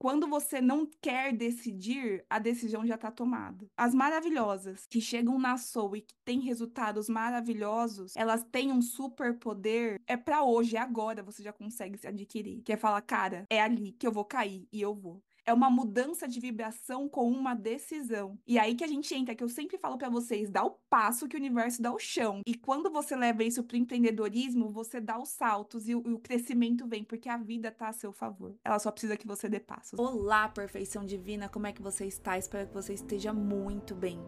Quando 0.00 0.26
você 0.26 0.62
não 0.62 0.88
quer 1.02 1.30
decidir, 1.30 2.24
a 2.30 2.38
decisão 2.38 2.86
já 2.86 2.94
está 2.94 3.10
tomada. 3.10 3.66
As 3.76 3.94
maravilhosas 3.94 4.86
que 4.88 4.98
chegam 4.98 5.38
na 5.38 5.58
Soul 5.58 5.96
e 5.96 6.00
que 6.00 6.14
têm 6.24 6.40
resultados 6.40 7.06
maravilhosos, 7.06 8.16
elas 8.16 8.42
têm 8.50 8.72
um 8.72 8.80
superpoder. 8.80 10.00
É 10.06 10.16
para 10.16 10.42
hoje, 10.42 10.74
é 10.74 10.80
agora 10.80 11.22
você 11.22 11.42
já 11.42 11.52
consegue 11.52 11.98
se 11.98 12.06
adquirir. 12.06 12.62
Que 12.62 12.72
é 12.72 12.78
falar, 12.78 13.02
cara, 13.02 13.44
é 13.50 13.60
ali 13.60 13.92
que 13.92 14.06
eu 14.06 14.12
vou 14.12 14.24
cair 14.24 14.66
e 14.72 14.80
eu 14.80 14.94
vou 14.94 15.22
é 15.50 15.54
uma 15.54 15.68
mudança 15.68 16.28
de 16.28 16.38
vibração 16.40 17.08
com 17.08 17.28
uma 17.28 17.54
decisão. 17.54 18.38
E 18.46 18.58
aí 18.58 18.74
que 18.74 18.84
a 18.84 18.86
gente 18.86 19.12
entra, 19.14 19.34
que 19.34 19.42
eu 19.42 19.48
sempre 19.48 19.76
falo 19.78 19.98
para 19.98 20.08
vocês, 20.08 20.48
dá 20.48 20.64
o 20.64 20.70
passo 20.88 21.28
que 21.28 21.36
o 21.36 21.38
universo 21.38 21.82
dá 21.82 21.92
o 21.92 21.98
chão. 21.98 22.40
E 22.46 22.54
quando 22.54 22.90
você 22.90 23.16
leva 23.16 23.42
isso 23.42 23.64
pro 23.64 23.76
empreendedorismo, 23.76 24.70
você 24.70 25.00
dá 25.00 25.18
os 25.20 25.30
saltos 25.30 25.88
e 25.88 25.94
o, 25.94 26.02
e 26.06 26.12
o 26.12 26.18
crescimento 26.18 26.86
vem, 26.86 27.02
porque 27.02 27.28
a 27.28 27.36
vida 27.36 27.70
tá 27.70 27.88
a 27.88 27.92
seu 27.92 28.12
favor. 28.12 28.54
Ela 28.64 28.78
só 28.78 28.90
precisa 28.90 29.16
que 29.16 29.26
você 29.26 29.48
dê 29.48 29.58
passos. 29.58 29.98
Olá, 29.98 30.48
perfeição 30.48 31.04
divina, 31.04 31.48
como 31.48 31.66
é 31.66 31.72
que 31.72 31.82
você 31.82 32.06
está? 32.06 32.38
Espero 32.38 32.68
que 32.68 32.74
você 32.74 32.94
esteja 32.94 33.32
muito 33.32 33.94
bem. 33.94 34.20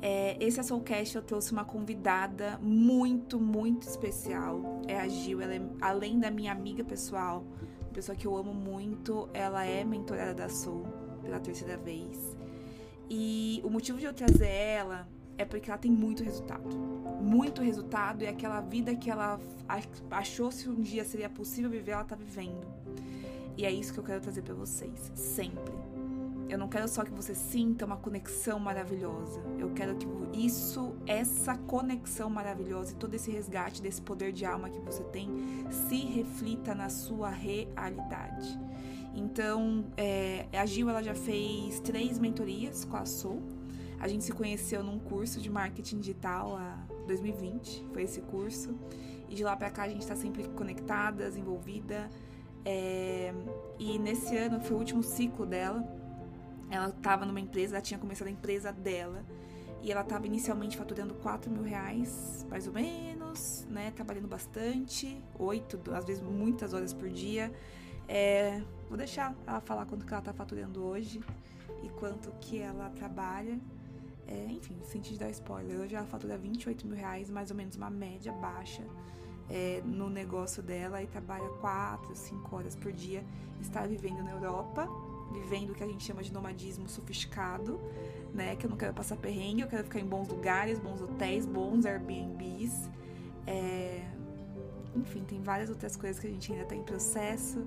É, 0.00 0.36
esse 0.40 0.60
é 0.60 0.62
Soulcast, 0.62 1.16
eu 1.16 1.22
trouxe 1.22 1.52
uma 1.52 1.64
convidada 1.64 2.58
muito, 2.62 3.38
muito 3.38 3.86
especial. 3.86 4.82
É 4.86 4.98
a 4.98 5.08
Gil, 5.08 5.40
ela 5.40 5.54
é, 5.54 5.60
além 5.80 6.18
da 6.18 6.30
minha 6.30 6.52
amiga 6.52 6.84
pessoal, 6.84 7.44
pessoa 7.96 8.14
que 8.14 8.26
eu 8.26 8.36
amo 8.36 8.52
muito, 8.52 9.26
ela 9.32 9.64
é 9.64 9.82
mentorada 9.82 10.34
da 10.34 10.50
Soul 10.50 10.86
pela 11.22 11.40
terceira 11.40 11.78
vez. 11.78 12.36
E 13.08 13.58
o 13.64 13.70
motivo 13.70 13.98
de 13.98 14.04
eu 14.04 14.12
trazer 14.12 14.48
ela 14.48 15.08
é 15.38 15.46
porque 15.46 15.70
ela 15.70 15.78
tem 15.78 15.90
muito 15.90 16.22
resultado. 16.22 16.76
Muito 17.22 17.62
resultado 17.62 18.22
e 18.22 18.26
aquela 18.26 18.60
vida 18.60 18.94
que 18.94 19.10
ela 19.10 19.40
achou 20.10 20.52
se 20.52 20.68
um 20.68 20.78
dia 20.82 21.06
seria 21.06 21.30
possível 21.30 21.70
viver, 21.70 21.92
ela 21.92 22.04
tá 22.04 22.14
vivendo. 22.14 22.66
E 23.56 23.64
é 23.64 23.72
isso 23.72 23.94
que 23.94 23.98
eu 23.98 24.04
quero 24.04 24.20
trazer 24.20 24.42
para 24.42 24.54
vocês, 24.54 25.10
sempre. 25.14 25.72
Eu 26.48 26.58
não 26.58 26.68
quero 26.68 26.86
só 26.86 27.04
que 27.04 27.10
você 27.10 27.34
sinta 27.34 27.84
uma 27.84 27.96
conexão 27.96 28.60
maravilhosa. 28.60 29.42
Eu 29.58 29.70
quero 29.70 29.96
que 29.96 30.06
isso, 30.32 30.94
essa 31.04 31.56
conexão 31.56 32.30
maravilhosa 32.30 32.92
e 32.92 32.96
todo 32.96 33.14
esse 33.14 33.30
resgate 33.30 33.82
desse 33.82 34.00
poder 34.00 34.32
de 34.32 34.44
alma 34.44 34.70
que 34.70 34.78
você 34.78 35.02
tem 35.04 35.28
se 35.70 35.96
reflita 35.96 36.74
na 36.74 36.88
sua 36.88 37.30
realidade. 37.30 38.58
Então, 39.12 39.86
é, 39.96 40.46
a 40.52 40.64
Gil 40.66 40.88
ela 40.88 41.02
já 41.02 41.14
fez 41.14 41.80
três 41.80 42.18
mentorias 42.18 42.84
com 42.84 42.96
a 42.96 43.04
Soul. 43.04 43.42
A 43.98 44.06
gente 44.06 44.22
se 44.24 44.32
conheceu 44.32 44.84
num 44.84 44.98
curso 44.98 45.40
de 45.40 45.50
marketing 45.50 45.98
digital 45.98 46.54
a 46.56 46.86
2020, 47.06 47.86
foi 47.92 48.02
esse 48.02 48.20
curso. 48.20 48.76
E 49.28 49.34
de 49.34 49.42
lá 49.42 49.56
para 49.56 49.70
cá 49.70 49.84
a 49.84 49.88
gente 49.88 50.02
está 50.02 50.14
sempre 50.14 50.46
conectadas, 50.50 51.36
envolvida. 51.36 52.08
É, 52.64 53.32
e 53.78 53.98
nesse 53.98 54.36
ano 54.36 54.60
foi 54.60 54.76
o 54.76 54.78
último 54.78 55.02
ciclo 55.02 55.46
dela 55.46 55.95
ela 56.70 56.88
estava 56.88 57.24
numa 57.24 57.40
empresa, 57.40 57.76
ela 57.76 57.82
tinha 57.82 57.98
começado 57.98 58.28
a 58.28 58.30
empresa 58.30 58.72
dela. 58.72 59.24
E 59.82 59.92
ela 59.92 60.00
estava 60.00 60.26
inicialmente 60.26 60.76
faturando 60.76 61.14
4 61.14 61.50
mil 61.50 61.62
reais, 61.62 62.44
mais 62.48 62.66
ou 62.66 62.72
menos, 62.72 63.66
né? 63.70 63.92
Trabalhando 63.92 64.26
bastante, 64.26 65.22
oito, 65.38 65.78
às 65.92 66.04
vezes 66.04 66.22
muitas 66.22 66.72
horas 66.72 66.92
por 66.92 67.08
dia. 67.08 67.52
É, 68.08 68.62
vou 68.88 68.96
deixar 68.96 69.34
ela 69.46 69.60
falar 69.60 69.86
quanto 69.86 70.04
que 70.04 70.12
ela 70.12 70.20
está 70.20 70.32
faturando 70.32 70.82
hoje 70.82 71.22
e 71.84 71.88
quanto 71.90 72.32
que 72.40 72.58
ela 72.58 72.90
trabalha. 72.90 73.60
É, 74.26 74.46
enfim, 74.46 74.76
sem 74.82 75.00
te 75.00 75.16
dar 75.16 75.30
spoiler, 75.30 75.78
hoje 75.78 75.94
ela 75.94 76.06
fatura 76.06 76.36
28 76.36 76.84
mil 76.84 76.96
reais, 76.96 77.30
mais 77.30 77.50
ou 77.52 77.56
menos 77.56 77.76
uma 77.76 77.88
média 77.88 78.32
baixa 78.32 78.82
é, 79.48 79.80
no 79.84 80.10
negócio 80.10 80.60
dela 80.64 81.00
e 81.00 81.06
trabalha 81.06 81.48
4, 81.60 82.16
5 82.16 82.56
horas 82.56 82.74
por 82.74 82.92
dia. 82.92 83.24
Está 83.60 83.86
vivendo 83.86 84.22
na 84.24 84.32
Europa 84.32 84.88
vivendo 85.32 85.70
o 85.70 85.74
que 85.74 85.82
a 85.82 85.86
gente 85.86 86.04
chama 86.04 86.22
de 86.22 86.32
nomadismo 86.32 86.88
sofisticado, 86.88 87.80
né? 88.32 88.56
Que 88.56 88.66
eu 88.66 88.70
não 88.70 88.76
quero 88.76 88.94
passar 88.94 89.16
perrengue, 89.16 89.62
eu 89.62 89.68
quero 89.68 89.84
ficar 89.84 90.00
em 90.00 90.06
bons 90.06 90.28
lugares, 90.28 90.78
bons 90.78 91.00
hotéis, 91.00 91.46
bons 91.46 91.84
Airbnbs. 91.84 92.90
É... 93.46 94.04
Enfim, 94.94 95.24
tem 95.24 95.42
várias 95.42 95.68
outras 95.68 95.94
coisas 95.96 96.18
que 96.18 96.26
a 96.26 96.30
gente 96.30 96.50
ainda 96.50 96.64
está 96.64 96.74
em 96.74 96.82
processo, 96.82 97.62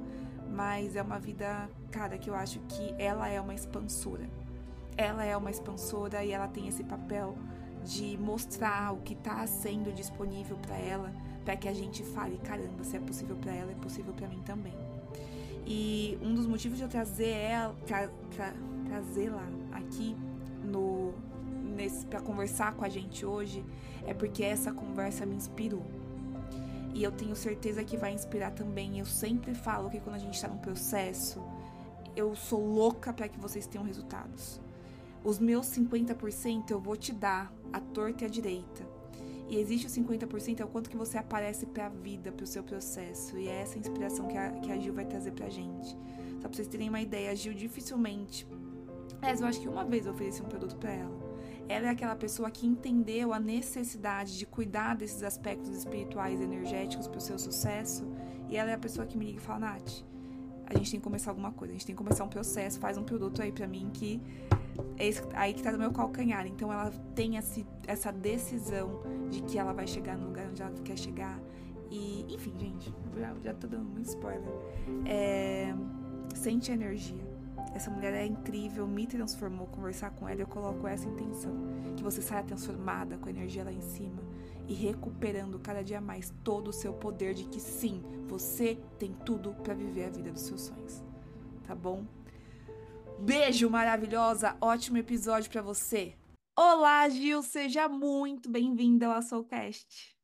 mas 0.50 0.96
é 0.96 1.02
uma 1.02 1.20
vida, 1.20 1.70
cara, 1.92 2.18
que 2.18 2.30
eu 2.30 2.34
acho 2.34 2.60
que 2.62 2.96
ela 2.98 3.28
é 3.30 3.40
uma 3.40 3.54
expansora. 3.54 4.28
Ela 4.98 5.24
é 5.24 5.38
uma 5.38 5.52
expansora 5.52 6.24
e 6.24 6.32
ela 6.32 6.48
tem 6.48 6.68
esse 6.68 6.84
papel 6.84 7.38
de 7.84 8.18
mostrar 8.18 8.94
o 8.94 9.02
que 9.02 9.14
está 9.14 9.46
sendo 9.48 9.94
disponível 9.94 10.58
para 10.58 10.78
ela, 10.78 11.14
para 11.46 11.56
que 11.56 11.68
a 11.68 11.74
gente 11.74 12.04
fale, 12.04 12.38
caramba, 12.40 12.84
se 12.84 12.98
é 12.98 13.00
possível 13.00 13.36
para 13.36 13.54
ela, 13.54 13.72
é 13.72 13.76
possível 13.76 14.14
para 14.14 14.28
mim 14.28 14.42
também. 14.42 14.76
E 15.72 16.18
um 16.20 16.34
dos 16.34 16.48
motivos 16.48 16.80
de 16.80 16.84
eu 16.84 16.90
trazer 16.90 17.30
ela, 17.30 17.76
tra, 17.86 18.08
tra, 18.36 18.56
trazê-la 18.88 19.48
aqui 19.72 20.16
no 20.64 21.14
nesse 21.76 22.06
para 22.08 22.20
conversar 22.20 22.74
com 22.74 22.84
a 22.84 22.90
gente 22.90 23.24
hoje 23.24 23.64
é 24.08 24.14
porque 24.14 24.44
essa 24.44 24.72
conversa 24.72 25.28
me 25.28 25.36
inspirou. 25.36 25.86
E 26.96 27.04
eu 27.04 27.12
tenho 27.12 27.36
certeza 27.36 27.84
que 27.84 27.96
vai 27.96 28.12
inspirar 28.12 28.52
também. 28.52 28.98
Eu 28.98 29.06
sempre 29.06 29.54
falo 29.54 29.92
que 29.92 30.00
quando 30.00 30.16
a 30.16 30.20
gente 30.20 30.34
está 30.34 30.48
num 30.48 30.58
processo, 30.58 31.40
eu 32.16 32.36
sou 32.36 32.66
louca 32.66 33.14
para 33.14 33.28
que 33.28 33.40
vocês 33.40 33.68
tenham 33.68 33.86
resultados. 33.86 34.60
Os 35.24 35.38
meus 35.38 35.68
50% 35.68 36.72
eu 36.72 36.80
vou 36.80 36.98
te 36.98 37.14
dar 37.14 37.54
a 37.72 37.80
torta 37.80 38.24
e 38.24 38.28
a 38.28 38.30
direita. 38.30 38.89
E 39.50 39.58
existe 39.58 39.88
o 39.88 39.90
50% 39.90 40.60
é 40.60 40.64
o 40.64 40.68
quanto 40.68 40.90
que 40.90 40.96
você 40.96 41.18
aparece 41.18 41.66
para 41.66 41.88
a 41.88 41.90
vida, 41.90 42.32
para 42.32 42.44
o 42.44 42.48
seu 42.48 42.64
processo. 42.64 43.38
E 43.38 43.48
é 43.48 43.62
essa 43.62 43.80
inspiração 43.80 44.28
que 44.28 44.38
a, 44.38 44.52
que 44.52 44.72
a 44.72 44.78
Gil 44.78 44.94
vai 44.94 45.06
trazer 45.06 45.32
pra 45.32 45.50
gente. 45.50 45.90
Só 46.40 46.48
pra 46.48 46.54
vocês 46.54 46.68
terem 46.68 46.88
uma 46.88 47.02
ideia, 47.02 47.32
a 47.32 47.36
Gil 47.36 47.54
dificilmente. 47.54 48.48
Mas 49.20 49.42
eu 49.42 49.48
acho 49.48 49.60
que 49.60 49.68
uma 49.68 49.84
vez 49.84 50.06
eu 50.06 50.14
ofereci 50.14 50.42
um 50.42 50.46
produto 50.46 50.78
para 50.78 50.92
ela. 50.92 51.30
Ela 51.68 51.88
é 51.88 51.90
aquela 51.90 52.16
pessoa 52.16 52.50
que 52.50 52.66
entendeu 52.66 53.34
a 53.34 53.40
necessidade 53.40 54.38
de 54.38 54.46
cuidar 54.46 54.96
desses 54.96 55.24
aspectos 55.24 55.76
espirituais 55.76 56.40
e 56.40 56.44
energéticos 56.44 57.08
para 57.08 57.18
o 57.18 57.22
seu 57.22 57.38
sucesso. 57.38 58.08
E 58.50 58.56
ela 58.56 58.70
é 58.70 58.74
a 58.74 58.80
pessoa 58.80 59.06
que 59.06 59.18
me 59.18 59.26
liga 59.26 59.40
e 59.40 59.42
fala: 59.42 59.60
Nath, 59.60 60.04
a 60.70 60.78
gente 60.78 60.92
tem 60.92 61.00
que 61.00 61.04
começar 61.04 61.32
alguma 61.32 61.52
coisa, 61.52 61.74
a 61.74 61.78
gente 61.78 61.86
tem 61.86 61.96
que 61.96 62.02
começar 62.02 62.24
um 62.24 62.30
processo, 62.30 62.80
faz 62.80 62.98
um 62.98 63.04
produto 63.04 63.42
aí 63.42 63.52
para 63.52 63.68
mim 63.68 63.90
que 63.92 64.22
é 64.98 65.08
esse, 65.08 65.22
aí 65.34 65.54
que 65.54 65.64
tá 65.64 65.72
no 65.72 65.80
meu 65.80 65.92
calcanhar. 65.92 66.46
Então 66.46 66.72
ela 66.72 66.92
tem 67.16 67.38
esse, 67.38 67.66
essa 67.88 68.12
decisão 68.12 69.02
de 69.30 69.42
que 69.42 69.58
ela 69.58 69.74
vai 69.74 69.88
chegar 69.88 70.18
no 70.18 70.28
lugar 70.28 70.48
onde 70.48 70.62
ela 70.62 70.72
quer 70.84 70.98
chegar. 70.98 71.40
E, 71.90 72.26
enfim, 72.30 72.54
gente, 72.58 72.94
já, 73.18 73.34
já 73.44 73.54
tô 73.54 73.68
dando 73.68 73.90
muito 73.90 74.06
spoiler. 74.06 74.48
É, 75.06 75.74
sente 76.36 76.72
energia. 76.72 77.28
Essa 77.74 77.90
mulher 77.90 78.14
é 78.14 78.26
incrível, 78.26 78.88
me 78.88 79.08
transformou. 79.08 79.66
Conversar 79.68 80.12
com 80.12 80.30
ela, 80.30 80.40
eu 80.40 80.48
coloco 80.48 80.88
essa 80.88 81.08
intenção: 81.08 81.52
que 81.98 82.04
você 82.04 82.22
saia 82.22 82.44
transformada 82.44 83.18
com 83.18 83.28
a 83.28 83.32
energia 83.32 83.64
lá 83.64 83.72
em 83.72 83.82
cima 83.82 84.29
e 84.70 84.74
recuperando 84.74 85.60
cada 85.60 85.84
dia 85.84 86.00
mais 86.00 86.32
todo 86.44 86.68
o 86.68 86.74
seu 86.74 86.94
poder 86.94 87.34
de 87.34 87.46
que 87.46 87.60
sim, 87.60 88.04
você 88.28 88.80
tem 89.00 89.12
tudo 89.26 89.56
para 89.56 89.74
viver 89.74 90.06
a 90.06 90.10
vida 90.12 90.32
dos 90.32 90.44
seus 90.44 90.62
sonhos. 90.62 91.04
Tá 91.66 91.74
bom? 91.74 92.06
Beijo 93.20 93.68
maravilhosa, 93.68 94.56
ótimo 94.62 95.00
episódio 95.00 95.50
para 95.50 95.64
você. 95.64 96.16
Olá, 96.56 97.10
Gil, 97.10 97.42
seja 97.42 97.90
muito 97.90 98.48
bem-vinda 98.48 99.08
ao 99.08 99.22
Soulcast. 99.24 100.16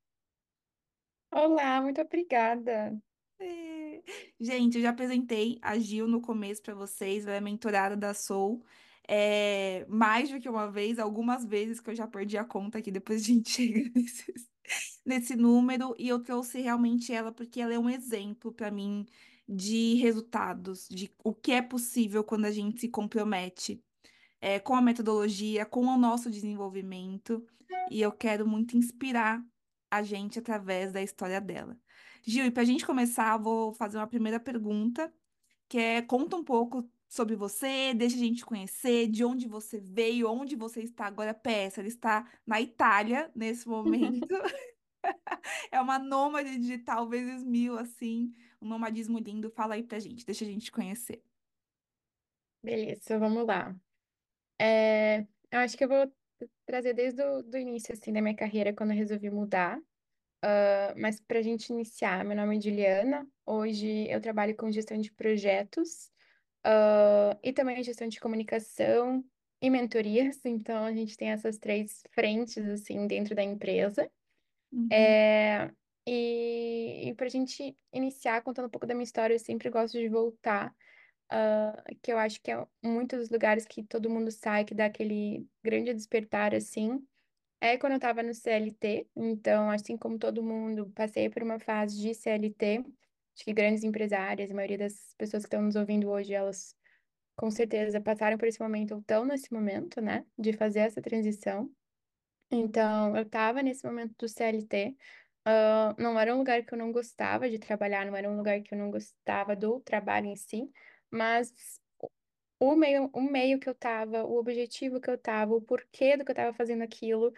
Olá, 1.33 1.81
muito 1.81 1.99
obrigada. 1.99 2.95
É. 3.39 4.03
Gente, 4.39 4.77
eu 4.77 4.83
já 4.83 4.91
apresentei 4.91 5.57
a 5.59 5.77
Gil 5.79 6.07
no 6.07 6.21
começo 6.21 6.61
para 6.61 6.75
vocês, 6.75 7.25
ela 7.25 7.35
é 7.35 7.41
mentorada 7.41 7.97
da 7.97 8.13
Soul. 8.13 8.63
É, 9.07 9.85
mais 9.87 10.29
do 10.31 10.39
que 10.39 10.49
uma 10.49 10.69
vez, 10.69 10.97
algumas 10.97 11.45
vezes 11.45 11.79
que 11.79 11.89
eu 11.91 11.95
já 11.95 12.07
perdi 12.07 12.37
a 12.37 12.43
conta 12.43 12.79
aqui, 12.79 12.91
depois 12.91 13.21
a 13.21 13.25
gente 13.25 13.49
chega 13.51 13.91
nesse 15.05 15.35
número, 15.35 15.95
e 15.99 16.07
eu 16.07 16.19
trouxe 16.19 16.59
realmente 16.59 17.13
ela 17.13 17.31
porque 17.31 17.61
ela 17.61 17.73
é 17.73 17.79
um 17.79 17.89
exemplo 17.89 18.51
para 18.51 18.71
mim 18.71 19.05
de 19.47 19.95
resultados, 19.95 20.87
de 20.89 21.13
o 21.23 21.33
que 21.33 21.51
é 21.51 21.61
possível 21.61 22.23
quando 22.23 22.45
a 22.45 22.51
gente 22.51 22.81
se 22.81 22.89
compromete 22.89 23.83
é, 24.41 24.59
com 24.59 24.75
a 24.75 24.81
metodologia, 24.81 25.65
com 25.65 25.85
o 25.85 25.97
nosso 25.97 26.29
desenvolvimento, 26.31 27.45
e 27.91 28.01
eu 28.01 28.11
quero 28.11 28.47
muito 28.47 28.77
inspirar 28.77 29.43
a 29.89 30.01
gente 30.01 30.39
através 30.39 30.91
da 30.91 31.01
história 31.01 31.39
dela. 31.39 31.77
Gil, 32.23 32.45
e 32.45 32.51
para 32.51 32.63
a 32.63 32.65
gente 32.65 32.85
começar, 32.85 33.37
vou 33.37 33.73
fazer 33.73 33.97
uma 33.97 34.07
primeira 34.07 34.39
pergunta, 34.39 35.13
que 35.69 35.77
é 35.77 36.01
conta 36.01 36.35
um 36.35 36.43
pouco 36.43 36.89
sobre 37.15 37.35
você, 37.35 37.93
deixa 37.93 38.15
a 38.15 38.19
gente 38.19 38.45
conhecer, 38.45 39.07
de 39.07 39.23
onde 39.23 39.47
você 39.47 39.79
veio, 39.79 40.29
onde 40.29 40.55
você 40.55 40.81
está 40.81 41.05
agora. 41.05 41.33
PS, 41.33 41.79
ela 41.79 41.87
está 41.87 42.29
na 42.45 42.61
Itália 42.61 43.31
nesse 43.35 43.67
momento. 43.67 44.27
É 45.71 45.79
uma 45.79 45.99
nômade 45.99 46.57
digital 46.57 47.07
vezes 47.07 47.43
mil, 47.43 47.77
assim, 47.77 48.33
um 48.61 48.67
nomadismo 48.67 49.19
lindo. 49.19 49.51
Fala 49.51 49.75
aí 49.75 49.83
pra 49.83 49.99
gente, 49.99 50.25
deixa 50.25 50.43
a 50.43 50.47
gente 50.47 50.71
conhecer. 50.71 51.23
Beleza, 52.63 53.19
vamos 53.19 53.45
lá. 53.45 53.75
É, 54.59 55.19
eu 55.51 55.59
acho 55.59 55.77
que 55.77 55.83
eu 55.83 55.89
vou 55.89 56.11
trazer 56.65 56.93
desde 56.93 57.21
o 57.21 57.43
do 57.43 57.57
início, 57.57 57.93
assim, 57.93 58.11
da 58.11 58.21
minha 58.21 58.35
carreira, 58.35 58.73
quando 58.73 58.91
eu 58.91 58.97
resolvi 58.97 59.29
mudar. 59.29 59.77
Uh, 60.43 60.93
mas 60.97 61.19
para 61.19 61.39
a 61.39 61.41
gente 61.41 61.69
iniciar, 61.69 62.23
meu 62.25 62.35
nome 62.35 62.57
é 62.57 62.61
Juliana. 62.61 63.27
Hoje 63.45 64.07
eu 64.09 64.21
trabalho 64.21 64.55
com 64.55 64.71
gestão 64.71 64.99
de 64.99 65.11
projetos 65.11 66.11
ah, 66.65 67.39
e 67.43 67.53
também 67.53 67.83
gestão 67.83 68.09
de 68.09 68.19
comunicação 68.21 69.25
e 69.61 69.69
mentorias. 69.71 70.45
Então, 70.45 70.85
a 70.85 70.93
gente 70.93 71.17
tem 71.17 71.31
essas 71.31 71.59
três 71.59 72.03
frentes, 72.13 72.57
assim, 72.69 73.07
dentro 73.07 73.35
da 73.35 73.43
empresa. 73.43 74.11
Uhum, 74.71 74.91
É, 74.91 75.71
e, 76.07 77.09
e 77.09 77.15
para 77.15 77.25
a 77.27 77.29
gente 77.29 77.77
iniciar 77.93 78.41
contando 78.43 78.67
um 78.67 78.69
pouco 78.69 78.85
da 78.87 78.93
minha 78.95 79.03
história, 79.03 79.33
eu 79.35 79.39
sempre 79.39 79.69
gosto 79.69 79.93
de 79.99 80.07
voltar, 80.09 80.75
ah, 81.31 81.83
que 82.03 82.11
eu 82.13 82.17
acho 82.19 82.41
que 82.41 82.51
é 82.51 82.67
muitos 82.83 83.19
dos 83.21 83.29
lugares 83.31 83.65
que 83.65 83.83
todo 83.83 84.09
mundo 84.09 84.31
sai, 84.31 84.65
que 84.65 84.75
dá 84.75 84.85
aquele 84.87 85.47
grande 85.63 85.93
despertar, 85.93 86.55
assim, 86.55 87.05
é 87.61 87.77
quando 87.77 87.93
eu 87.93 87.97
estava 87.97 88.23
no 88.23 88.33
CLT. 88.33 89.09
Então, 89.15 89.69
assim 89.71 89.97
como 89.97 90.19
todo 90.19 90.43
mundo, 90.43 90.91
passei 90.95 91.29
por 91.29 91.43
uma 91.43 91.59
fase 91.59 91.99
de 92.01 92.13
CLT. 92.13 92.83
Acho 93.35 93.43
que 93.43 93.53
grandes 93.53 93.83
empresárias, 93.83 94.49
a 94.49 94.53
maioria 94.53 94.77
das 94.77 95.13
pessoas 95.17 95.43
que 95.43 95.47
estão 95.47 95.61
nos 95.61 95.75
ouvindo 95.75 96.09
hoje, 96.09 96.33
elas 96.33 96.75
com 97.35 97.51
certeza 97.51 97.99
passaram 97.99 98.37
por 98.37 98.47
esse 98.47 98.61
momento 98.61 98.93
ou 98.93 98.99
estão 99.01 99.25
nesse 99.25 99.51
momento, 99.53 100.01
né, 100.01 100.25
de 100.37 100.53
fazer 100.53 100.79
essa 100.79 101.01
transição. 101.01 101.69
Então, 102.51 103.15
eu 103.15 103.23
estava 103.23 103.61
nesse 103.61 103.85
momento 103.85 104.15
do 104.17 104.29
CLT. 104.29 104.95
ah, 105.45 105.95
não 105.97 106.19
era 106.19 106.33
um 106.33 106.39
lugar 106.39 106.63
que 106.63 106.73
eu 106.73 106.77
não 106.77 106.91
gostava 106.91 107.49
de 107.49 107.59
trabalhar, 107.59 108.05
não 108.05 108.15
era 108.15 108.29
um 108.29 108.37
lugar 108.37 108.61
que 108.61 108.73
eu 108.73 108.77
não 108.77 108.89
gostava 108.91 109.55
do 109.55 109.79
trabalho 109.81 110.27
em 110.27 110.35
si, 110.35 110.71
mas 111.11 111.51
o 112.59 112.75
meio, 112.75 113.09
o 113.13 113.21
meio 113.21 113.59
que 113.59 113.67
eu 113.69 113.73
estava, 113.73 114.23
o 114.25 114.37
objetivo 114.37 114.99
que 115.01 115.09
eu 115.09 115.15
estava, 115.15 115.53
o 115.55 115.61
porquê 115.61 116.17
do 116.17 116.23
que 116.25 116.31
eu 116.31 116.33
estava 116.33 116.53
fazendo 116.53 116.83
aquilo, 116.83 117.33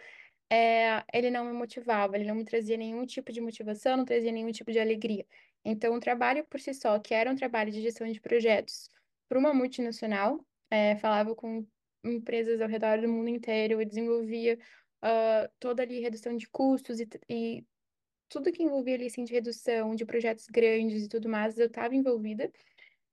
é, 0.50 1.04
ele 1.12 1.30
não 1.30 1.44
me 1.46 1.52
motivava, 1.52 2.16
ele 2.16 2.26
não 2.26 2.34
me 2.36 2.44
trazia 2.44 2.76
nenhum 2.76 3.06
tipo 3.06 3.32
de 3.32 3.40
motivação, 3.40 3.96
não 3.96 4.04
trazia 4.04 4.32
nenhum 4.32 4.52
tipo 4.52 4.72
de 4.72 4.80
alegria. 4.80 5.26
Então, 5.64 5.94
o 5.94 6.00
trabalho 6.00 6.44
por 6.46 6.60
si 6.60 6.72
só, 6.72 6.98
que 6.98 7.14
era 7.14 7.30
um 7.30 7.36
trabalho 7.36 7.70
de 7.70 7.82
gestão 7.82 8.10
de 8.10 8.20
projetos 8.20 8.88
para 9.28 9.38
uma 9.38 9.52
multinacional, 9.52 10.44
é, 10.70 10.96
falava 10.96 11.34
com 11.34 11.66
empresas 12.04 12.60
ao 12.60 12.68
redor 12.68 13.00
do 13.00 13.08
mundo 13.08 13.28
inteiro, 13.28 13.80
eu 13.80 13.86
desenvolvia 13.86 14.58
ah, 15.02 15.50
toda 15.58 15.82
ali 15.82 16.00
redução 16.00 16.36
de 16.36 16.48
custos 16.48 17.00
e, 17.00 17.08
e 17.28 17.66
tudo 18.28 18.52
que 18.52 18.62
envolvia 18.62 18.94
ali, 18.94 19.06
assim, 19.06 19.24
de 19.24 19.32
redução 19.32 19.94
de 19.94 20.04
projetos 20.04 20.46
grandes 20.46 21.04
e 21.04 21.08
tudo 21.08 21.28
mais, 21.28 21.58
eu 21.58 21.66
estava 21.66 21.94
envolvida. 21.94 22.50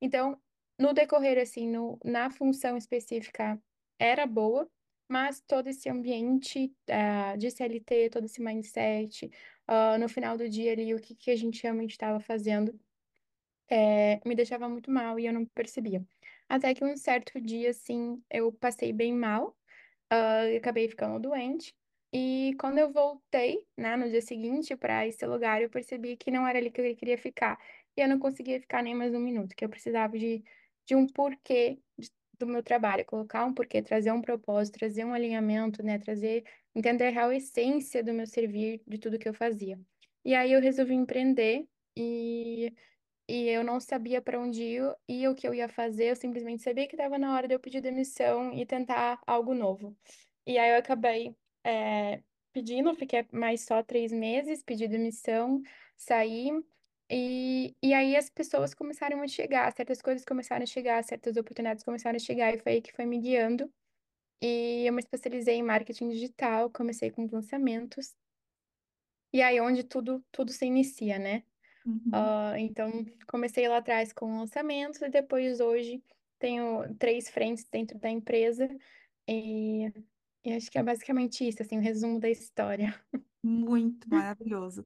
Então, 0.01 0.39
no 0.79 0.93
decorrer, 0.93 1.37
assim, 1.39 1.69
no, 1.69 1.97
na 2.03 2.29
função 2.29 2.77
específica, 2.77 3.59
era 3.99 4.25
boa, 4.25 4.69
mas 5.07 5.41
todo 5.41 5.67
esse 5.67 5.89
ambiente 5.89 6.73
ah, 6.89 7.35
de 7.37 7.49
CLT, 7.49 8.09
todo 8.09 8.25
esse 8.25 8.41
mindset, 8.41 9.29
ah, 9.67 9.97
no 9.97 10.09
final 10.09 10.37
do 10.37 10.49
dia 10.49 10.71
ali, 10.73 10.93
o 10.93 10.99
que, 11.01 11.15
que 11.15 11.31
a 11.31 11.35
gente 11.35 11.61
realmente 11.63 11.91
estava 11.91 12.19
fazendo, 12.19 12.79
eh, 13.69 14.21
me 14.25 14.35
deixava 14.35 14.69
muito 14.69 14.91
mal 14.91 15.19
e 15.19 15.25
eu 15.25 15.33
não 15.33 15.45
percebia. 15.45 16.05
Até 16.49 16.73
que 16.73 16.83
um 16.85 16.97
certo 16.97 17.39
dia, 17.41 17.71
assim, 17.71 18.23
eu 18.29 18.51
passei 18.53 18.93
bem 18.93 19.13
mal, 19.13 19.57
e 20.51 20.57
acabei 20.57 20.87
ficando 20.89 21.19
doente. 21.19 21.75
E 22.13 22.55
quando 22.59 22.77
eu 22.77 22.91
voltei, 22.91 23.65
né, 23.77 23.95
no 23.97 24.09
dia 24.09 24.21
seguinte 24.21 24.75
para 24.77 25.05
esse 25.07 25.25
lugar, 25.25 25.61
eu 25.61 25.69
percebi 25.69 26.15
que 26.17 26.31
não 26.31 26.47
era 26.47 26.57
ali 26.59 26.71
que 26.71 26.79
eu 26.81 26.95
queria 26.95 27.17
ficar. 27.17 27.59
E 27.97 28.01
eu 28.01 28.07
não 28.07 28.19
conseguia 28.19 28.59
ficar 28.59 28.81
nem 28.83 28.95
mais 28.95 29.13
um 29.13 29.19
minuto, 29.19 29.55
que 29.55 29.65
eu 29.65 29.69
precisava 29.69 30.17
de, 30.17 30.43
de 30.85 30.95
um 30.95 31.07
porquê 31.07 31.79
de- 31.97 32.11
do 32.39 32.47
meu 32.47 32.63
trabalho, 32.63 33.05
colocar 33.05 33.45
um 33.45 33.53
porquê, 33.53 33.81
trazer 33.81 34.11
um 34.11 34.21
propósito, 34.21 34.79
trazer 34.79 35.05
um 35.05 35.13
alinhamento, 35.13 35.83
né, 35.83 35.99
trazer, 35.99 36.43
entender 36.75 37.05
a 37.07 37.09
real 37.11 37.31
essência 37.31 38.03
do 38.03 38.13
meu 38.13 38.27
servir, 38.27 38.81
de 38.87 38.97
tudo 38.97 39.19
que 39.19 39.27
eu 39.27 39.33
fazia. 39.33 39.79
E 40.23 40.33
aí 40.35 40.51
eu 40.53 40.61
resolvi 40.61 40.93
empreender 40.93 41.67
e 41.97 42.73
e 43.27 43.49
eu 43.49 43.63
não 43.63 43.79
sabia 43.79 44.21
para 44.21 44.39
onde 44.39 44.61
ir 44.63 44.95
e 45.07 45.27
o 45.27 45.35
que 45.35 45.47
eu 45.47 45.53
ia 45.53 45.67
fazer, 45.67 46.11
eu 46.11 46.15
simplesmente 46.15 46.61
sabia 46.63 46.87
que 46.87 46.95
estava 46.95 47.17
na 47.17 47.35
hora 47.35 47.47
de 47.47 47.55
eu 47.55 47.59
pedir 47.59 47.81
demissão 47.81 48.53
e 48.53 48.65
tentar 48.65 49.19
algo 49.25 49.53
novo. 49.55 49.97
E 50.45 50.57
aí 50.57 50.71
eu 50.71 50.77
acabei 50.77 51.35
é, 51.63 52.21
pedindo, 52.53 52.93
fiquei 52.95 53.25
mais 53.31 53.65
só 53.65 53.81
três 53.83 54.11
meses, 54.11 54.63
pedi 54.63 54.87
demissão, 54.87 55.61
saí, 55.97 56.51
e, 57.11 57.75
e 57.83 57.93
aí 57.93 58.15
as 58.15 58.29
pessoas 58.29 58.73
começaram 58.73 59.21
a 59.21 59.27
chegar, 59.27 59.71
certas 59.75 60.01
coisas 60.01 60.25
começaram 60.25 60.63
a 60.63 60.65
chegar, 60.65 61.03
certas 61.03 61.37
oportunidades 61.37 61.83
começaram 61.83 62.15
a 62.17 62.19
chegar, 62.19 62.53
e 62.55 62.59
foi 62.59 62.73
aí 62.73 62.81
que 62.81 62.93
foi 62.93 63.05
me 63.05 63.19
guiando. 63.19 63.71
E 64.41 64.85
eu 64.87 64.93
me 64.93 64.99
especializei 65.01 65.55
em 65.57 65.63
marketing 65.63 66.09
digital, 66.09 66.71
comecei 66.71 67.11
com 67.11 67.25
os 67.25 67.31
lançamentos, 67.31 68.15
e 69.33 69.41
aí 69.41 69.59
onde 69.61 69.83
tudo, 69.83 70.23
tudo 70.31 70.51
se 70.51 70.65
inicia, 70.65 71.19
né? 71.19 71.43
uhum. 71.85 72.31
Ah, 72.31 72.55
então, 72.59 72.91
comecei 73.29 73.67
lá 73.69 73.77
atrás 73.79 74.13
com 74.13 74.37
lançamentos 74.39 75.01
e 75.01 75.09
depois 75.09 75.59
hoje 75.61 76.03
tenho 76.39 76.95
três 76.97 77.29
frentes 77.29 77.65
dentro 77.71 77.99
da 77.99 78.09
empresa 78.11 78.69
e, 79.29 79.87
e 80.45 80.53
acho 80.53 80.71
que 80.71 80.79
é 80.79 80.83
basicamente 80.83 81.47
isso, 81.47 81.61
assim, 81.63 81.79
o 81.79 81.81
resumo 81.81 82.19
da 82.19 82.29
história. 82.29 83.03
Muito 83.43 84.09
maravilhoso. 84.09 84.83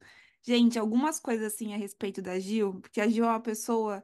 Gente, 0.49 0.79
algumas 0.79 1.19
coisas 1.19 1.53
assim 1.53 1.75
a 1.75 1.77
respeito 1.77 2.23
da 2.23 2.39
Gil, 2.39 2.79
porque 2.81 2.99
a 2.99 3.07
Gil 3.07 3.23
é 3.23 3.27
uma 3.27 3.39
pessoa 3.39 4.03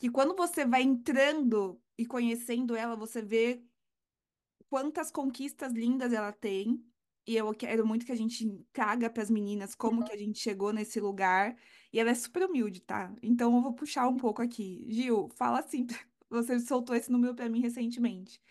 que 0.00 0.10
quando 0.10 0.34
você 0.34 0.64
vai 0.64 0.82
entrando 0.82 1.80
e 1.96 2.04
conhecendo 2.04 2.74
ela, 2.74 2.96
você 2.96 3.22
vê 3.22 3.62
quantas 4.68 5.12
conquistas 5.12 5.72
lindas 5.72 6.12
ela 6.12 6.32
tem. 6.32 6.84
E 7.24 7.36
eu 7.36 7.54
quero 7.54 7.86
muito 7.86 8.04
que 8.04 8.10
a 8.10 8.16
gente 8.16 8.48
traga 8.72 9.08
para 9.08 9.22
as 9.22 9.30
meninas 9.30 9.76
como 9.76 10.04
que 10.04 10.12
a 10.12 10.16
gente 10.16 10.40
chegou 10.40 10.72
nesse 10.72 10.98
lugar. 10.98 11.56
E 11.92 12.00
ela 12.00 12.10
é 12.10 12.14
super 12.16 12.42
humilde, 12.42 12.80
tá? 12.80 13.14
Então 13.22 13.54
eu 13.54 13.62
vou 13.62 13.72
puxar 13.72 14.08
um 14.08 14.16
pouco 14.16 14.42
aqui. 14.42 14.84
Gil, 14.88 15.28
fala 15.36 15.60
assim, 15.60 15.86
você 16.28 16.58
soltou 16.58 16.96
esse 16.96 17.12
número 17.12 17.32
para 17.32 17.48
mim 17.48 17.60
recentemente. 17.60 18.42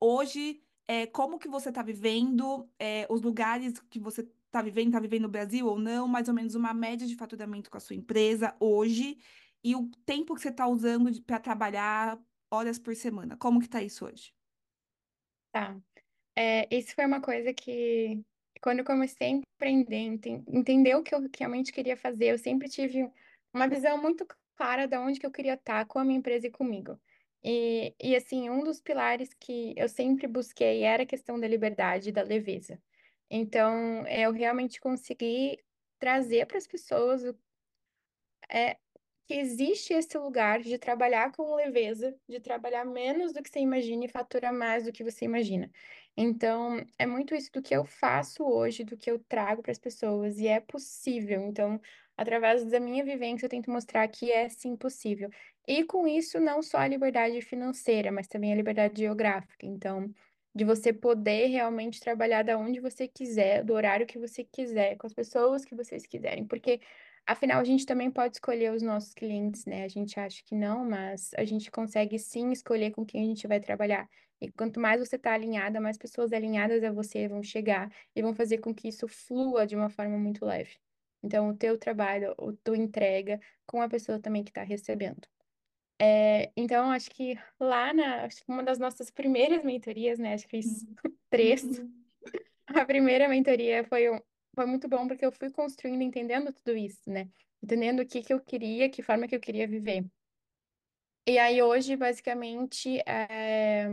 Hoje, 0.00 0.62
é, 0.88 1.06
como 1.06 1.38
que 1.38 1.46
você 1.46 1.68
está 1.68 1.82
vivendo, 1.82 2.66
é, 2.78 3.06
os 3.10 3.20
lugares 3.20 3.78
que 3.90 4.00
você 4.00 4.26
está 4.58 4.62
vivendo, 4.62 4.86
está 4.88 5.00
vivendo 5.00 5.22
no 5.22 5.28
Brasil 5.28 5.66
ou 5.66 5.78
não, 5.78 6.06
mais 6.08 6.28
ou 6.28 6.34
menos 6.34 6.54
uma 6.54 6.72
média 6.72 7.06
de 7.06 7.16
faturamento 7.16 7.70
com 7.70 7.76
a 7.76 7.80
sua 7.80 7.96
empresa 7.96 8.56
hoje 8.60 9.18
e 9.64 9.74
o 9.74 9.90
tempo 10.06 10.34
que 10.34 10.40
você 10.42 10.50
está 10.50 10.66
usando 10.68 11.10
para 11.24 11.40
trabalhar 11.40 12.20
horas 12.50 12.78
por 12.78 12.94
semana. 12.94 13.36
Como 13.36 13.60
que 13.60 13.68
tá 13.68 13.82
isso 13.82 14.06
hoje? 14.06 14.34
Tá. 15.52 15.80
É, 16.36 16.68
isso 16.74 16.94
foi 16.94 17.06
uma 17.06 17.20
coisa 17.22 17.54
que, 17.54 18.22
quando 18.62 18.80
eu 18.80 18.84
comecei 18.84 19.28
a 19.28 19.30
empreender, 19.30 19.96
enten- 19.98 20.44
entender 20.48 20.94
o 20.96 21.02
que 21.02 21.14
eu 21.14 21.20
realmente 21.38 21.72
queria 21.72 21.96
fazer, 21.96 22.26
eu 22.32 22.38
sempre 22.38 22.68
tive 22.68 23.10
uma 23.54 23.68
visão 23.68 24.00
muito 24.02 24.26
clara 24.56 24.86
de 24.88 24.96
onde 24.98 25.20
que 25.20 25.26
eu 25.26 25.32
queria 25.32 25.54
estar 25.54 25.86
com 25.86 25.98
a 25.98 26.04
minha 26.04 26.18
empresa 26.18 26.46
e 26.48 26.50
comigo. 26.50 27.00
E, 27.44 27.94
e 28.02 28.16
assim, 28.16 28.50
um 28.50 28.64
dos 28.64 28.80
pilares 28.80 29.34
que 29.34 29.74
eu 29.76 29.88
sempre 29.88 30.26
busquei 30.28 30.82
era 30.84 31.02
a 31.04 31.06
questão 31.06 31.38
da 31.40 31.48
liberdade 31.48 32.10
e 32.10 32.12
da 32.12 32.22
leveza. 32.22 32.82
Então, 33.36 34.06
eu 34.06 34.30
realmente 34.32 34.80
consegui 34.80 35.58
trazer 35.98 36.46
para 36.46 36.56
as 36.58 36.68
pessoas 36.68 37.24
é 38.50 38.76
que 39.26 39.34
existe 39.34 39.94
esse 39.94 40.18
lugar 40.18 40.60
de 40.60 40.78
trabalhar 40.78 41.32
com 41.32 41.54
leveza, 41.54 42.14
de 42.28 42.38
trabalhar 42.40 42.84
menos 42.84 43.32
do 43.32 43.42
que 43.42 43.48
você 43.50 43.58
imagina 43.60 44.04
e 44.04 44.08
faturar 44.08 44.52
mais 44.52 44.84
do 44.84 44.92
que 44.92 45.02
você 45.02 45.24
imagina. 45.24 45.70
Então, 46.16 46.76
é 46.98 47.06
muito 47.06 47.34
isso 47.34 47.50
do 47.52 47.62
que 47.62 47.74
eu 47.74 47.84
faço 47.86 48.44
hoje, 48.44 48.84
do 48.84 48.96
que 48.98 49.10
eu 49.10 49.18
trago 49.18 49.62
para 49.62 49.72
as 49.72 49.78
pessoas, 49.78 50.38
e 50.38 50.46
é 50.46 50.60
possível. 50.60 51.40
Então, 51.40 51.80
através 52.16 52.64
da 52.70 52.78
minha 52.78 53.02
vivência, 53.04 53.46
eu 53.46 53.50
tento 53.50 53.70
mostrar 53.70 54.06
que 54.08 54.30
é 54.30 54.48
sim 54.50 54.76
possível. 54.76 55.30
E 55.66 55.84
com 55.84 56.06
isso, 56.06 56.38
não 56.38 56.62
só 56.62 56.78
a 56.78 56.88
liberdade 56.88 57.40
financeira, 57.40 58.12
mas 58.12 58.28
também 58.28 58.52
a 58.52 58.56
liberdade 58.56 59.00
geográfica. 59.00 59.64
Então, 59.66 60.12
de 60.54 60.64
você 60.64 60.92
poder 60.92 61.48
realmente 61.48 62.00
trabalhar 62.00 62.42
da 62.42 62.56
onde 62.56 62.80
você 62.80 63.08
quiser, 63.08 63.64
do 63.64 63.72
horário 63.74 64.06
que 64.06 64.18
você 64.18 64.44
quiser, 64.44 64.96
com 64.96 65.06
as 65.06 65.14
pessoas 65.14 65.64
que 65.64 65.74
vocês 65.74 66.06
quiserem, 66.06 66.46
porque 66.46 66.80
Afinal, 67.26 67.60
a 67.60 67.64
gente 67.64 67.86
também 67.86 68.10
pode 68.10 68.36
escolher 68.36 68.70
os 68.72 68.82
nossos 68.82 69.14
clientes, 69.14 69.64
né? 69.64 69.84
A 69.84 69.88
gente 69.88 70.20
acha 70.20 70.42
que 70.44 70.54
não, 70.54 70.84
mas 70.84 71.30
a 71.38 71.44
gente 71.44 71.70
consegue 71.70 72.18
sim 72.18 72.52
escolher 72.52 72.90
com 72.90 73.04
quem 73.04 73.22
a 73.22 73.26
gente 73.26 73.46
vai 73.46 73.58
trabalhar. 73.60 74.08
E 74.40 74.50
quanto 74.52 74.78
mais 74.78 75.00
você 75.00 75.16
está 75.16 75.32
alinhada, 75.32 75.80
mais 75.80 75.96
pessoas 75.96 76.32
alinhadas 76.34 76.84
a 76.84 76.92
você 76.92 77.26
vão 77.26 77.42
chegar 77.42 77.90
e 78.14 78.20
vão 78.22 78.34
fazer 78.34 78.58
com 78.58 78.74
que 78.74 78.88
isso 78.88 79.08
flua 79.08 79.66
de 79.66 79.74
uma 79.74 79.88
forma 79.88 80.18
muito 80.18 80.44
leve. 80.44 80.76
Então, 81.22 81.48
o 81.48 81.56
teu 81.56 81.78
trabalho, 81.78 82.34
o 82.38 82.52
tua 82.52 82.76
entrega 82.76 83.40
com 83.66 83.80
a 83.80 83.88
pessoa 83.88 84.20
também 84.20 84.44
que 84.44 84.50
está 84.50 84.62
recebendo. 84.62 85.26
É, 86.00 86.52
então, 86.56 86.90
acho 86.90 87.10
que 87.10 87.38
lá 87.58 87.92
na, 87.94 88.24
acho 88.24 88.44
que 88.44 88.50
uma 88.50 88.62
das 88.62 88.78
nossas 88.78 89.10
primeiras 89.10 89.62
mentorias, 89.64 90.18
né? 90.18 90.34
Acho 90.34 90.44
que 90.44 90.50
fiz 90.62 90.86
três. 91.30 91.62
Uhum. 91.62 92.04
A 92.68 92.84
primeira 92.84 93.28
mentoria 93.28 93.84
foi, 93.84 94.10
um- 94.10 94.20
foi 94.54 94.66
muito 94.66 94.88
bom 94.88 95.06
porque 95.06 95.24
eu 95.24 95.32
fui 95.32 95.50
construindo, 95.50 96.02
entendendo 96.02 96.52
tudo 96.52 96.76
isso, 96.76 97.08
né? 97.10 97.28
Entendendo 97.62 98.00
o 98.00 98.06
que 98.06 98.22
que 98.22 98.32
eu 98.32 98.40
queria, 98.40 98.90
que 98.90 99.02
forma 99.02 99.28
que 99.28 99.34
eu 99.36 99.40
queria 99.40 99.66
viver. 99.68 100.04
E 101.26 101.38
aí 101.38 101.62
hoje, 101.62 101.96
basicamente, 101.96 102.98
é, 103.06 103.86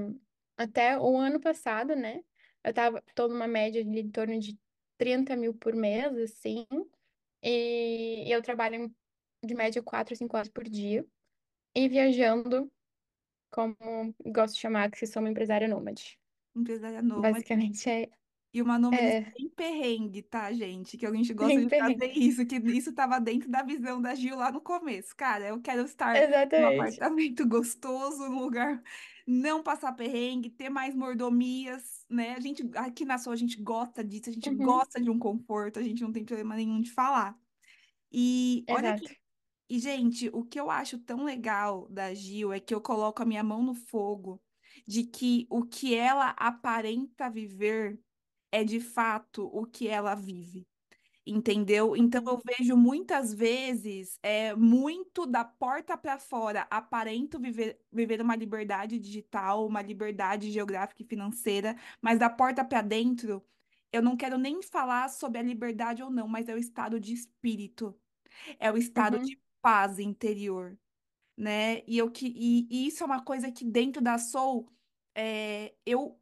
até 0.57 0.97
o 0.99 1.17
ano 1.17 1.39
passado, 1.39 1.95
né? 1.95 2.23
Eu 2.63 2.73
tava 2.73 3.01
tô 3.15 3.27
numa 3.27 3.47
média 3.47 3.83
de 3.83 3.99
em 3.99 4.11
torno 4.11 4.37
de 4.39 4.59
30 4.97 5.35
mil 5.35 5.53
por 5.53 5.73
mês, 5.73 6.15
assim. 6.17 6.67
E 7.43 8.25
eu 8.29 8.41
trabalho 8.41 8.93
de 9.43 9.55
média 9.55 9.81
4 9.83 10.13
a 10.13 10.17
5 10.17 10.35
horas 10.37 10.49
por 10.49 10.63
dia. 10.65 11.05
E 11.75 11.87
viajando. 11.89 12.71
como 13.51 13.75
gosto 14.25 14.55
de 14.55 14.61
chamar, 14.61 14.91
que 14.91 15.05
sou 15.07 15.21
uma 15.23 15.29
empresária 15.31 15.67
nômade. 15.67 16.19
Empresária 16.55 17.01
nômade. 17.01 17.45
Basicamente 17.45 17.89
é, 17.89 18.11
E 18.53 18.61
uma 18.61 18.77
nômade 18.77 19.11
é 19.11 19.35
sem 19.37 19.49
perrengue, 19.49 20.21
tá, 20.23 20.51
gente? 20.51 20.97
Que 20.97 21.05
a 21.05 21.13
gente 21.13 21.33
gosta 21.33 21.61
bem 21.61 21.65
de 21.65 21.73
fazer 21.77 22.07
perrengue. 22.07 22.13
isso, 22.13 22.45
que 22.45 22.57
isso 22.57 22.93
tava 22.93 23.19
dentro 23.19 23.49
da 23.49 23.63
visão 23.63 24.01
da 24.01 24.13
Gil 24.13 24.35
lá 24.35 24.51
no 24.51 24.59
começo. 24.61 25.15
Cara, 25.15 25.47
eu 25.47 25.61
quero 25.61 25.83
estar 25.85 26.25
num 26.55 26.65
Exatamente. 26.65 27.01
apartamento 27.05 27.47
gostoso, 27.47 28.27
num 28.29 28.41
lugar 28.41 28.83
não 29.25 29.63
passar 29.63 29.93
perrengue, 29.93 30.49
ter 30.49 30.69
mais 30.69 30.93
mordomias, 30.93 32.05
né? 32.09 32.33
A 32.35 32.39
gente 32.41 32.69
aqui 32.75 33.05
na 33.05 33.17
Sul 33.17 33.31
a 33.31 33.35
gente 33.37 33.61
gosta 33.61 34.03
disso, 34.03 34.29
a 34.29 34.33
gente 34.33 34.49
Uhum, 34.49 34.59
gosta 34.59 35.01
de 35.01 35.09
um 35.09 35.17
conforto, 35.17 35.79
a 35.79 35.83
gente 35.83 36.01
não 36.01 36.11
tem 36.11 36.25
problema 36.25 36.55
nenhum 36.57 36.81
de 36.81 36.91
falar. 36.91 37.39
E 38.11 38.65
olha 38.69 38.93
exato. 38.93 39.11
E, 39.75 39.79
gente, 39.79 40.29
o 40.33 40.43
que 40.45 40.59
eu 40.59 40.69
acho 40.71 40.99
tão 40.99 41.23
legal 41.23 41.87
da 41.89 42.13
Gil 42.13 42.53
é 42.53 42.59
que 42.59 42.73
eu 42.73 42.81
coloco 42.81 43.21
a 43.21 43.25
minha 43.25 43.43
mão 43.43 43.63
no 43.63 43.73
fogo 43.75 44.41
de 44.87 45.03
que 45.05 45.47
o 45.49 45.63
que 45.65 45.95
ela 45.95 46.29
aparenta 46.37 47.29
viver 47.29 47.99
é 48.51 48.63
de 48.63 48.79
fato 48.81 49.45
o 49.47 49.65
que 49.65 49.87
ela 49.87 50.15
vive. 50.15 50.67
Entendeu? 51.25 51.95
Então 51.95 52.21
eu 52.27 52.39
Uhum, 52.39 52.57
vejo 52.59 52.75
muitas 52.75 53.33
vezes 53.33 54.17
é 54.23 54.55
muito 54.55 55.27
da 55.27 55.45
porta 55.45 55.95
para 55.97 56.17
fora 56.19 56.67
aparento 56.71 57.39
viver, 57.39 57.79
viver 57.91 58.21
uma 58.21 58.35
liberdade 58.35 58.97
digital, 58.99 59.67
uma 59.67 59.81
liberdade 59.83 60.51
geográfica 60.51 61.03
e 61.03 61.05
financeira, 61.07 61.75
mas 62.01 62.17
da 62.19 62.29
porta 62.29 62.65
para 62.65 62.81
dentro 62.81 63.43
eu 63.93 64.01
não 64.01 64.17
quero 64.17 64.37
nem 64.37 64.61
falar 64.63 65.09
sobre 65.09 65.39
a 65.39 65.43
liberdade 65.43 66.01
ou 66.03 66.09
não, 66.09 66.27
mas 66.27 66.49
é 66.49 66.55
o 66.55 66.57
estado 66.57 66.99
de 66.99 67.13
espírito, 67.13 67.99
é 68.59 68.71
o 68.71 68.77
estado 68.77 69.19
uhum, 69.19 69.19
de 69.19 69.40
paz 69.61 69.99
interior, 69.99 70.77
né? 71.37 71.83
E 71.87 71.97
eu 71.97 72.11
que 72.11 72.27
e, 72.27 72.67
e 72.69 72.87
isso 72.87 73.03
é 73.03 73.05
uma 73.05 73.23
coisa 73.23 73.51
que 73.51 73.65
dentro 73.65 74.01
da 74.01 74.17
Soul 74.17 74.71
é, 75.15 75.73
eu 75.85 76.19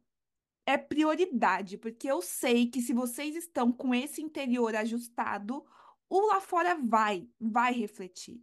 é 0.66 0.78
prioridade, 0.78 1.76
porque 1.78 2.08
eu 2.10 2.22
sei 2.22 2.66
que 2.68 2.80
se 2.80 2.92
vocês 2.92 3.34
estão 3.34 3.72
com 3.72 3.94
esse 3.94 4.22
interior 4.22 4.74
ajustado, 4.76 5.64
o 6.08 6.26
lá 6.26 6.40
fora 6.40 6.76
vai, 6.76 7.28
vai 7.40 7.72
refletir. 7.72 8.40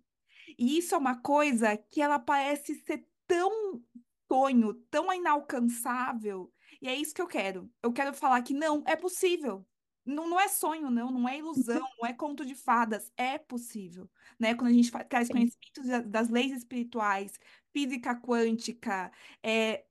E 0.58 0.78
isso 0.78 0.96
é 0.96 0.98
uma 0.98 1.22
coisa 1.22 1.78
que 1.78 2.02
ela 2.02 2.20
parece 2.20 2.76
ser 2.76 3.06
tão 3.28 3.82
sonho, 4.28 4.74
tão 4.90 5.12
inalcançável. 5.14 6.52
E 6.82 6.88
é 6.88 6.96
isso 6.96 7.14
que 7.14 7.22
eu 7.22 7.28
quero. 7.28 7.70
Eu 7.82 7.92
quero 7.92 8.14
falar 8.14 8.42
que 8.42 8.54
não, 8.54 8.84
é 8.86 8.96
possível. 8.96 9.66
Não, 10.08 10.30
não 10.30 10.40
é 10.40 10.48
sonho, 10.48 10.90
não, 10.90 11.12
não 11.12 11.28
é 11.30 11.38
ilusão, 11.38 11.82
uhum. 11.82 11.88
não 12.00 12.08
é 12.08 12.14
conto 12.14 12.46
de 12.46 12.56
fadas, 12.56 13.12
é 13.18 13.38
possível, 13.38 14.10
né? 14.40 14.56
Quando 14.56 14.70
a 14.72 14.74
gente 14.74 14.92
traz 15.10 15.30
conhecimentos 15.30 15.86
da- 15.88 16.02
das 16.02 16.30
leis 16.30 16.52
espirituais, 16.52 17.34
física 17.74 18.16
quântica, 18.16 19.12
é, 19.44 19.86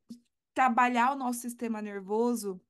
trabalhar 0.54 1.12
o 1.12 1.16
nosso 1.16 1.40
sistema 1.40 1.82
nervoso, 1.82 2.61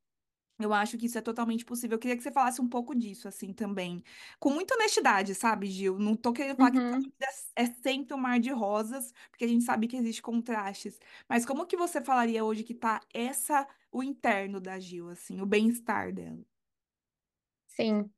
eu 0.58 0.72
acho 0.72 0.96
que 0.96 1.06
isso 1.06 1.18
é 1.18 1.20
totalmente 1.22 1.64
possível. 1.66 1.96
Eu 1.96 1.98
queria 2.00 2.16
que 2.16 2.22
você 2.22 2.32
falasse 2.32 2.60
um 2.62 2.68
pouco 2.68 2.94
disso, 2.94 3.28
assim, 3.28 3.52
também. 3.52 4.02
Com 4.40 4.50
muita 4.50 4.74
honestidade, 4.74 5.34
sabe, 5.34 5.66
Gil? 5.66 5.98
Não 5.98 6.16
tô 6.16 6.32
querendo 6.32 6.56
falar 6.56 6.70
que 6.72 6.80
Uhum. 6.80 7.12
vida 7.20 7.26
é 7.56 7.66
sempre 7.66 8.14
um 8.14 8.18
mar 8.18 8.40
de 8.40 8.50
rosas, 8.50 9.12
porque 9.30 9.44
a 9.44 9.48
gente 9.48 9.64
sabe 9.64 9.86
que 9.86 9.96
existe 9.96 10.22
contrastes. 10.22 10.98
Mas 11.28 11.44
como 11.44 11.66
que 11.66 11.76
você 11.76 12.00
falaria 12.02 12.44
hoje 12.44 12.62
que 12.64 12.74
tá 12.74 13.00
essa, 13.12 13.66
o 13.92 14.02
interno 14.02 14.60
da 14.60 14.78
Gil, 14.80 15.10
assim, 15.10 15.40
o 15.42 15.46
bem-estar 15.46 16.12
dela? 16.12 16.44
Sim. 17.76 18.10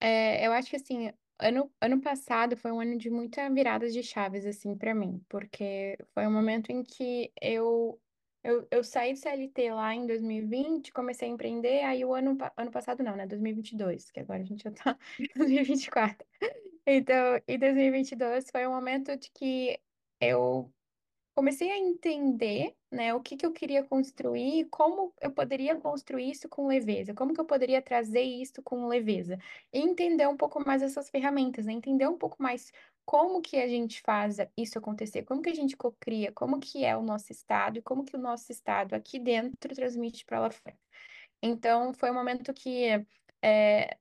É, 0.00 0.46
eu 0.46 0.52
acho 0.52 0.70
que 0.70 0.76
assim, 0.76 1.12
ano, 1.40 1.72
ano 1.80 2.00
passado 2.00 2.56
foi 2.56 2.72
um 2.72 2.80
ano 2.80 2.98
de 2.98 3.10
muita 3.10 3.50
viradas 3.50 3.92
de 3.92 4.02
chaves, 4.02 4.46
assim, 4.46 4.76
para 4.76 4.94
mim, 4.94 5.24
porque 5.28 5.98
foi 6.14 6.26
um 6.26 6.32
momento 6.32 6.70
em 6.70 6.82
que 6.84 7.32
eu, 7.40 8.00
eu, 8.44 8.68
eu 8.70 8.84
saí 8.84 9.12
do 9.14 9.18
CLT 9.18 9.72
lá 9.72 9.94
em 9.94 10.06
2020, 10.06 10.92
comecei 10.92 11.28
a 11.28 11.32
empreender, 11.32 11.82
aí 11.84 12.04
o 12.04 12.14
ano, 12.14 12.36
ano 12.56 12.70
passado 12.72 13.02
não, 13.04 13.16
né, 13.16 13.26
2022, 13.26 14.10
que 14.10 14.20
agora 14.20 14.42
a 14.42 14.46
gente 14.46 14.64
já 14.64 14.72
tá 14.72 14.98
em 15.18 15.38
2024. 15.38 16.26
Então, 16.86 17.40
em 17.48 17.58
2022 17.58 18.50
foi 18.50 18.66
um 18.66 18.72
momento 18.72 19.16
de 19.16 19.30
que 19.32 19.80
eu 20.20 20.72
comecei 21.34 21.70
a 21.70 21.78
entender, 21.78 22.76
né, 22.90 23.14
o 23.14 23.20
que 23.20 23.36
que 23.36 23.44
eu 23.46 23.52
queria 23.52 23.82
construir 23.84 24.66
como 24.70 25.12
eu 25.20 25.32
poderia 25.32 25.76
construir 25.76 26.30
isso 26.30 26.48
com 26.48 26.66
leveza, 26.66 27.14
como 27.14 27.34
que 27.34 27.40
eu 27.40 27.44
poderia 27.44 27.82
trazer 27.82 28.22
isso 28.22 28.62
com 28.62 28.86
leveza. 28.86 29.38
E 29.72 29.80
entender 29.80 30.28
um 30.28 30.36
pouco 30.36 30.64
mais 30.64 30.82
essas 30.82 31.10
ferramentas, 31.10 31.66
né? 31.66 31.72
Entender 31.72 32.06
um 32.08 32.18
pouco 32.18 32.42
mais 32.42 32.72
como 33.04 33.42
que 33.42 33.56
a 33.58 33.68
gente 33.68 34.00
faz 34.02 34.38
isso 34.56 34.78
acontecer, 34.78 35.24
como 35.24 35.42
que 35.42 35.50
a 35.50 35.54
gente 35.54 35.76
cocria, 35.76 36.32
como 36.32 36.60
que 36.60 36.84
é 36.84 36.96
o 36.96 37.02
nosso 37.02 37.32
estado 37.32 37.78
e 37.78 37.82
como 37.82 38.04
que 38.04 38.16
o 38.16 38.18
nosso 38.20 38.50
estado 38.52 38.94
aqui 38.94 39.18
dentro 39.18 39.74
transmite 39.74 40.24
para 40.24 40.40
lá 40.40 40.50
fora. 40.50 40.76
Então, 41.42 41.92
foi 41.94 42.10
um 42.10 42.14
momento 42.14 42.52
que 42.54 43.06
é, 43.42 43.98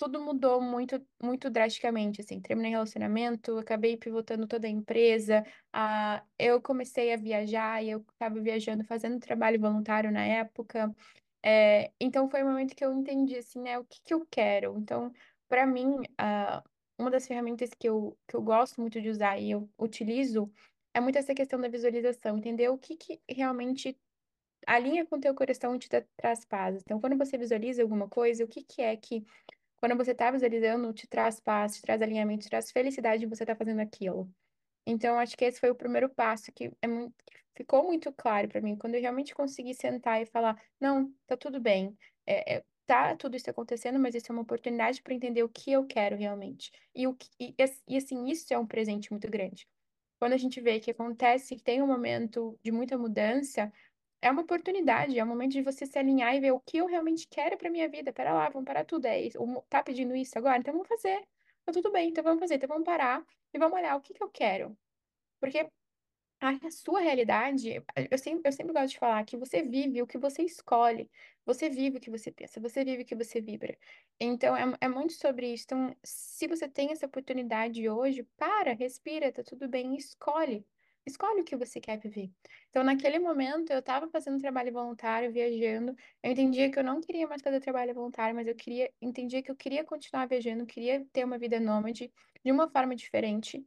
tudo 0.00 0.18
mudou 0.24 0.62
muito, 0.62 1.06
muito 1.22 1.50
drasticamente, 1.50 2.22
assim, 2.22 2.40
terminei 2.40 2.70
relacionamento, 2.70 3.58
acabei 3.58 3.98
pivotando 3.98 4.46
toda 4.46 4.66
a 4.66 4.70
empresa, 4.70 5.44
ah, 5.74 6.24
eu 6.38 6.62
comecei 6.62 7.12
a 7.12 7.18
viajar 7.18 7.84
e 7.84 7.90
eu 7.90 8.00
estava 8.12 8.40
viajando, 8.40 8.82
fazendo 8.84 9.20
trabalho 9.20 9.60
voluntário 9.60 10.10
na 10.10 10.24
época, 10.24 10.90
é, 11.44 11.92
então 12.00 12.30
foi 12.30 12.42
o 12.42 12.46
momento 12.46 12.74
que 12.74 12.82
eu 12.84 12.94
entendi, 12.94 13.36
assim, 13.36 13.60
né, 13.60 13.78
o 13.78 13.84
que 13.84 14.00
que 14.02 14.14
eu 14.14 14.26
quero, 14.30 14.78
então, 14.78 15.12
para 15.46 15.66
mim, 15.66 15.96
ah, 16.18 16.64
uma 16.98 17.10
das 17.10 17.26
ferramentas 17.26 17.68
que 17.78 17.86
eu, 17.88 18.18
que 18.26 18.34
eu 18.36 18.42
gosto 18.42 18.80
muito 18.80 19.00
de 19.02 19.10
usar 19.10 19.38
e 19.38 19.50
eu 19.50 19.70
utilizo 19.78 20.50
é 20.94 21.00
muito 21.00 21.18
essa 21.18 21.34
questão 21.34 21.60
da 21.60 21.68
visualização, 21.68 22.38
entender 22.38 22.68
o 22.70 22.78
que 22.78 22.96
que 22.96 23.20
realmente 23.28 23.98
alinha 24.66 25.06
com 25.06 25.16
o 25.16 25.20
teu 25.20 25.34
coração 25.34 25.74
e 25.74 25.78
te 25.78 25.88
traz 26.16 26.44
paz. 26.44 26.80
Então, 26.82 27.00
quando 27.00 27.16
você 27.16 27.38
visualiza 27.38 27.82
alguma 27.82 28.08
coisa, 28.08 28.44
o 28.44 28.48
que 28.48 28.62
que 28.62 28.82
é 28.82 28.96
que 28.96 29.24
quando 29.80 29.96
você 29.96 30.12
está 30.12 30.30
visualizando, 30.30 30.92
te 30.92 31.06
traz 31.08 31.40
paz, 31.40 31.76
te 31.76 31.82
traz 31.82 32.02
alinhamento, 32.02 32.44
te 32.44 32.50
traz 32.50 32.70
felicidade 32.70 33.20
de 33.20 33.26
você 33.26 33.42
estar 33.44 33.56
fazendo 33.56 33.80
aquilo. 33.80 34.30
Então, 34.86 35.18
acho 35.18 35.36
que 35.36 35.44
esse 35.44 35.60
foi 35.60 35.70
o 35.70 35.74
primeiro 35.74 36.08
passo 36.08 36.52
que, 36.52 36.72
é 36.82 36.86
muito, 36.86 37.14
que 37.24 37.34
ficou 37.56 37.84
muito 37.84 38.12
claro 38.12 38.48
para 38.48 38.60
mim, 38.60 38.76
quando 38.76 38.94
eu 38.94 39.00
realmente 39.00 39.34
consegui 39.34 39.74
sentar 39.74 40.22
e 40.22 40.26
falar, 40.26 40.60
não, 40.80 41.12
tá 41.26 41.36
tudo 41.36 41.60
bem, 41.60 41.96
é, 42.26 42.56
é, 42.56 42.64
tá 42.86 43.16
tudo 43.16 43.36
isso 43.36 43.48
acontecendo, 43.50 43.98
mas 43.98 44.14
isso 44.14 44.30
é 44.30 44.34
uma 44.34 44.42
oportunidade 44.42 45.02
para 45.02 45.14
entender 45.14 45.42
o 45.42 45.48
que 45.48 45.72
eu 45.72 45.86
quero 45.86 46.16
realmente. 46.16 46.70
E, 46.94 47.06
o 47.06 47.14
que, 47.14 47.28
e, 47.38 47.54
e, 47.88 47.96
assim, 47.96 48.26
isso 48.26 48.52
é 48.52 48.58
um 48.58 48.66
presente 48.66 49.10
muito 49.10 49.30
grande. 49.30 49.66
Quando 50.18 50.34
a 50.34 50.36
gente 50.36 50.60
vê 50.60 50.78
que 50.80 50.90
acontece, 50.90 51.56
que 51.56 51.62
tem 51.62 51.80
um 51.80 51.86
momento 51.86 52.58
de 52.62 52.70
muita 52.70 52.98
mudança, 52.98 53.72
é 54.22 54.30
uma 54.30 54.42
oportunidade, 54.42 55.18
é 55.18 55.24
um 55.24 55.26
momento 55.26 55.52
de 55.52 55.62
você 55.62 55.86
se 55.86 55.98
alinhar 55.98 56.34
e 56.34 56.40
ver 56.40 56.52
o 56.52 56.60
que 56.60 56.78
eu 56.78 56.86
realmente 56.86 57.26
quero 57.28 57.56
para 57.56 57.70
minha 57.70 57.88
vida. 57.88 58.12
Pera 58.12 58.32
lá, 58.32 58.48
vamos 58.48 58.66
parar 58.66 58.84
tudo. 58.84 59.06
É 59.06 59.20
isso. 59.20 59.38
Tá 59.68 59.82
pedindo 59.82 60.14
isso 60.14 60.38
agora? 60.38 60.58
Então 60.58 60.72
vamos 60.74 60.88
fazer. 60.88 61.26
Tá 61.64 61.72
tudo 61.72 61.90
bem, 61.92 62.10
então 62.10 62.24
vamos 62.24 62.40
fazer. 62.40 62.54
Então 62.56 62.68
vamos 62.68 62.84
parar 62.84 63.24
e 63.52 63.58
vamos 63.58 63.78
olhar 63.78 63.96
o 63.96 64.00
que 64.00 64.14
que 64.14 64.22
eu 64.22 64.30
quero. 64.30 64.76
Porque 65.40 65.68
a 66.40 66.70
sua 66.70 67.00
realidade, 67.00 67.82
eu 68.10 68.18
sempre, 68.18 68.48
eu 68.48 68.52
sempre 68.52 68.72
gosto 68.72 68.90
de 68.92 68.98
falar 68.98 69.24
que 69.24 69.36
você 69.36 69.62
vive 69.62 70.00
o 70.00 70.06
que 70.06 70.16
você 70.16 70.42
escolhe, 70.42 71.10
você 71.44 71.68
vive 71.68 71.98
o 71.98 72.00
que 72.00 72.10
você 72.10 72.32
pensa, 72.32 72.60
você 72.60 72.82
vive 72.82 73.02
o 73.02 73.06
que 73.06 73.14
você 73.14 73.40
vibra. 73.42 73.76
Então, 74.18 74.56
é, 74.56 74.64
é 74.80 74.88
muito 74.88 75.12
sobre 75.12 75.52
isso. 75.52 75.64
Então, 75.66 75.94
se 76.02 76.46
você 76.46 76.66
tem 76.66 76.92
essa 76.92 77.06
oportunidade 77.06 77.86
hoje, 77.88 78.22
para, 78.38 78.72
respira, 78.72 79.30
tá 79.30 79.42
tudo 79.42 79.68
bem, 79.68 79.94
escolhe. 79.96 80.64
Escolhe 81.06 81.40
o 81.40 81.44
que 81.44 81.56
você 81.56 81.80
quer 81.80 81.98
viver. 81.98 82.30
Então, 82.68 82.84
naquele 82.84 83.18
momento, 83.18 83.70
eu 83.72 83.78
estava 83.80 84.08
fazendo 84.08 84.38
trabalho 84.38 84.72
voluntário, 84.72 85.32
viajando. 85.32 85.94
Eu 86.22 86.30
entendia 86.32 86.70
que 86.70 86.78
eu 86.78 86.84
não 86.84 87.00
queria 87.00 87.26
mais 87.26 87.42
fazer 87.42 87.58
trabalho 87.60 87.94
voluntário, 87.94 88.34
mas 88.36 88.46
eu 88.46 88.54
queria, 88.54 88.92
entendia 89.00 89.42
que 89.42 89.50
eu 89.50 89.56
queria 89.56 89.84
continuar 89.84 90.26
viajando, 90.28 90.66
queria 90.66 91.04
ter 91.12 91.24
uma 91.24 91.38
vida 91.38 91.58
nômade 91.58 92.12
de 92.44 92.52
uma 92.52 92.68
forma 92.70 92.94
diferente 92.94 93.64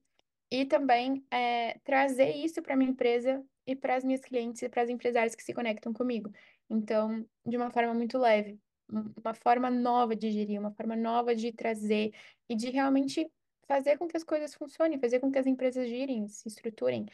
e 0.52 0.66
também 0.66 1.26
é, 1.32 1.80
trazer 1.84 2.32
isso 2.36 2.62
para 2.62 2.76
minha 2.76 2.92
empresa 2.92 3.44
e 3.68 3.76
para 3.76 3.96
as 3.96 4.04
minhas 4.04 4.22
clientes 4.22 4.62
e 4.62 4.70
para 4.70 4.84
as 4.84 4.90
empresárias 4.90 5.36
que 5.36 5.44
se 5.44 5.54
conectam 5.54 5.94
comigo. 5.94 6.32
Então, 6.70 7.26
de 7.46 7.58
uma 7.58 7.72
forma 7.72 7.94
muito 7.94 8.18
leve, 8.18 8.60
um- 8.92 9.14
uma 9.24 9.34
forma 9.34 9.70
nova 9.72 10.16
de 10.16 10.32
gerir, 10.32 10.60
uma 10.60 10.72
forma 10.74 10.96
nova 10.96 11.36
de 11.36 11.52
trazer 11.54 12.12
e 12.50 12.56
de 12.56 12.70
realmente 12.70 13.30
fazer 13.68 13.98
com 13.98 14.08
que 14.08 14.18
as 14.18 14.24
coisas 14.24 14.54
funcionem, 14.56 15.00
fazer 15.00 15.20
com 15.20 15.32
que 15.32 15.40
as 15.40 15.48
empresas 15.48 15.88
girem, 15.88 16.28
se 16.28 16.48
estruturem. 16.48 17.06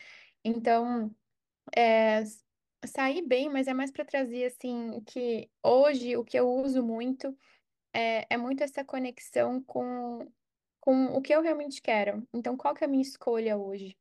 Então, 0.44 1.14
é, 1.76 2.24
sair 2.86 3.22
bem, 3.24 3.50
mas 3.50 3.68
é 3.68 3.74
mais 3.74 3.92
para 3.92 4.06
trazer 4.06 4.46
assim 4.46 5.02
que 5.06 5.50
hoje 5.64 6.18
o 6.18 6.24
que 6.26 6.38
eu 6.40 6.50
uso 6.50 6.84
muito 6.84 7.38
é, 7.94 8.26
é 8.30 8.38
muito 8.38 8.64
essa 8.64 8.84
conexão 8.86 9.62
com 9.64 10.32
com 10.82 11.08
o 11.08 11.22
que 11.22 11.34
eu 11.36 11.42
realmente 11.42 11.82
quero. 11.82 12.28
Então, 12.34 12.58
qual 12.58 12.74
que 12.74 12.84
é 12.84 12.88
a 12.88 12.90
minha 12.90 13.02
escolha 13.04 13.58
hoje? 13.58 13.98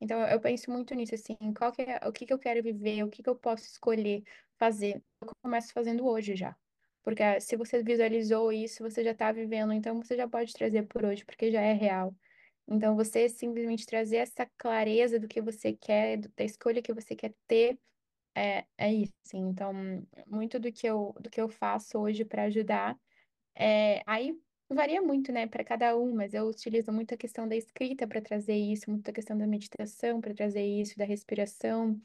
Então, 0.00 0.20
eu 0.28 0.40
penso 0.40 0.70
muito 0.70 0.94
nisso, 0.94 1.14
assim, 1.14 1.36
qual 1.56 1.72
que 1.72 1.82
é, 1.82 2.00
o 2.08 2.12
que 2.12 2.26
que 2.26 2.32
eu 2.32 2.38
quero 2.38 2.62
viver, 2.62 3.04
o 3.04 3.10
que 3.10 3.22
que 3.22 3.28
eu 3.30 3.36
posso 3.36 3.64
escolher 3.64 4.24
fazer. 4.58 5.02
Eu 5.20 5.30
começo 5.42 5.72
fazendo 5.72 6.06
hoje 6.06 6.36
já. 6.36 6.56
Porque 7.02 7.22
ah, 7.22 7.40
se 7.40 7.56
você 7.56 7.82
visualizou 7.82 8.52
isso, 8.52 8.82
você 8.82 9.02
já 9.04 9.12
está 9.12 9.32
vivendo, 9.32 9.72
então 9.72 9.96
você 10.02 10.16
já 10.16 10.28
pode 10.28 10.52
trazer 10.52 10.84
por 10.84 11.04
hoje, 11.04 11.24
porque 11.24 11.50
já 11.50 11.60
é 11.60 11.72
real. 11.72 12.14
Então, 12.68 12.96
você 12.96 13.28
simplesmente 13.28 13.84
trazer 13.86 14.16
essa 14.18 14.46
clareza 14.56 15.18
do 15.18 15.28
que 15.28 15.40
você 15.42 15.72
quer, 15.74 16.18
da 16.18 16.44
escolha 16.44 16.80
que 16.82 16.92
você 16.94 17.14
quer 17.16 17.34
ter, 17.46 17.78
é, 18.34 18.64
é 18.78 18.92
isso. 18.92 19.12
Então, 19.34 19.72
muito 20.26 20.58
do 20.60 20.72
que 20.72 20.86
eu, 20.86 21.14
do 21.20 21.30
que 21.30 21.40
eu 21.40 21.48
faço 21.48 21.98
hoje 21.98 22.24
para 22.24 22.44
ajudar, 22.44 22.96
é, 23.54 24.02
aí 24.06 24.34
varia 24.70 25.02
muito, 25.02 25.32
né, 25.32 25.46
para 25.46 25.64
cada 25.64 25.96
um, 25.98 26.14
mas 26.14 26.34
eu 26.34 26.46
utilizo 26.46 26.92
muito 26.92 27.14
a 27.14 27.16
questão 27.16 27.46
da 27.48 27.56
escrita 27.56 28.06
para 28.06 28.22
trazer 28.22 28.56
isso, 28.56 28.90
muito 28.90 29.08
a 29.10 29.12
questão 29.12 29.36
da 29.36 29.46
meditação 29.46 30.20
para 30.20 30.34
trazer 30.34 30.64
isso, 30.64 30.96
da 30.96 31.04
respiração. 31.04 32.00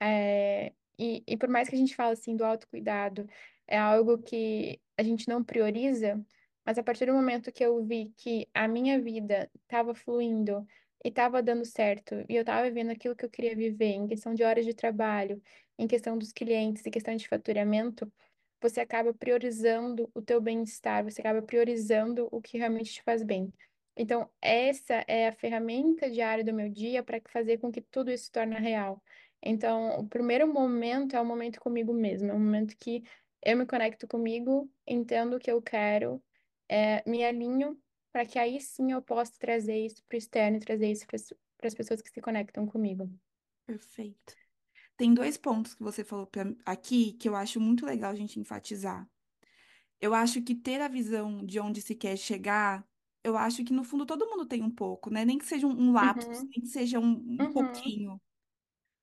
É, 0.00 0.72
e, 0.98 1.22
e 1.26 1.36
por 1.36 1.48
mais 1.48 1.68
que 1.68 1.74
a 1.76 1.78
gente 1.78 1.94
fale 1.94 2.12
assim 2.12 2.36
do 2.36 2.44
autocuidado, 2.44 3.26
é 3.70 3.78
algo 3.78 4.18
que 4.18 4.80
a 4.98 5.02
gente 5.02 5.28
não 5.28 5.42
prioriza, 5.42 6.20
mas 6.66 6.76
a 6.76 6.82
partir 6.82 7.06
do 7.06 7.14
momento 7.14 7.52
que 7.52 7.64
eu 7.64 7.82
vi 7.84 8.12
que 8.16 8.48
a 8.52 8.68
minha 8.68 9.00
vida 9.00 9.50
estava 9.62 9.94
fluindo 9.94 10.66
e 11.04 11.08
estava 11.08 11.42
dando 11.42 11.64
certo, 11.64 12.14
e 12.28 12.36
eu 12.36 12.42
estava 12.42 12.68
vivendo 12.68 12.90
aquilo 12.90 13.16
que 13.16 13.24
eu 13.24 13.30
queria 13.30 13.56
viver, 13.56 13.92
em 13.92 14.06
questão 14.06 14.34
de 14.34 14.42
horas 14.42 14.66
de 14.66 14.74
trabalho, 14.74 15.40
em 15.78 15.86
questão 15.86 16.18
dos 16.18 16.32
clientes, 16.32 16.84
em 16.84 16.90
questão 16.90 17.16
de 17.16 17.26
faturamento, 17.26 18.12
você 18.60 18.80
acaba 18.80 19.14
priorizando 19.14 20.10
o 20.14 20.20
teu 20.20 20.40
bem-estar, 20.40 21.02
você 21.02 21.22
acaba 21.22 21.40
priorizando 21.40 22.28
o 22.30 22.42
que 22.42 22.58
realmente 22.58 22.92
te 22.92 23.02
faz 23.02 23.22
bem. 23.22 23.50
Então, 23.96 24.28
essa 24.40 25.04
é 25.08 25.28
a 25.28 25.32
ferramenta 25.32 26.10
diária 26.10 26.44
do 26.44 26.52
meu 26.52 26.68
dia 26.68 27.02
para 27.02 27.20
fazer 27.28 27.58
com 27.58 27.72
que 27.72 27.80
tudo 27.80 28.10
isso 28.10 28.24
se 28.24 28.32
torne 28.32 28.56
real. 28.56 29.02
Então, 29.42 29.98
o 30.00 30.08
primeiro 30.08 30.46
momento 30.52 31.16
é 31.16 31.20
o 31.20 31.24
momento 31.24 31.58
comigo 31.60 31.92
mesmo, 31.94 32.30
é 32.30 32.34
o 32.34 32.38
momento 32.38 32.76
que 32.76 33.02
eu 33.42 33.56
me 33.56 33.66
conecto 33.66 34.06
comigo, 34.08 34.70
entendo 34.86 35.36
o 35.36 35.38
que 35.40 35.50
eu 35.50 35.62
quero, 35.62 36.22
é, 36.68 37.08
me 37.08 37.24
alinho 37.24 37.80
para 38.12 38.26
que 38.26 38.38
aí 38.38 38.60
sim 38.60 38.92
eu 38.92 39.02
possa 39.02 39.32
trazer 39.38 39.78
isso 39.86 40.02
para 40.04 40.16
o 40.16 40.18
externo 40.18 40.56
e 40.58 40.60
trazer 40.60 40.90
isso 40.90 41.06
para 41.06 41.68
as 41.68 41.74
pessoas 41.74 42.02
que 42.02 42.10
se 42.10 42.20
conectam 42.20 42.66
comigo. 42.66 43.10
Perfeito. 43.66 44.36
Tem 44.96 45.14
dois 45.14 45.36
pontos 45.38 45.74
que 45.74 45.82
você 45.82 46.04
falou 46.04 46.26
pra, 46.26 46.44
aqui 46.66 47.14
que 47.14 47.28
eu 47.28 47.36
acho 47.36 47.60
muito 47.60 47.86
legal 47.86 48.12
a 48.12 48.14
gente 48.16 48.40
enfatizar. 48.40 49.10
Eu 50.00 50.14
acho 50.14 50.42
que 50.42 50.54
ter 50.54 50.80
a 50.82 50.88
visão 50.88 51.44
de 51.46 51.60
onde 51.60 51.82
se 51.82 51.94
quer 51.96 52.16
chegar, 52.18 52.88
eu 53.24 53.36
acho 53.36 53.64
que 53.64 53.72
no 53.72 53.84
fundo 53.84 54.06
todo 54.06 54.28
mundo 54.28 54.46
tem 54.46 54.62
um 54.62 54.70
pouco, 54.70 55.10
né? 55.10 55.24
Nem 55.24 55.38
que 55.38 55.46
seja 55.46 55.66
um, 55.66 55.72
um 55.90 55.92
lapso, 55.92 56.30
Uhum, 56.30 56.54
nem 56.54 56.62
que 56.62 56.68
seja 56.68 57.00
um, 57.00 57.12
um 57.42 57.46
uhum, 57.46 57.48
pouquinho. 57.48 58.20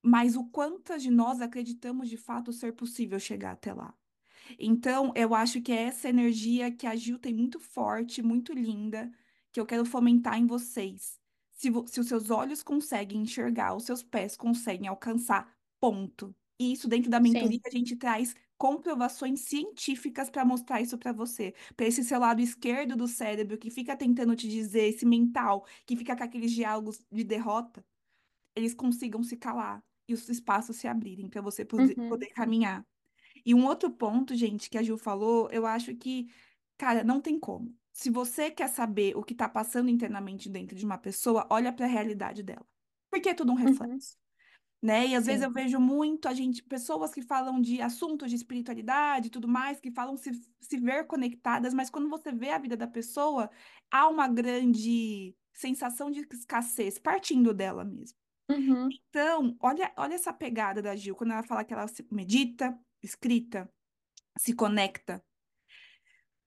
Mas 0.03 0.35
o 0.35 0.49
quantas 0.49 1.03
de 1.03 1.11
nós 1.11 1.41
acreditamos 1.41 2.09
de 2.09 2.17
fato 2.17 2.53
ser 2.53 2.73
possível 2.75 3.19
chegar 3.19 3.53
até 3.53 3.73
lá. 3.73 3.95
Então, 4.59 5.11
eu 5.15 5.33
acho 5.33 5.61
que 5.61 5.71
é 5.71 5.83
essa 5.83 6.09
energia 6.09 6.71
que 6.71 6.85
a 6.87 6.95
Gil 6.95 7.19
tem 7.19 7.33
muito 7.33 7.59
forte, 7.59 8.21
muito 8.21 8.53
linda, 8.53 9.11
que 9.51 9.59
eu 9.59 9.65
quero 9.65 9.85
fomentar 9.85 10.37
em 10.37 10.45
vocês. 10.47 11.19
Se, 11.51 11.69
vo- 11.69 11.87
se 11.87 11.99
os 11.99 12.07
seus 12.07 12.29
olhos 12.29 12.61
conseguem 12.63 13.21
enxergar, 13.21 13.75
os 13.75 13.83
seus 13.85 14.03
pés 14.03 14.35
conseguem 14.37 14.87
alcançar, 14.87 15.55
ponto. 15.79 16.35
E 16.59 16.71
isso 16.73 16.87
dentro 16.87 17.09
da 17.09 17.19
mentoria 17.19 17.59
sim, 17.59 17.63
a 17.65 17.69
gente 17.71 17.95
traz 17.95 18.35
comprovações 18.57 19.41
científicas 19.41 20.29
para 20.29 20.43
mostrar 20.45 20.81
isso 20.81 20.97
para 20.97 21.11
você. 21.13 21.53
Para 21.75 21.85
esse 21.85 22.03
seu 22.03 22.19
lado 22.19 22.41
esquerdo 22.41 22.95
do 22.95 23.07
cérebro 23.07 23.57
que 23.57 23.69
fica 23.69 23.95
tentando 23.95 24.35
te 24.35 24.47
dizer, 24.47 24.87
esse 24.89 25.05
mental, 25.05 25.65
que 25.85 25.95
fica 25.95 26.15
com 26.15 26.23
aqueles 26.23 26.51
diálogos 26.51 26.99
de 27.11 27.23
derrota, 27.23 27.85
eles 28.55 28.73
consigam 28.73 29.23
se 29.23 29.37
calar 29.37 29.83
e 30.07 30.13
os 30.13 30.27
espaços 30.29 30.77
se 30.77 30.87
abrirem 30.87 31.29
para 31.29 31.41
você 31.41 31.65
poder, 31.65 31.97
uhum, 31.97 32.07
poder 32.07 32.27
caminhar. 32.29 32.85
E 33.47 33.55
um 33.55 33.65
outro 33.67 33.91
ponto, 33.91 34.35
gente, 34.35 34.69
que 34.69 34.77
a 34.77 34.83
Ju 34.83 34.97
falou, 34.97 35.49
eu 35.51 35.65
acho 35.67 35.95
que, 35.95 36.27
cara, 36.77 37.03
não 37.03 37.21
tem 37.21 37.39
como. 37.39 37.75
Se 37.93 38.09
você 38.11 38.51
quer 38.51 38.69
saber 38.69 39.17
o 39.17 39.23
que 39.23 39.33
está 39.33 39.49
passando 39.49 39.89
internamente 39.89 40.49
dentro 40.49 40.77
de 40.77 40.85
uma 40.85 40.97
pessoa, 40.99 41.47
olha 41.51 41.73
para 41.73 41.85
a 41.85 41.89
realidade 41.89 42.43
dela. 42.43 42.67
Porque 43.11 43.29
é 43.29 43.35
tudo 43.35 43.53
um 43.53 43.55
uhum, 43.65 44.01
reflexo, 44.01 44.17
né? 44.81 45.07
E 45.07 45.15
às 45.15 45.25
vezes 45.25 45.41
sim, 45.41 45.45
eu 45.45 45.51
vejo 45.51 45.79
muito 45.79 46.27
a 46.27 46.33
gente, 46.33 46.63
pessoas 46.63 47.13
que 47.13 47.21
falam 47.21 47.59
de 47.61 47.81
assuntos 47.81 48.29
de 48.29 48.35
espiritualidade 48.37 49.27
e 49.27 49.31
tudo 49.31 49.47
mais, 49.47 49.79
que 49.79 49.91
falam 49.91 50.17
se, 50.17 50.31
se 50.61 50.77
ver 50.79 51.07
conectadas, 51.07 51.73
mas 51.73 51.89
quando 51.89 52.09
você 52.09 52.31
vê 52.31 52.51
a 52.51 52.59
vida 52.59 52.77
da 52.77 52.87
pessoa, 52.87 53.49
há 53.91 54.07
uma 54.09 54.27
grande 54.27 55.35
sensação 55.53 56.11
de 56.11 56.21
escassez 56.31 56.99
partindo 56.99 57.53
dela 57.53 57.83
mesmo. 57.85 58.17
uhum, 58.49 58.99
Então, 59.09 59.57
olha, 59.61 59.93
olha 59.97 60.15
essa 60.15 60.33
pegada 60.33 60.81
da 60.81 60.95
Gil, 60.95 61.15
quando 61.15 61.31
ela 61.33 61.43
fala 61.43 61.63
que 61.65 61.73
ela 61.73 61.87
se 61.87 62.05
medita, 62.11 62.79
escrita, 63.01 63.71
se 64.37 64.53
conecta. 64.53 65.23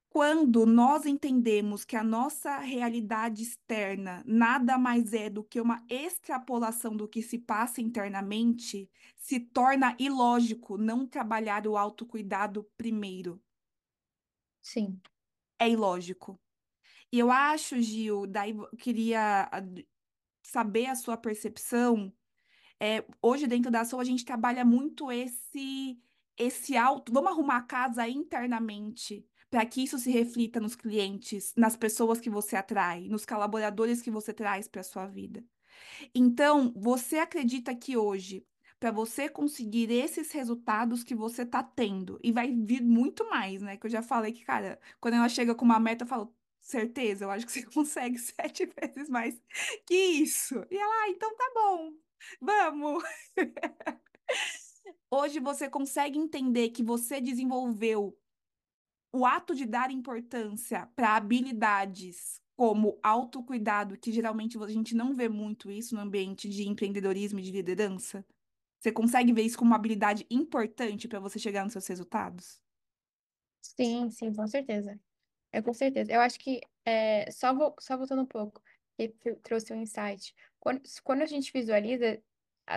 Quando 0.09 0.67
nós 0.67 1.07
entendemos 1.07 1.85
que 1.85 1.95
a 1.97 2.03
nossa 2.03 2.59
realidade 2.59 3.43
externa 3.45 4.25
nada 4.27 4.77
mais 4.77 5.13
é 5.13 5.31
do 5.31 5.45
que 5.45 5.61
uma 5.61 5.85
extrapolação 5.89 6.97
do 6.97 7.09
que 7.09 7.23
se 7.23 7.39
passa 7.39 7.81
internamente, 7.81 8.91
se 9.17 9.39
torna 9.39 9.97
ilógico 10.01 10.77
não 10.77 11.07
trabalhar 11.07 11.65
o 11.67 11.77
autocuidado 11.77 12.65
primeiro. 12.77 13.41
sim, 14.63 15.01
É 15.59 15.69
ilógico. 15.69 16.41
E 17.13 17.19
eu 17.19 17.31
acho, 17.31 17.81
Gil, 17.81 18.27
daí 18.27 18.51
eu 18.53 18.69
queria 18.79 19.45
ah, 19.53 19.63
saber 20.43 20.87
a 20.87 20.95
sua 20.97 21.17
percepção 21.17 22.13
É, 22.81 23.05
hoje, 23.23 23.47
dentro 23.47 23.71
da 23.71 23.83
ação, 23.83 24.01
a 24.01 24.05
gente 24.05 24.25
trabalha 24.25 24.65
muito 24.65 25.13
esse, 25.13 25.99
esse 26.43 26.77
alto. 26.77 27.13
Vamos 27.13 27.31
arrumar 27.33 27.59
a 27.59 27.63
casa 27.63 28.09
internamente 28.09 29.27
para 29.51 29.67
que 29.67 29.83
isso 29.83 29.99
se 29.99 30.11
reflita 30.11 30.61
nos 30.61 30.77
clientes, 30.77 31.53
nas 31.57 31.77
pessoas 31.77 32.21
que 32.21 32.31
você 32.31 32.57
atrai, 32.57 33.09
nos 33.09 33.27
colaboradores 33.27 34.01
que 34.01 34.11
você 34.11 34.33
traz 34.33 34.69
para 34.69 34.81
a 34.81 34.85
sua 34.85 35.07
vida. 35.07 35.45
Então, 36.15 36.73
você 36.77 37.19
acredita 37.19 37.75
que 37.75 37.97
hoje, 37.97 38.47
para 38.79 38.91
você 38.91 39.29
conseguir 39.29 39.91
esses 39.91 40.33
resultados 40.33 41.03
que 41.05 41.15
você 41.15 41.43
está 41.43 41.63
tendo, 41.63 42.19
e 42.23 42.33
vai 42.33 42.53
vir 42.55 42.83
muito 42.83 43.29
mais, 43.29 43.61
né? 43.63 43.77
Que 43.77 43.87
eu 43.87 43.91
já 43.91 44.03
falei 44.03 44.33
que, 44.33 44.45
cara, 44.45 44.81
quando 45.01 45.15
ela 45.15 45.29
chega 45.29 45.55
com 45.55 45.65
uma 45.65 45.81
meta, 45.81 46.05
eu 46.05 46.09
falo. 46.09 46.35
Certeza, 46.63 47.25
eu 47.25 47.31
acho 47.31 47.47
que 47.47 47.53
você 47.53 47.63
consegue 47.67 48.19
sete 48.19 48.67
vezes 48.67 49.09
mais 49.09 49.41
que 49.87 49.95
isso. 49.95 50.55
E 50.71 50.77
ela, 50.77 51.05
ah, 51.05 51.09
então 51.11 51.35
tá 51.35 51.51
bom. 51.55 51.93
Vamos! 52.41 53.03
Hoje 55.11 55.41
você 55.41 55.69
consegue 55.69 56.19
entender 56.19 56.71
que 56.71 56.83
você 56.83 57.21
desenvolveu 57.21 58.17
o 59.13 59.27
ato 59.27 59.55
de 59.55 59.67
dar 59.67 59.91
importância 59.91 60.89
para 60.97 61.17
habilidades 61.17 62.41
como 62.57 62.99
autocuidado, 63.03 63.99
que 63.99 64.13
geralmente 64.13 64.59
a 64.63 64.69
gente 64.69 64.95
não 64.95 65.15
vê 65.15 65.29
muito 65.29 65.71
isso 65.71 65.95
no 65.95 66.01
ambiente 66.03 66.49
de 66.49 66.69
empreendedorismo 66.69 67.41
e 67.41 67.43
de 67.43 67.51
liderança? 67.53 68.25
Você 68.81 68.93
consegue 68.93 69.33
ver 69.33 69.43
isso 69.45 69.59
como 69.59 69.71
uma 69.71 69.77
habilidade 69.77 70.27
importante 70.31 71.09
para 71.09 71.21
você 71.21 71.39
chegar 71.39 71.65
nos 71.65 71.73
seus 71.75 71.87
resultados? 71.89 72.63
sim, 73.61 74.11
sim, 74.11 74.33
com 74.35 74.47
certeza. 74.47 75.01
É, 75.53 75.63
com 75.63 75.75
certeza. 75.75 76.13
Eu 76.13 76.21
acho 76.23 76.39
que, 76.41 76.61
é, 76.85 77.31
só, 77.33 77.55
vo- 77.55 77.77
só 77.81 77.97
voltando 77.99 78.23
um 78.23 78.27
pouco, 78.27 78.63
que 78.97 79.11
trouxe 79.45 79.73
um 79.75 79.83
insight. 79.83 80.35
Quando, 80.61 80.83
quando 81.05 81.23
a 81.23 81.27
gente 81.27 81.53
visualiza, 81.53 82.23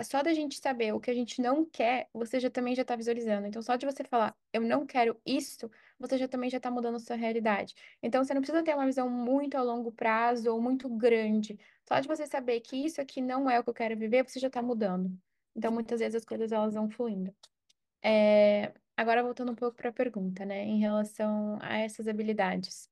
só 0.02 0.22
da 0.22 0.34
gente 0.34 0.58
saber 0.58 0.92
o 0.92 1.00
que 1.00 1.10
a 1.10 1.14
gente 1.14 1.40
não 1.40 1.64
quer, 1.64 2.08
você 2.12 2.40
já 2.40 2.50
também 2.50 2.74
já 2.74 2.82
está 2.82 2.96
visualizando. 2.96 3.46
Então, 3.46 3.62
só 3.62 3.76
de 3.76 3.86
você 3.86 4.02
falar, 4.04 4.36
eu 4.52 4.60
não 4.60 4.86
quero 4.86 5.20
isso, 5.24 5.70
você 5.98 6.18
já 6.18 6.26
também 6.28 6.50
já 6.50 6.56
está 6.56 6.70
mudando 6.70 6.96
a 6.96 6.98
sua 6.98 7.16
realidade. 7.16 7.74
Então, 8.02 8.24
você 8.24 8.34
não 8.34 8.40
precisa 8.40 8.62
ter 8.62 8.74
uma 8.74 8.86
visão 8.86 9.08
muito 9.08 9.56
a 9.56 9.62
longo 9.62 9.92
prazo 9.92 10.50
ou 10.52 10.60
muito 10.60 10.88
grande. 10.88 11.58
Só 11.88 12.00
de 12.00 12.08
você 12.08 12.26
saber 12.26 12.60
que 12.60 12.76
isso 12.76 13.00
aqui 13.00 13.20
não 13.20 13.48
é 13.48 13.60
o 13.60 13.64
que 13.64 13.70
eu 13.70 13.74
quero 13.74 13.96
viver, 13.96 14.24
você 14.28 14.40
já 14.40 14.48
está 14.48 14.62
mudando. 14.62 15.16
Então, 15.54 15.70
muitas 15.72 16.00
vezes 16.00 16.16
as 16.16 16.24
coisas 16.24 16.50
elas 16.52 16.74
vão 16.74 16.90
fluindo. 16.90 17.34
É, 18.02 18.72
agora, 18.96 19.22
voltando 19.22 19.52
um 19.52 19.54
pouco 19.54 19.76
para 19.76 19.90
a 19.90 19.92
pergunta, 19.92 20.44
né, 20.44 20.64
em 20.64 20.78
relação 20.80 21.58
a 21.62 21.78
essas 21.78 22.08
habilidades. 22.08 22.88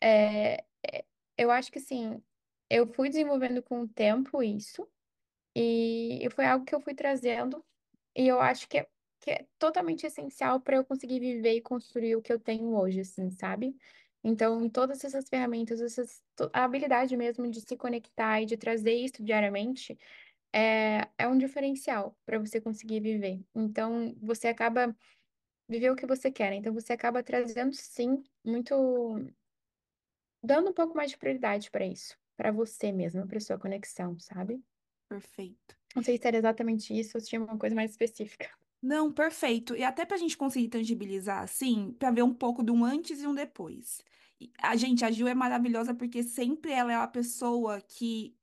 É, 0.00 0.64
é, 0.86 1.04
eu 1.36 1.50
acho 1.50 1.72
que 1.72 1.80
sim, 1.80 2.22
eu 2.70 2.86
fui 2.86 3.08
desenvolvendo 3.08 3.62
com 3.62 3.82
o 3.82 3.88
tempo 3.88 4.42
isso, 4.42 4.88
e, 5.58 6.24
e 6.24 6.30
foi 6.30 6.46
algo 6.46 6.64
que 6.64 6.74
eu 6.74 6.80
fui 6.80 6.94
trazendo, 6.94 7.64
e 8.16 8.28
eu 8.28 8.40
acho 8.40 8.68
que 8.68 8.78
é, 8.78 8.88
que 9.20 9.30
é 9.32 9.46
totalmente 9.58 10.06
essencial 10.06 10.60
para 10.60 10.76
eu 10.76 10.84
conseguir 10.84 11.20
viver 11.20 11.54
e 11.54 11.60
construir 11.62 12.16
o 12.16 12.22
que 12.22 12.32
eu 12.32 12.38
tenho 12.40 12.74
hoje, 12.76 13.00
assim, 13.00 13.30
sabe? 13.30 13.76
Então, 14.22 14.68
todas 14.70 15.04
essas 15.04 15.28
ferramentas, 15.28 15.80
essas, 15.80 16.22
a 16.52 16.64
habilidade 16.64 17.16
mesmo 17.16 17.50
de 17.50 17.60
se 17.60 17.76
conectar 17.76 18.40
e 18.42 18.46
de 18.46 18.56
trazer 18.56 18.94
isso 18.94 19.22
diariamente 19.24 19.98
é, 20.52 21.08
é 21.18 21.28
um 21.28 21.38
diferencial 21.38 22.16
para 22.26 22.38
você 22.38 22.60
conseguir 22.60 23.00
viver. 23.00 23.40
Então, 23.54 24.14
você 24.20 24.48
acaba 24.48 24.96
viver 25.68 25.90
o 25.90 25.96
que 25.96 26.06
você 26.06 26.30
quer, 26.30 26.50
né? 26.50 26.56
Então, 26.56 26.72
você 26.74 26.92
acaba 26.94 27.22
trazendo, 27.22 27.74
sim, 27.74 28.22
muito 28.44 28.74
dando 30.42 30.70
um 30.70 30.74
pouco 30.74 30.96
mais 30.96 31.10
de 31.10 31.18
prioridade 31.18 31.70
para 31.70 31.86
isso, 31.86 32.16
para 32.36 32.50
você 32.52 32.92
mesma, 32.92 33.26
para 33.26 33.40
sua 33.40 33.58
conexão, 33.58 34.18
sabe? 34.18 34.62
Perfeito. 35.08 35.76
Não 35.94 36.02
sei 36.02 36.18
se 36.18 36.26
era 36.26 36.36
exatamente 36.36 36.98
isso 36.98 37.16
ou 37.16 37.20
se 37.20 37.28
tinha 37.28 37.42
uma 37.42 37.58
coisa 37.58 37.74
mais 37.74 37.90
específica. 37.90 38.48
Não, 38.80 39.12
perfeito. 39.12 39.74
E 39.76 39.82
até 39.82 40.04
para 40.06 40.16
a 40.16 40.18
gente 40.18 40.36
conseguir 40.36 40.68
tangibilizar 40.68 41.42
assim, 41.42 41.92
para 41.98 42.10
ver 42.10 42.22
um 42.22 42.32
pouco 42.34 42.62
de 42.62 42.70
um 42.70 42.84
antes 42.84 43.20
e 43.20 43.26
um 43.26 43.34
depois. 43.34 44.02
E 44.40 44.52
A 44.62 44.76
gente, 44.76 45.04
a 45.04 45.10
Ju 45.10 45.26
é 45.26 45.34
maravilhosa 45.34 45.94
porque 45.94 46.22
sempre 46.22 46.70
ela 46.72 46.92
é 46.92 46.96
a 46.96 47.08
pessoa 47.08 47.80
que 47.80 48.36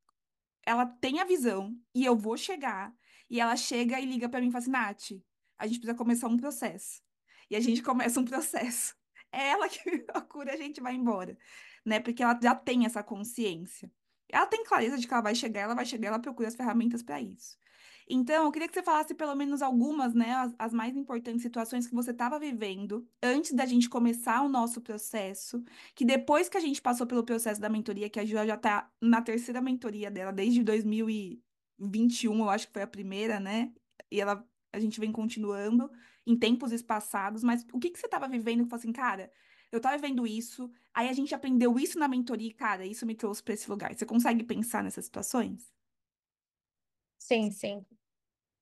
ela 0.65 0.85
tem 0.85 1.19
a 1.21 1.25
visão 1.25 1.77
e 1.93 2.03
eu 2.05 2.15
vou 2.17 2.37
chegar. 2.37 2.93
E 3.29 3.39
ela 3.39 3.55
chega 3.55 3.99
e 3.99 4.05
liga 4.05 4.29
pra 4.29 4.41
mim 4.41 4.49
e 4.49 4.51
fala 4.51 4.61
assim, 4.61 4.71
Nath, 4.71 5.11
a 5.57 5.67
gente 5.67 5.79
precisa 5.79 5.97
começar 5.97 6.27
um 6.27 6.37
processo. 6.37 7.01
E 7.49 7.55
a 7.55 7.59
gente 7.59 7.81
começa 7.83 8.19
um 8.19 8.25
processo. 8.25 8.95
É 9.31 9.49
ela 9.49 9.69
que 9.69 9.99
procura, 10.03 10.53
a 10.53 10.57
gente 10.57 10.81
vai 10.81 10.95
embora, 10.95 11.37
né? 11.85 11.99
Porque 11.99 12.23
ela 12.23 12.37
já 12.41 12.55
tem 12.55 12.85
essa 12.85 13.03
consciência. 13.03 13.91
Ela 14.29 14.45
tem 14.47 14.63
clareza 14.63 14.97
de 14.97 15.07
que 15.07 15.13
ela 15.13 15.23
vai 15.23 15.35
chegar, 15.35 15.61
ela 15.61 15.75
vai 15.75 15.85
chegar, 15.85 16.09
ela 16.09 16.19
procura 16.19 16.47
as 16.47 16.55
ferramentas 16.55 17.03
para 17.03 17.21
isso. 17.21 17.57
Então, 18.07 18.45
eu 18.45 18.51
queria 18.51 18.67
que 18.67 18.73
você 18.73 18.83
falasse 18.83 19.15
pelo 19.15 19.35
menos 19.35 19.61
algumas, 19.63 20.13
né, 20.13 20.31
as, 20.33 20.53
as 20.59 20.73
mais 20.73 20.95
importantes 20.95 21.41
situações 21.41 21.87
que 21.87 21.95
você 21.95 22.11
estava 22.11 22.37
vivendo 22.39 23.07
antes 23.21 23.51
da 23.53 23.65
gente 23.65 23.89
começar 23.89 24.43
o 24.43 24.49
nosso 24.49 24.79
processo, 24.79 25.63
que 25.95 26.05
depois 26.05 26.47
que 26.47 26.57
a 26.57 26.59
gente 26.59 26.81
passou 26.81 27.07
pelo 27.07 27.23
processo 27.23 27.59
da 27.59 27.67
mentoria, 27.67 28.09
que 28.09 28.19
a 28.19 28.25
Ju 28.25 28.35
já 28.35 28.55
está 28.55 28.91
na 29.01 29.21
terceira 29.21 29.59
mentoria 29.59 30.11
dela, 30.11 30.31
desde 30.31 30.63
2021, 30.63 32.39
eu 32.39 32.49
acho 32.49 32.67
que 32.67 32.73
foi 32.73 32.83
a 32.83 32.87
primeira, 32.87 33.39
né? 33.39 33.73
E 34.11 34.21
ela, 34.21 34.47
a 34.71 34.79
gente 34.79 34.99
vem 34.99 35.11
continuando 35.11 35.89
em 36.27 36.37
tempos 36.37 36.71
espaçados, 36.71 37.43
mas 37.43 37.65
o 37.73 37.79
que 37.79 37.89
que 37.89 37.99
você 37.99 38.05
estava 38.05 38.27
vivendo 38.27 38.63
que 38.63 38.69
falou 38.69 38.81
assim, 38.81 38.91
cara, 38.91 39.31
eu 39.75 39.79
estava 39.79 39.97
vivendo 39.97 40.25
isso, 40.27 40.71
aí 40.93 41.09
a 41.09 41.13
gente 41.13 41.33
aprendeu 41.35 41.77
isso 41.79 41.99
na 41.99 42.07
mentoria, 42.07 42.49
e, 42.49 42.53
cara, 42.53 42.85
isso 42.85 43.05
me 43.05 43.15
trouxe 43.15 43.43
para 43.43 43.53
esse 43.53 43.69
lugar. 43.69 43.93
Você 43.95 44.05
consegue 44.05 44.43
pensar 44.43 44.83
nessas 44.83 45.05
situações? 45.05 45.73
Sim, 47.17 47.51
sim. 47.51 47.85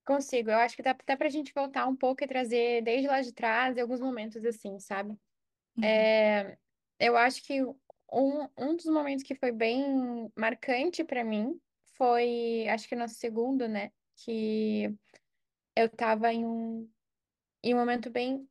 Consigo. 0.05 0.51
Eu 0.51 0.57
acho 0.59 0.75
que 0.77 0.83
dá 0.83 0.91
até 0.91 1.15
pra 1.17 1.29
gente 1.29 1.53
voltar 1.53 1.87
um 1.87 1.95
pouco 1.95 2.23
e 2.23 2.27
trazer 2.27 2.83
desde 2.83 3.07
lá 3.07 3.21
de 3.21 3.33
trás 3.33 3.77
alguns 3.77 4.01
momentos 4.01 4.43
assim, 4.45 4.79
sabe? 4.79 5.17
Uhum, 5.77 6.13
É, 6.21 6.57
eu 6.99 7.17
acho 7.17 7.43
que 7.43 7.63
um, 7.63 8.49
um 8.57 8.75
dos 8.75 8.85
momentos 8.87 9.23
que 9.25 9.35
foi 9.35 9.51
bem 9.51 10.31
marcante 10.37 11.03
pra 11.03 11.23
mim 11.23 11.59
foi, 11.97 12.67
acho 12.69 12.87
que 12.89 12.95
no 12.95 13.07
segundo, 13.09 13.67
né? 13.67 13.91
Que 14.17 14.95
eu 15.75 15.89
tava 15.89 16.33
em 16.33 16.45
um, 16.45 16.91
em 17.63 17.75
um 17.75 17.79
momento 17.79 18.09
bem 18.11 18.49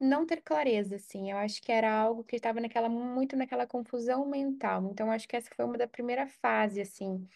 não 0.00 0.26
ter 0.26 0.42
clareza, 0.42 0.96
assim. 0.96 1.30
Eu 1.30 1.36
acho 1.38 1.62
que 1.62 1.70
era 1.72 1.92
algo 1.92 2.24
que 2.24 2.36
estava 2.36 2.60
naquela, 2.60 2.88
muito 2.88 3.36
naquela 3.36 3.66
confusão 3.66 4.26
mental. 4.28 4.90
Então, 4.90 5.10
acho 5.10 5.28
que 5.28 5.36
essa 5.36 5.50
foi 5.54 5.64
uma 5.64 5.78
da 5.78 5.86
primeira 5.88 6.26
fase, 6.26 6.80
assim. 6.80 7.28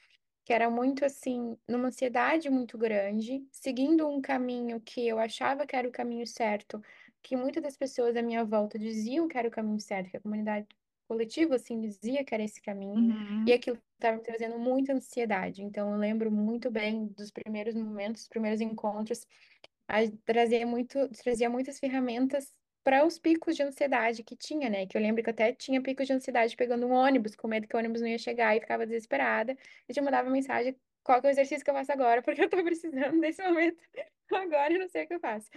que 0.44 0.52
era 0.52 0.70
muito 0.70 1.04
assim, 1.04 1.56
numa 1.68 1.88
ansiedade 1.88 2.50
muito 2.50 2.78
grande, 2.78 3.46
seguindo 3.52 4.08
um 4.08 4.20
caminho 4.22 4.80
que 4.80 5.06
eu 5.08 5.18
achava 5.18 5.66
que 5.66 5.76
era 5.76 5.88
o 5.88 5.92
caminho 5.92 6.26
certo, 6.26 6.82
que 7.22 7.36
muitas 7.36 7.62
das 7.62 7.76
pessoas 7.76 8.16
à 8.16 8.22
minha 8.22 8.44
volta 8.44 8.78
diziam 8.78 9.28
que 9.28 9.38
era 9.38 9.48
o 9.48 9.50
caminho 9.50 9.80
certo, 9.80 10.10
que 10.10 10.16
a 10.18 10.20
comunidade 10.20 10.66
coletiva 11.08 11.56
assim 11.56 11.80
dizia 11.80 12.24
que 12.24 12.34
era 12.34 12.42
esse 12.44 12.60
caminho, 12.62 13.04
e 13.46 13.52
uhum, 13.52 13.54
aquilo 13.54 13.78
estava 13.94 14.16
me 14.16 14.22
trazendo 14.22 14.58
muita 14.58 14.92
ansiedade. 14.92 15.62
Então 15.62 15.92
eu 15.92 15.98
lembro 15.98 16.30
muito 16.30 16.70
bem 16.70 17.06
dos 17.08 17.30
primeiros 17.30 17.74
momentos, 17.74 18.22
dos 18.22 18.28
primeiros 18.28 18.60
encontros, 18.60 19.26
trazia 20.24 20.66
muito, 20.66 21.08
trazia 21.22 21.48
muitas 21.50 21.78
ferramentas 21.78 22.52
para 22.82 23.04
os 23.06 23.18
picos 23.18 23.56
de 23.56 23.62
ansiedade 23.62 24.22
que 24.22 24.36
tinha, 24.36 24.68
né? 24.68 24.86
Que 24.86 24.96
eu 24.96 25.00
lembro 25.00 25.22
que 25.22 25.30
eu 25.30 25.32
até 25.32 25.52
tinha 25.52 25.82
picos 25.82 26.06
de 26.06 26.12
ansiedade 26.12 26.56
pegando 26.56 26.86
um 26.86 26.92
ônibus, 26.92 27.34
com 27.34 27.48
medo 27.48 27.66
que 27.66 27.74
o 27.74 27.78
ônibus 27.78 28.00
não 28.02 28.08
ia 28.08 28.18
chegar 28.18 28.56
e 28.56 28.60
ficava 28.60 28.86
desesperada. 28.86 29.56
E 29.88 29.92
te 29.92 30.00
mandava 30.02 30.28
mensagem, 30.30 30.76
qual 31.02 31.20
é 31.22 31.26
o 31.26 31.30
exercício 31.30 31.64
que 31.64 31.70
eu 31.70 31.74
faço 31.74 31.92
agora? 31.92 32.22
Porque 32.22 32.42
eu 32.42 32.50
tô 32.50 32.62
precisando 32.62 33.20
desse 33.20 33.42
momento 33.42 33.78
agora 34.32 34.72
e 34.74 34.78
não 34.78 34.88
sei 34.88 35.04
o 35.04 35.08
que 35.08 35.14
eu 35.14 35.20
faço. 35.20 35.48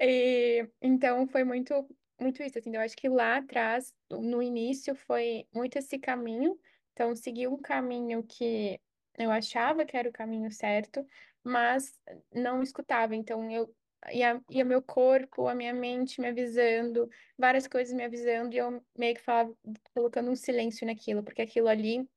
E, 0.00 0.68
então 0.82 1.26
foi 1.28 1.44
muito, 1.44 1.88
muito 2.20 2.42
isso, 2.42 2.58
assim. 2.58 2.74
Eu 2.74 2.80
acho 2.82 2.96
que 2.96 3.08
lá 3.08 3.38
atrás, 3.38 3.94
no 4.10 4.42
início, 4.42 4.94
foi 4.94 5.46
muito 5.54 5.78
esse 5.78 5.98
caminho. 5.98 6.58
Então, 6.92 7.14
segui 7.14 7.46
um 7.46 7.58
caminho 7.58 8.22
que 8.22 8.80
eu 9.18 9.30
achava 9.30 9.84
que 9.84 9.96
era 9.96 10.08
o 10.08 10.12
caminho 10.12 10.50
certo, 10.50 11.06
mas 11.46 11.98
não 12.34 12.62
escutava. 12.62 13.14
Então, 13.14 13.50
eu 13.50 13.72
ia, 14.12 14.42
ia 14.50 14.64
meu 14.64 14.82
corpo, 14.82 15.46
a 15.48 15.54
minha 15.54 15.72
mente 15.72 16.20
me 16.20 16.28
avisando, 16.28 17.08
várias 17.38 17.68
coisas 17.68 17.94
me 17.94 18.04
avisando, 18.04 18.54
e 18.54 18.58
eu 18.58 18.82
meio 18.98 19.14
que 19.14 19.22
falava, 19.22 19.54
colocando 19.94 20.30
um 20.30 20.36
silêncio 20.36 20.86
naquilo, 20.86 21.22
porque 21.22 21.42
aquilo 21.42 21.68
ali 21.68 22.08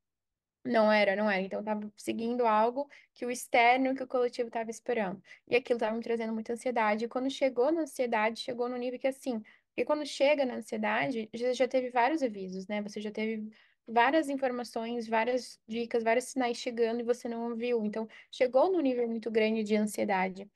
não 0.65 0.91
era, 0.91 1.15
não 1.15 1.29
era. 1.29 1.41
Então, 1.43 1.59
eu 1.59 1.65
tava 1.65 1.91
seguindo 1.95 2.45
algo 2.45 2.89
que 3.13 3.25
o 3.25 3.31
externo, 3.31 3.95
que 3.95 4.03
o 4.03 4.07
coletivo 4.07 4.47
estava 4.49 4.69
esperando. 4.71 5.21
E 5.47 5.55
aquilo 5.55 5.79
tava 5.79 5.95
me 5.95 6.03
trazendo 6.03 6.33
muita 6.33 6.53
ansiedade. 6.53 7.05
E 7.05 7.07
quando 7.07 7.29
chegou 7.29 7.71
na 7.71 7.81
ansiedade, 7.81 8.41
chegou 8.41 8.67
no 8.69 8.77
nível 8.77 8.99
que 8.99 9.07
assim, 9.07 9.41
porque 9.69 9.85
quando 9.85 10.05
chega 10.05 10.45
na 10.45 10.55
ansiedade, 10.55 11.29
já, 11.33 11.53
já 11.53 11.67
teve 11.67 11.89
vários 11.91 12.21
avisos, 12.23 12.67
né? 12.67 12.81
Você 12.81 12.99
já 12.99 13.11
teve 13.11 13.49
várias 13.89 14.29
informações, 14.29 15.07
várias 15.07 15.59
dicas, 15.67 16.03
vários 16.03 16.25
sinais 16.25 16.57
chegando 16.57 17.01
e 17.01 17.03
você 17.03 17.27
não 17.27 17.49
ouviu. 17.49 17.83
Então, 17.85 18.07
chegou 18.31 18.71
num 18.71 18.81
nível 18.81 19.07
muito 19.07 19.31
grande 19.31 19.63
de 19.63 19.75
ansiedade. 19.75 20.49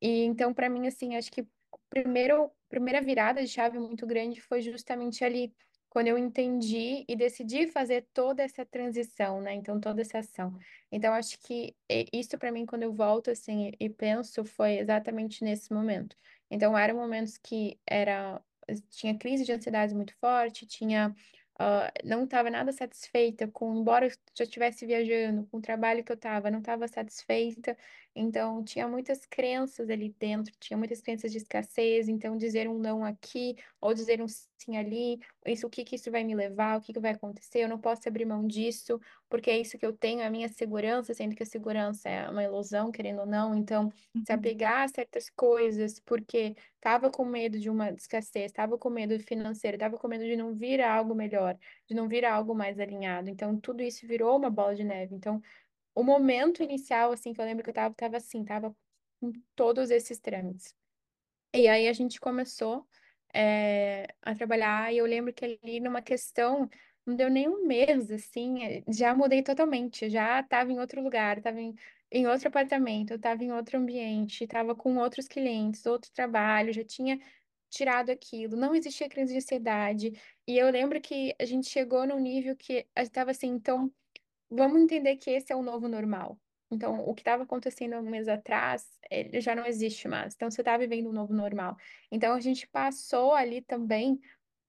E 0.00 0.24
então, 0.24 0.54
para 0.54 0.68
mim, 0.70 0.86
assim, 0.86 1.16
acho 1.16 1.30
que 1.30 1.46
primeiro, 1.90 2.50
primeira 2.68 3.00
virada 3.02 3.42
de 3.42 3.48
chave 3.48 3.78
muito 3.78 4.06
grande 4.06 4.40
foi 4.40 4.60
justamente 4.62 5.24
ali, 5.24 5.54
quando 5.88 6.06
eu 6.08 6.16
entendi 6.18 7.04
e 7.08 7.16
decidi 7.16 7.66
fazer 7.66 8.06
toda 8.14 8.42
essa 8.42 8.64
transição, 8.64 9.40
né? 9.40 9.54
Então, 9.54 9.80
toda 9.80 10.00
essa 10.02 10.18
ação. 10.20 10.56
Então, 10.90 11.12
acho 11.12 11.38
que 11.40 11.74
isso 12.12 12.38
para 12.38 12.52
mim, 12.52 12.64
quando 12.66 12.84
eu 12.84 12.92
volto, 12.92 13.30
assim, 13.30 13.72
e 13.78 13.90
penso, 13.90 14.44
foi 14.44 14.78
exatamente 14.78 15.42
nesse 15.44 15.72
momento. 15.72 16.16
Então, 16.50 16.76
eram 16.78 16.96
momentos 16.96 17.36
que 17.38 17.78
era, 17.86 18.40
tinha 18.90 19.18
crise 19.18 19.44
de 19.44 19.52
ansiedade 19.52 19.94
muito 19.94 20.14
forte, 20.20 20.66
tinha. 20.66 21.14
Ah, 21.62 21.92
não 22.04 22.24
estava 22.24 22.48
nada 22.50 22.72
satisfeita 22.72 23.46
com, 23.48 23.76
embora 23.76 24.06
eu 24.06 24.10
já 24.34 24.44
estivesse 24.44 24.86
viajando, 24.86 25.46
com 25.50 25.58
o 25.58 25.60
trabalho 25.60 26.02
que 26.02 26.10
eu 26.10 26.16
estava, 26.16 26.50
não 26.50 26.60
estava 26.60 26.88
satisfeita, 26.88 27.76
então, 28.14 28.64
tinha 28.64 28.88
muitas 28.88 29.24
crenças 29.26 29.88
ali 29.90 30.14
dentro, 30.18 30.52
tinha 30.58 30.76
muitas 30.76 31.00
crenças 31.00 31.30
de 31.30 31.38
escassez. 31.38 32.08
Então, 32.08 32.36
dizer 32.36 32.68
um 32.68 32.78
não 32.78 33.04
aqui 33.04 33.56
ou 33.80 33.94
dizer 33.94 34.20
um 34.22 34.26
sim 34.60 34.76
ali, 34.76 35.18
isso, 35.46 35.66
o 35.66 35.70
que 35.70 35.84
que 35.84 35.96
isso 35.96 36.10
vai 36.10 36.22
me 36.24 36.34
levar, 36.34 36.78
o 36.78 36.80
que 36.82 36.92
que 36.92 37.00
vai 37.00 37.12
acontecer? 37.12 37.60
Eu 37.60 37.68
não 37.68 37.80
posso 37.80 38.08
abrir 38.08 38.24
mão 38.26 38.46
disso, 38.46 39.00
porque 39.28 39.50
é 39.50 39.58
isso 39.58 39.78
que 39.78 39.86
eu 39.86 39.92
tenho, 39.96 40.20
é 40.20 40.26
a 40.26 40.30
minha 40.30 40.48
segurança, 40.48 41.14
sendo 41.14 41.34
que 41.34 41.42
a 41.42 41.46
segurança 41.46 42.08
é 42.08 42.28
uma 42.28 42.42
ilusão, 42.44 42.90
querendo 42.92 43.20
ou 43.20 43.26
não. 43.26 43.54
Então, 43.54 43.90
se 44.24 44.32
uhum, 44.32 44.34
apegar 44.34 44.82
a 44.84 44.88
certas 44.88 45.30
coisas, 45.30 45.98
porque 46.00 46.54
estava 46.76 47.10
com 47.10 47.24
medo 47.24 47.58
de 47.58 47.70
uma 47.70 47.90
escassez, 47.90 48.46
estava 48.46 48.76
com 48.78 48.90
medo 48.90 49.18
financeiro, 49.20 49.76
estava 49.76 49.96
com 49.98 50.08
medo 50.08 50.24
de 50.24 50.36
não 50.36 50.54
vir 50.54 50.80
algo 50.80 51.14
melhor, 51.14 51.58
de 51.88 51.94
não 51.94 52.08
vir 52.08 52.24
algo 52.24 52.54
mais 52.54 52.78
alinhado. 52.78 53.30
Então, 53.30 53.58
tudo 53.60 53.82
isso 53.82 54.06
virou 54.06 54.36
uma 54.36 54.50
bola 54.50 54.74
de 54.74 54.84
neve. 54.84 55.14
Então, 55.14 55.40
o 55.94 56.02
momento 56.04 56.62
inicial, 56.62 57.12
assim, 57.12 57.32
que 57.32 57.40
eu 57.40 57.44
lembro 57.44 57.64
que 57.64 57.70
eu 57.70 57.74
tava, 57.74 57.94
tava 57.94 58.16
assim, 58.18 58.44
tava 58.44 58.74
com 59.20 59.32
todos 59.56 59.90
esses 59.90 60.18
trâmites. 60.20 60.74
E 61.54 61.68
aí 61.68 61.88
a 61.88 61.92
gente 61.92 62.20
começou 62.20 62.86
é, 63.34 64.06
a 64.22 64.34
trabalhar, 64.34 64.92
e 64.92 64.98
eu 64.98 65.06
lembro 65.06 65.32
que 65.32 65.44
ali 65.44 65.80
numa 65.80 66.02
questão, 66.02 66.68
não 67.06 67.16
deu 67.16 67.30
nem 67.30 67.48
um 67.48 67.66
mês, 67.66 68.10
assim, 68.10 68.64
eh, 68.64 68.84
já 68.88 69.14
mudei 69.14 69.42
totalmente, 69.42 70.08
já 70.10 70.40
estava 70.40 70.70
em 70.72 70.78
outro 70.80 71.02
lugar, 71.02 71.38
estava 71.38 71.60
em, 71.60 71.74
em 72.10 72.26
outro 72.26 72.48
apartamento, 72.48 73.14
estava 73.14 73.42
em 73.44 73.52
outro 73.52 73.78
ambiente, 73.78 74.44
estava 74.44 74.74
com 74.74 74.96
outros 74.98 75.26
clientes, 75.28 75.86
outro 75.86 76.10
trabalho, 76.12 76.72
já 76.72 76.84
tinha 76.84 77.18
tirado 77.70 78.10
aquilo, 78.10 78.56
não 78.56 78.74
existia 78.74 79.08
crise 79.08 79.32
de 79.32 79.38
ansiedade, 79.38 80.12
e 80.46 80.58
eu 80.58 80.70
lembro 80.70 81.00
que 81.00 81.34
a 81.40 81.44
gente 81.44 81.68
chegou 81.68 82.06
num 82.06 82.18
nível 82.20 82.56
que 82.56 82.86
a 82.94 83.00
gente 83.02 83.10
estava 83.10 83.30
assim, 83.30 83.48
então 83.48 83.92
Vamos 84.50 84.80
entender 84.82 85.16
que 85.16 85.30
esse 85.30 85.52
é 85.52 85.56
o 85.56 85.62
novo 85.62 85.88
normal. 85.88 86.38
Então, 86.70 87.00
o 87.08 87.14
que 87.14 87.22
estava 87.22 87.42
acontecendo 87.42 87.96
um 87.96 88.02
mês 88.02 88.28
atrás, 88.28 88.88
ele 89.10 89.40
já 89.40 89.54
não 89.54 89.66
existe 89.66 90.06
mais. 90.06 90.34
Então, 90.34 90.50
você 90.50 90.60
está 90.60 90.76
vivendo 90.76 91.08
um 91.08 91.12
novo 91.12 91.34
normal. 91.34 91.76
Então, 92.12 92.34
a 92.34 92.40
gente 92.40 92.66
passou 92.68 93.34
ali 93.34 93.60
também 93.60 94.20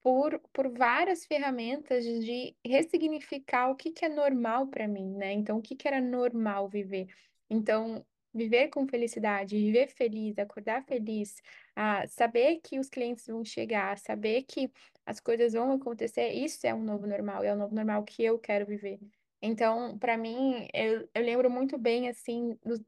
por, 0.02 0.38
por 0.52 0.68
várias 0.68 1.24
ferramentas 1.24 2.04
de 2.04 2.56
ressignificar 2.66 3.70
o 3.70 3.76
que 3.76 3.92
que 3.92 4.04
é 4.04 4.08
normal 4.08 4.66
para 4.66 4.88
mim, 4.88 5.14
né? 5.14 5.32
Então, 5.32 5.58
o 5.58 5.62
que 5.62 5.76
que 5.76 5.86
era 5.86 6.00
normal 6.00 6.68
viver. 6.68 7.06
Então, 7.48 8.04
viver 8.34 8.68
com 8.68 8.86
felicidade, 8.86 9.56
viver 9.56 9.88
feliz, 9.88 10.38
acordar 10.38 10.82
feliz, 10.84 11.40
ah, 11.76 12.06
saber 12.08 12.60
que 12.62 12.78
os 12.78 12.88
clientes 12.88 13.26
vão 13.26 13.44
chegar, 13.44 13.98
saber 13.98 14.42
que 14.42 14.70
as 15.06 15.20
coisas 15.20 15.52
vão 15.52 15.72
acontecer, 15.72 16.30
isso 16.32 16.66
é 16.66 16.74
um 16.74 16.82
novo 16.82 17.06
normal, 17.06 17.44
é 17.44 17.52
o 17.52 17.56
novo 17.56 17.74
normal 17.74 18.02
que 18.04 18.24
eu 18.24 18.38
quero 18.38 18.66
viver. 18.66 18.98
Então, 19.42 19.98
para 19.98 20.16
mim, 20.16 20.68
eu, 20.74 21.08
eu 21.14 21.22
lembro 21.24 21.50
muito 21.50 21.78
bem, 21.78 22.08
assim, 22.08 22.58
dos- 22.64 22.82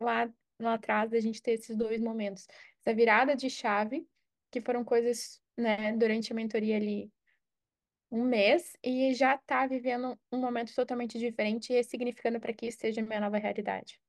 lá, 0.00 0.32
lá 0.60 0.74
atrás, 0.74 1.10
da 1.10 1.20
gente 1.20 1.42
ter 1.42 1.52
esses 1.52 1.76
dois 1.76 2.00
momentos. 2.00 2.46
Essa 2.80 2.94
virada 2.96 3.36
de 3.36 3.48
chave, 3.50 4.06
que 4.50 4.60
foram 4.60 4.84
coisas, 4.84 5.40
né, 5.56 5.92
durante 5.96 6.32
a 6.32 6.36
mentoria 6.36 6.76
ali, 6.76 7.12
um 8.10 8.24
mês, 8.24 8.76
e 8.84 9.12
já 9.14 9.36
tá 9.38 9.66
vivendo 9.66 10.16
um 10.32 10.38
momento 10.40 10.72
totalmente 10.74 11.18
diferente 11.18 11.72
e 11.72 11.82
significando 11.84 12.40
para 12.40 12.52
que 12.54 12.66
isso 12.66 12.78
seja 12.80 13.00
a 13.00 13.04
minha 13.04 13.20
nova 13.20 13.38
realidade. 13.38 14.00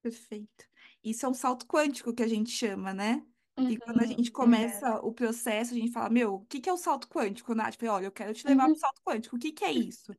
perfeito. 0.00 0.66
Isso 1.04 1.26
é 1.26 1.28
um 1.28 1.34
salto 1.34 1.66
quântico 1.66 2.14
que 2.14 2.22
a 2.22 2.28
gente 2.28 2.50
chama, 2.50 2.92
né? 2.94 3.24
E 3.68 3.78
quando 3.78 4.00
a 4.00 4.04
Uhum, 4.04 4.16
gente 4.16 4.30
começa 4.32 4.96
o 5.00 5.12
processo, 5.14 5.72
a 5.74 5.76
gente 5.78 5.92
fala, 5.92 6.10
meu, 6.10 6.34
o 6.36 6.46
que 6.46 6.60
que 6.60 6.68
é 6.68 6.72
o 6.72 6.76
salto 6.76 7.08
quântico, 7.08 7.54
Nath? 7.54 7.74
Eu 7.74 7.78
falei, 7.80 7.90
olha, 7.94 8.06
eu 8.06 8.12
quero 8.12 8.34
te 8.34 8.46
levar 8.46 8.68
para 8.68 8.76
o 8.76 8.76
Uhum, 8.76 8.80
salto 8.80 9.00
quântico. 9.04 9.36
O 9.36 9.38
que 9.38 9.52
que 9.52 9.64
é 9.64 9.72
isso? 9.72 10.12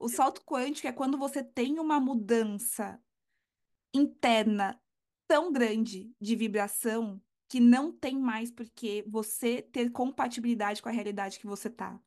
O 0.00 0.08
salto 0.08 0.42
quântico 0.46 0.88
é 0.88 0.92
quando 0.92 1.18
você 1.18 1.44
tem 1.44 1.78
uma 1.78 2.00
mudança 2.00 2.98
interna 3.92 4.80
tão 5.28 5.52
grande 5.52 6.10
de 6.18 6.34
vibração 6.34 7.20
que 7.46 7.60
não 7.60 7.92
tem 7.92 8.18
mais 8.18 8.50
porque 8.50 9.04
você 9.06 9.60
ter 9.60 9.90
compatibilidade 9.90 10.80
com 10.80 10.88
a 10.88 10.92
realidade 10.92 11.38
que 11.38 11.46
você 11.46 11.68
tá. 11.68 12.00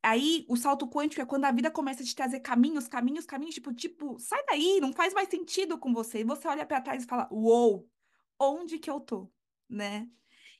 Aí, 0.00 0.46
o 0.48 0.56
salto 0.56 0.88
quântico 0.88 1.20
é 1.20 1.26
quando 1.26 1.44
a 1.44 1.50
vida 1.50 1.68
começa 1.68 2.04
a 2.04 2.06
te 2.06 2.14
trazer 2.14 2.38
caminhos, 2.40 2.86
caminhos, 2.86 3.26
caminhos, 3.26 3.56
tipo, 3.56 3.74
tipo, 3.74 4.18
sai 4.20 4.44
daí, 4.46 4.78
não 4.80 4.92
faz 4.92 5.12
mais 5.12 5.28
sentido 5.28 5.76
com 5.76 5.92
você. 5.92 6.20
E 6.20 6.24
você 6.24 6.46
olha 6.46 6.64
para 6.64 6.80
trás 6.80 7.02
e 7.02 7.06
fala, 7.08 7.28
uou, 7.32 7.90
onde 8.38 8.78
que 8.78 8.90
eu 8.90 9.00
tô, 9.00 9.28
né? 9.68 10.08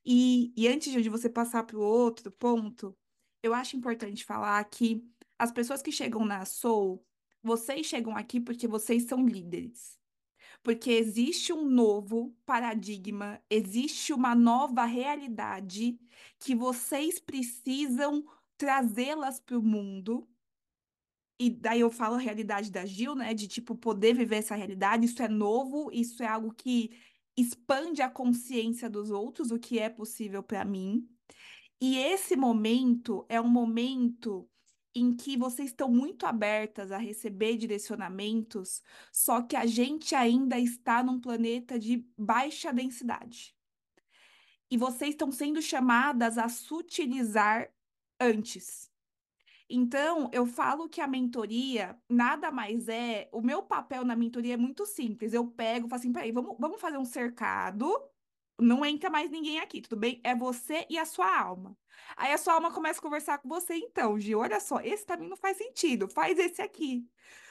E, 0.04 0.52
e 0.56 0.66
antes 0.66 0.92
de 0.92 1.08
você 1.08 1.28
passar 1.28 1.62
para 1.62 1.76
o 1.76 1.82
outro 1.82 2.30
ponto, 2.32 2.96
eu 3.40 3.54
acho 3.54 3.76
importante 3.76 4.24
falar 4.24 4.64
que 4.64 5.04
as 5.42 5.50
pessoas 5.50 5.82
que 5.82 5.90
chegam 5.90 6.24
na 6.24 6.44
Soul, 6.44 7.04
vocês 7.42 7.84
chegam 7.86 8.16
aqui 8.16 8.40
porque 8.40 8.68
vocês 8.68 9.02
são 9.06 9.26
líderes. 9.26 9.98
Porque 10.62 10.92
existe 10.92 11.52
um 11.52 11.68
novo 11.68 12.32
paradigma, 12.46 13.42
existe 13.50 14.12
uma 14.12 14.36
nova 14.36 14.84
realidade 14.84 15.98
que 16.38 16.54
vocês 16.54 17.18
precisam 17.18 18.24
trazê-las 18.56 19.40
para 19.40 19.58
o 19.58 19.62
mundo. 19.62 20.28
E 21.40 21.50
daí 21.50 21.80
eu 21.80 21.90
falo 21.90 22.14
a 22.14 22.20
realidade 22.20 22.70
da 22.70 22.86
Gil, 22.86 23.16
né? 23.16 23.34
De 23.34 23.48
tipo 23.48 23.74
poder 23.74 24.14
viver 24.14 24.36
essa 24.36 24.54
realidade. 24.54 25.06
Isso 25.06 25.24
é 25.24 25.28
novo, 25.28 25.90
isso 25.92 26.22
é 26.22 26.26
algo 26.28 26.54
que 26.54 26.96
expande 27.36 28.00
a 28.00 28.08
consciência 28.08 28.88
dos 28.88 29.10
outros, 29.10 29.50
o 29.50 29.58
que 29.58 29.80
é 29.80 29.88
possível 29.88 30.40
para 30.40 30.64
mim. 30.64 31.04
E 31.80 31.98
esse 31.98 32.36
momento 32.36 33.26
é 33.28 33.40
um 33.40 33.48
momento 33.48 34.48
em 34.94 35.14
que 35.14 35.36
vocês 35.36 35.70
estão 35.70 35.88
muito 35.88 36.26
abertas 36.26 36.92
a 36.92 36.98
receber 36.98 37.56
direcionamentos, 37.56 38.82
só 39.10 39.42
que 39.42 39.56
a 39.56 39.66
gente 39.66 40.14
ainda 40.14 40.58
está 40.58 41.02
num 41.02 41.20
planeta 41.20 41.78
de 41.78 42.06
baixa 42.16 42.72
densidade. 42.72 43.56
E 44.70 44.76
vocês 44.76 45.10
estão 45.10 45.30
sendo 45.30 45.60
chamadas 45.60 46.38
a 46.38 46.48
sutilizar 46.48 47.70
antes. 48.18 48.90
Então, 49.68 50.28
eu 50.32 50.46
falo 50.46 50.88
que 50.88 51.00
a 51.00 51.06
mentoria 51.06 51.98
nada 52.08 52.50
mais 52.50 52.88
é. 52.88 53.28
O 53.32 53.40
meu 53.40 53.62
papel 53.62 54.04
na 54.04 54.14
mentoria 54.14 54.54
é 54.54 54.56
muito 54.56 54.84
simples. 54.84 55.32
Eu 55.32 55.46
pego, 55.46 55.88
falo 55.88 55.98
assim: 55.98 56.12
peraí, 56.12 56.32
vamos, 56.32 56.56
vamos 56.58 56.80
fazer 56.80 56.98
um 56.98 57.04
cercado. 57.04 57.90
Não 58.60 58.84
entra 58.84 59.10
mais 59.10 59.30
ninguém 59.30 59.60
aqui, 59.60 59.80
tudo 59.80 59.96
bem? 59.98 60.20
É 60.22 60.34
você 60.34 60.86
e 60.90 60.98
a 60.98 61.04
sua 61.06 61.38
alma. 61.38 61.76
Aí 62.16 62.32
a 62.32 62.38
sua 62.38 62.54
alma 62.54 62.72
começa 62.72 62.98
a 62.98 63.02
conversar 63.02 63.38
com 63.38 63.48
você, 63.48 63.74
então, 63.74 64.18
Gil, 64.18 64.40
olha 64.40 64.60
só, 64.60 64.80
esse 64.80 65.06
também 65.06 65.28
não 65.28 65.36
faz 65.36 65.56
sentido, 65.56 66.08
faz 66.08 66.38
esse 66.38 66.60
aqui. 66.60 67.06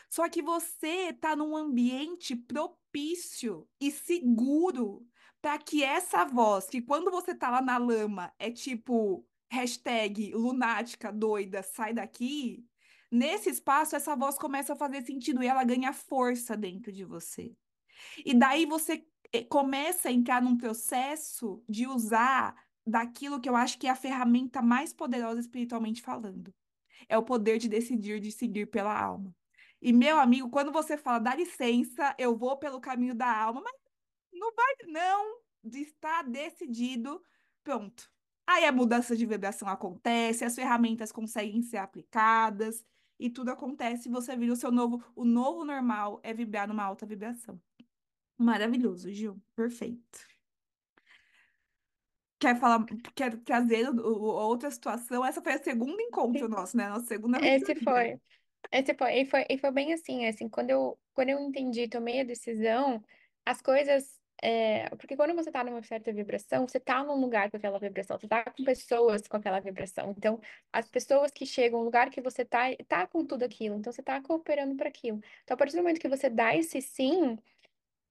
Só 0.09 0.27
que 0.27 0.41
você 0.41 1.09
está 1.09 1.35
num 1.35 1.55
ambiente 1.55 2.35
propício 2.35 3.67
e 3.79 3.91
seguro 3.91 5.07
para 5.41 5.57
que 5.57 5.83
essa 5.83 6.25
voz, 6.25 6.65
que 6.67 6.81
quando 6.81 7.09
você 7.09 7.33
tá 7.33 7.49
lá 7.49 7.61
na 7.61 7.77
lama, 7.77 8.31
é 8.37 8.51
tipo 8.51 9.25
hashtag 9.49 10.33
lunática, 10.33 11.11
doida, 11.11 11.63
sai 11.63 11.93
daqui. 11.93 12.65
Nesse 13.09 13.49
espaço, 13.49 13.95
essa 13.95 14.15
voz 14.15 14.37
começa 14.37 14.73
a 14.73 14.75
fazer 14.75 15.01
sentido 15.01 15.43
e 15.43 15.47
ela 15.47 15.63
ganha 15.63 15.91
força 15.91 16.55
dentro 16.55 16.91
de 16.91 17.03
você. 17.03 17.53
E 18.25 18.33
daí 18.33 18.65
você 18.65 19.05
eh, 19.33 19.43
começa 19.43 20.09
a 20.09 20.11
entrar 20.11 20.41
num 20.41 20.57
processo 20.57 21.63
de 21.67 21.87
usar 21.87 22.55
daquilo 22.85 23.39
que 23.39 23.49
eu 23.49 23.55
acho 23.55 23.77
que 23.77 23.87
é 23.87 23.89
a 23.89 23.95
ferramenta 23.95 24.61
mais 24.61 24.93
poderosa 24.93 25.39
espiritualmente 25.39 26.01
falando. 26.01 26.53
É 27.07 27.17
o 27.17 27.23
poder 27.23 27.57
de 27.57 27.69
decidir, 27.69 28.19
de 28.19 28.31
seguir 28.31 28.67
pela 28.67 28.97
alma. 28.97 29.35
E, 29.81 29.91
meu 29.91 30.19
amigo, 30.19 30.49
quando 30.49 30.71
você 30.71 30.97
fala, 30.97 31.19
dá 31.19 31.35
licença, 31.35 32.15
eu 32.17 32.37
vou 32.37 32.57
pelo 32.57 32.79
caminho 32.79 33.15
da 33.15 33.35
alma, 33.35 33.61
mas 33.63 33.73
não 34.31 34.53
vai, 34.53 34.75
não, 34.87 35.39
está 35.63 36.21
decidido, 36.21 37.21
pronto. 37.63 38.09
Aí 38.45 38.65
a 38.65 38.71
mudança 38.71 39.15
de 39.15 39.25
vibração 39.25 39.67
acontece, 39.67 40.43
as 40.43 40.55
ferramentas 40.55 41.11
conseguem 41.11 41.61
ser 41.61 41.77
aplicadas 41.77 42.85
e 43.19 43.29
tudo 43.29 43.49
acontece 43.49 44.09
e 44.09 44.11
você 44.11 44.35
vira 44.35 44.53
o 44.53 44.55
seu 44.55 44.71
novo, 44.71 45.03
o 45.15 45.23
novo 45.23 45.63
normal 45.63 46.19
é 46.23 46.33
vibrar 46.33 46.67
numa 46.67 46.83
alta 46.83 47.05
vibração. 47.05 47.61
Maravilhoso, 48.37 49.11
Gil. 49.11 49.39
Perfeito. 49.55 50.40
Quer 52.41 52.59
falar, 52.59 52.83
quer 53.15 53.37
trazer 53.43 53.87
outra 53.87 54.71
situação? 54.71 55.23
Essa 55.23 55.43
foi 55.43 55.53
a 55.53 55.63
segunda 55.63 56.01
encontro 56.01 56.49
nosso, 56.49 56.75
né? 56.75 56.89
Nossa 56.89 57.05
segunda 57.05 57.37
Esse 57.45 57.75
foi. 57.75 58.19
Esse 58.71 58.95
foi, 58.95 59.19
e 59.19 59.25
foi, 59.25 59.45
e 59.47 59.57
foi 59.59 59.71
bem 59.71 59.93
assim, 59.93 60.25
assim, 60.25 60.49
quando 60.49 60.71
eu, 60.71 60.97
quando 61.13 61.29
eu 61.29 61.39
entendi, 61.39 61.87
tomei 61.87 62.21
a 62.21 62.23
decisão, 62.23 63.03
as 63.45 63.61
coisas, 63.61 64.19
é, 64.41 64.89
porque 64.95 65.15
quando 65.15 65.35
você 65.35 65.51
tá 65.51 65.63
numa 65.63 65.83
certa 65.83 66.11
vibração, 66.11 66.67
você 66.67 66.79
tá 66.79 67.03
num 67.03 67.19
lugar 67.19 67.51
com 67.51 67.57
aquela 67.57 67.77
vibração, 67.77 68.17
você 68.17 68.27
tá 68.27 68.43
com 68.43 68.63
pessoas 68.63 69.27
com 69.27 69.37
aquela 69.37 69.59
vibração, 69.59 70.15
então, 70.17 70.39
as 70.71 70.89
pessoas 70.89 71.31
que 71.31 71.45
chegam, 71.45 71.79
o 71.79 71.83
lugar 71.83 72.09
que 72.09 72.21
você 72.21 72.43
tá, 72.43 72.65
tá 72.87 73.05
com 73.05 73.23
tudo 73.23 73.43
aquilo, 73.43 73.75
então 73.75 73.91
você 73.91 74.01
tá 74.01 74.19
cooperando 74.21 74.75
para 74.75 74.89
aquilo. 74.89 75.21
Então, 75.43 75.53
a 75.53 75.57
partir 75.57 75.75
do 75.75 75.83
momento 75.83 75.99
que 75.99 76.09
você 76.09 76.29
dá 76.29 76.55
esse 76.55 76.81
sim, 76.81 77.37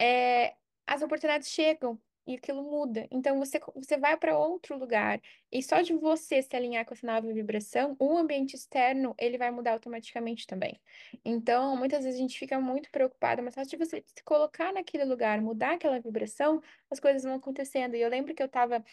é, 0.01 0.55
as 0.87 1.03
oportunidades 1.03 1.49
chegam 1.49 1.99
e 2.27 2.35
aquilo 2.35 2.63
muda. 2.63 3.07
Então 3.11 3.39
você, 3.39 3.61
você 3.75 3.97
vai 3.97 4.17
para 4.17 4.39
outro 4.39 4.79
lugar 4.79 5.21
e 5.51 5.63
só 5.63 5.81
de 5.81 5.93
você 5.95 6.43
se 6.43 6.55
alinhar 6.57 6.85
com 6.85 6.95
essa 6.95 7.07
nova 7.07 7.33
vibração, 7.33 7.97
o 7.99 8.17
ambiente 8.17 8.55
externo 8.55 9.15
ele 9.19 9.39
vai 9.39 9.51
mudar 9.51 9.73
automaticamente 9.73 10.47
também. 10.47 10.81
Então 11.25 11.77
muitas 11.77 12.05
vezes 12.05 12.19
a 12.19 12.23
gente 12.23 12.39
fica 12.39 12.61
muito 12.61 12.91
preocupado, 12.91 13.43
mas 13.43 13.55
só 13.55 13.63
de 13.63 13.77
você 13.77 14.03
se 14.07 14.23
colocar 14.25 14.73
naquele 14.73 15.05
lugar, 15.05 15.41
mudar 15.41 15.75
aquela 15.75 16.01
vibração, 16.01 16.63
as 16.91 17.01
coisas 17.01 17.23
vão 17.23 17.35
acontecendo. 17.35 17.97
E 17.97 18.01
eu 18.01 18.09
lembro 18.09 18.35
que 18.35 18.43
eu 18.43 18.47
estava 18.47 18.85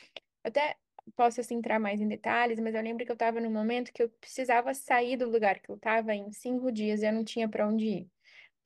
até 0.44 0.76
Posso 1.16 1.40
assim 1.40 1.56
entrar 1.56 1.80
mais 1.80 2.02
em 2.02 2.08
detalhes, 2.08 2.60
mas 2.60 2.76
eu 2.76 2.82
lembro 2.82 3.06
que 3.06 3.12
eu 3.12 3.14
estava 3.16 3.40
num 3.40 3.52
momento 3.52 3.94
que 3.94 4.04
eu 4.04 4.10
precisava 4.10 4.74
sair 4.74 5.16
do 5.18 5.30
lugar 5.30 5.60
que 5.60 5.70
eu 5.70 5.76
estava 5.76 6.14
em 6.14 6.32
cinco 6.32 6.72
dias 6.72 7.02
e 7.02 7.06
eu 7.06 7.14
não 7.14 7.24
tinha 7.24 7.48
para 7.48 7.68
onde 7.68 7.86
ir. 7.86 8.17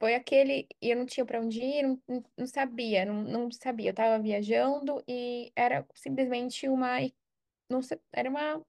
Foi 0.01 0.15
aquele, 0.15 0.67
e 0.81 0.89
eu 0.89 0.97
não 0.97 1.05
tinha 1.05 1.23
para 1.23 1.39
onde 1.39 1.61
ir, 1.61 1.83
não, 1.83 2.01
não, 2.35 2.47
sabia, 2.47 3.05
não, 3.05 3.21
não 3.23 3.51
sabia. 3.51 3.89
Eu 3.89 3.91
estava 3.91 4.17
viajando 4.17 5.03
e 5.07 5.51
era 5.55 5.85
simplesmente 5.93 6.67
uma, 6.67 6.99
não, 7.69 7.81
era 8.11 8.27
uma, 8.27 8.65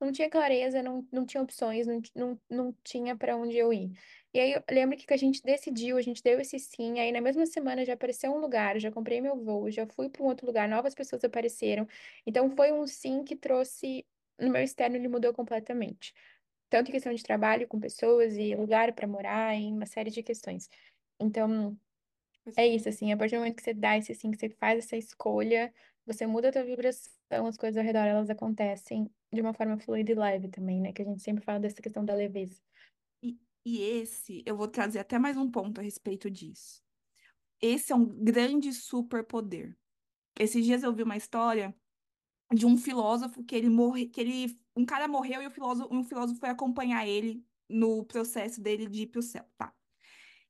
não 0.00 0.12
tinha 0.12 0.30
clareza, 0.30 0.82
não, 0.82 1.06
não 1.12 1.26
tinha 1.26 1.42
opções, 1.42 1.86
não, 1.86 2.00
não, 2.16 2.40
não 2.50 2.76
tinha 2.82 3.16
para 3.16 3.36
onde 3.36 3.58
eu 3.58 3.72
ir. 3.74 3.92
E 4.34 4.40
aí 4.40 4.52
eu 4.54 4.64
lembro 4.70 4.96
que 4.96 5.12
a 5.12 5.18
gente 5.18 5.42
decidiu, 5.42 5.98
a 5.98 6.02
gente 6.02 6.22
deu 6.22 6.40
esse 6.40 6.58
sim, 6.58 6.98
aí 6.98 7.12
na 7.12 7.20
mesma 7.20 7.44
semana 7.46 7.84
já 7.84 7.94
apareceu 7.94 8.32
um 8.32 8.38
lugar, 8.40 8.78
já 8.80 8.90
comprei 8.90 9.20
meu 9.20 9.36
voo, 9.36 9.70
já 9.70 9.86
fui 9.86 10.08
para 10.08 10.22
um 10.22 10.26
outro 10.28 10.46
lugar, 10.46 10.66
novas 10.68 10.94
pessoas 10.94 11.22
apareceram. 11.24 11.86
Então 12.26 12.50
foi 12.56 12.72
um 12.72 12.86
sim 12.86 13.22
que 13.22 13.36
trouxe, 13.36 14.06
no 14.38 14.50
meu 14.50 14.62
externo 14.62 14.96
ele 14.96 15.08
mudou 15.08 15.34
completamente 15.34 16.14
tanto 16.70 16.88
em 16.88 16.92
questão 16.92 17.12
de 17.12 17.22
trabalho 17.22 17.68
com 17.68 17.80
pessoas 17.80 18.36
e 18.36 18.54
lugar 18.54 18.92
para 18.94 19.06
morar, 19.06 19.54
em 19.54 19.74
uma 19.74 19.86
série 19.86 20.10
de 20.10 20.22
questões. 20.22 20.70
Então, 21.20 21.76
é 22.56 22.66
isso, 22.66 22.88
assim, 22.88 23.12
a 23.12 23.16
partir 23.16 23.34
do 23.34 23.40
momento 23.40 23.56
que 23.56 23.62
você 23.62 23.74
dá 23.74 23.98
esse 23.98 24.12
assim, 24.12 24.30
que 24.30 24.38
você 24.38 24.48
faz 24.48 24.78
essa 24.78 24.96
escolha, 24.96 25.72
você 26.06 26.26
muda 26.26 26.48
a 26.48 26.52
tua 26.52 26.64
vibração, 26.64 27.46
as 27.46 27.56
coisas 27.56 27.76
ao 27.76 27.84
redor, 27.84 28.06
elas 28.06 28.30
acontecem 28.30 29.10
de 29.32 29.40
uma 29.40 29.52
forma 29.52 29.78
fluida 29.78 30.12
e 30.12 30.14
leve 30.14 30.48
também, 30.48 30.80
né? 30.80 30.92
Que 30.92 31.02
a 31.02 31.04
gente 31.04 31.22
sempre 31.22 31.44
fala 31.44 31.60
dessa 31.60 31.82
questão 31.82 32.04
da 32.04 32.14
leveza. 32.14 32.60
E, 33.22 33.38
e 33.64 33.82
esse, 33.82 34.42
eu 34.46 34.56
vou 34.56 34.66
trazer 34.68 35.00
até 35.00 35.18
mais 35.18 35.36
um 35.36 35.50
ponto 35.50 35.80
a 35.80 35.84
respeito 35.84 36.30
disso. 36.30 36.82
Esse 37.60 37.92
é 37.92 37.94
um 37.94 38.06
grande 38.06 38.72
superpoder. 38.72 39.76
Esses 40.38 40.64
dias 40.64 40.82
eu 40.82 40.94
vi 40.94 41.02
uma 41.02 41.16
história 41.16 41.74
de 42.52 42.66
um 42.66 42.76
filósofo 42.76 43.44
que 43.44 43.54
ele 43.54 43.68
morre, 43.70 44.06
que 44.06 44.20
ele, 44.20 44.58
um 44.76 44.84
cara 44.84 45.06
morreu 45.08 45.42
e 45.42 45.46
o 45.46 45.50
filósofo, 45.50 45.94
um 45.94 46.02
filósofo 46.04 46.40
foi 46.40 46.48
acompanhar 46.48 47.06
ele 47.06 47.44
no 47.68 48.04
processo 48.04 48.60
dele 48.60 48.86
de 48.88 49.02
ir 49.02 49.06
para 49.08 49.20
o 49.20 49.22
céu, 49.22 49.44
tá? 49.56 49.72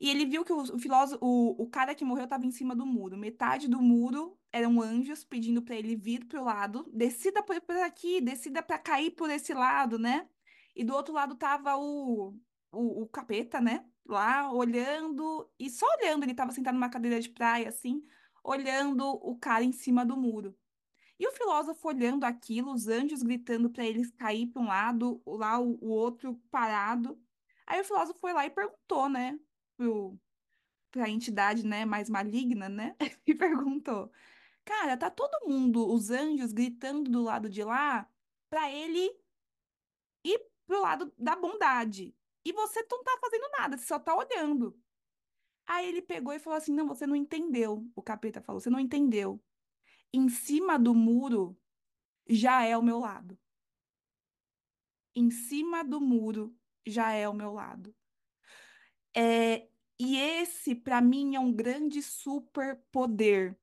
E 0.01 0.09
ele 0.09 0.25
viu 0.25 0.45
que 0.45 0.53
o, 0.53 0.63
o 0.63 0.79
filósofo, 0.79 1.19
o, 1.23 1.63
o 1.63 1.69
cara 1.69 1.95
que 1.95 2.05
morreu 2.05 2.25
estava 2.25 2.47
em 2.47 2.51
cima 2.51 2.75
do 2.75 2.87
muro. 2.87 3.19
Metade 3.19 3.69
do 3.69 3.83
muro 3.83 4.39
eram 4.51 4.81
anjos 4.81 5.25
pedindo 5.25 5.61
para 5.63 5.77
ele 5.77 5.95
vir 5.95 6.25
pro 6.27 6.43
lado, 6.43 6.89
decida 6.93 7.43
por, 7.43 7.61
por 7.61 7.77
aqui, 7.77 8.21
decida 8.21 8.63
para 8.63 8.79
cair 8.79 9.11
por 9.11 9.29
esse 9.31 9.53
lado, 9.53 9.99
né? 9.99 10.27
E 10.75 10.83
do 10.85 10.95
outro 10.95 11.13
lado 11.13 11.35
tava 11.37 11.77
o, 11.77 12.35
o, 12.73 13.03
o 13.03 13.09
capeta, 13.09 13.61
né? 13.61 13.85
Lá 14.07 14.51
olhando, 14.53 15.49
e 15.59 15.69
só 15.69 15.87
olhando, 16.01 16.25
ele 16.25 16.33
estava 16.33 16.51
sentado 16.53 16.75
numa 16.75 16.89
cadeira 16.91 17.21
de 17.21 17.29
praia, 17.29 17.69
assim, 17.69 18.03
olhando 18.43 19.07
o 19.07 19.37
cara 19.39 19.63
em 19.65 19.73
cima 19.73 20.05
do 20.05 20.17
muro. 20.17 20.57
E 21.21 21.29
o 21.29 21.33
filósofo 21.33 21.87
olhando 21.87 22.25
aquilo, 22.25 22.73
os 22.73 22.89
anjos 22.89 23.23
gritando 23.23 23.69
para 23.69 23.85
eles 23.85 24.11
cair 24.13 24.47
para 24.47 24.63
um 24.63 24.67
lado, 24.67 25.23
lá 25.27 25.61
o, 25.61 25.77
o 25.79 25.91
outro 25.91 26.35
parado. 26.51 27.23
Aí 27.67 27.79
o 27.79 27.85
filósofo 27.85 28.19
foi 28.19 28.33
lá 28.33 28.47
e 28.47 28.51
perguntou, 28.51 29.07
né, 29.07 29.39
para 30.91 31.05
a 31.05 31.11
entidade, 31.11 31.63
né, 31.63 31.85
mais 31.85 32.09
maligna, 32.09 32.71
né, 32.71 32.97
e 33.27 33.35
perguntou: 33.35 34.11
cara, 34.65 34.97
tá 34.97 35.11
todo 35.11 35.47
mundo, 35.47 35.93
os 35.93 36.11
anjos 36.11 36.55
gritando 36.55 37.11
do 37.11 37.23
lado 37.23 37.51
de 37.51 37.63
lá 37.63 38.09
pra 38.49 38.73
ele 38.73 39.15
ir 40.25 40.41
pro 40.67 40.81
lado 40.81 41.13
da 41.19 41.37
bondade. 41.37 42.17
E 42.47 42.53
você 42.55 42.83
não 42.91 43.05
tá 43.05 43.19
fazendo 43.21 43.47
nada, 43.59 43.77
você 43.77 43.85
só 43.85 43.99
tá 43.99 44.17
olhando. 44.17 44.75
Aí 45.67 45.87
ele 45.87 46.01
pegou 46.01 46.33
e 46.33 46.39
falou 46.39 46.57
assim: 46.57 46.73
Não, 46.73 46.89
você 46.89 47.07
não 47.07 47.15
entendeu. 47.15 47.87
O 47.95 48.03
capeta 48.03 48.41
falou: 48.41 48.59
Você 48.59 48.71
não 48.71 48.81
entendeu. 48.81 49.39
Em 50.13 50.29
cima 50.29 50.79
do 50.79 50.95
muro 50.95 51.57
já 52.29 52.65
é 52.65 52.77
o 52.77 52.83
meu 52.83 52.99
lado. 52.99 53.39
Em 55.15 55.31
cima 55.31 55.85
do 55.85 56.01
muro 56.01 56.57
já 56.87 57.13
é 57.13 57.29
o 57.29 57.35
meu 57.35 57.53
lado. 57.53 57.95
É, 59.15 59.69
e 59.99 60.17
esse, 60.17 60.75
para 60.75 61.01
mim, 61.01 61.35
é 61.35 61.41
um 61.41 61.53
grande 61.53 62.03
superpoder. 62.03 63.59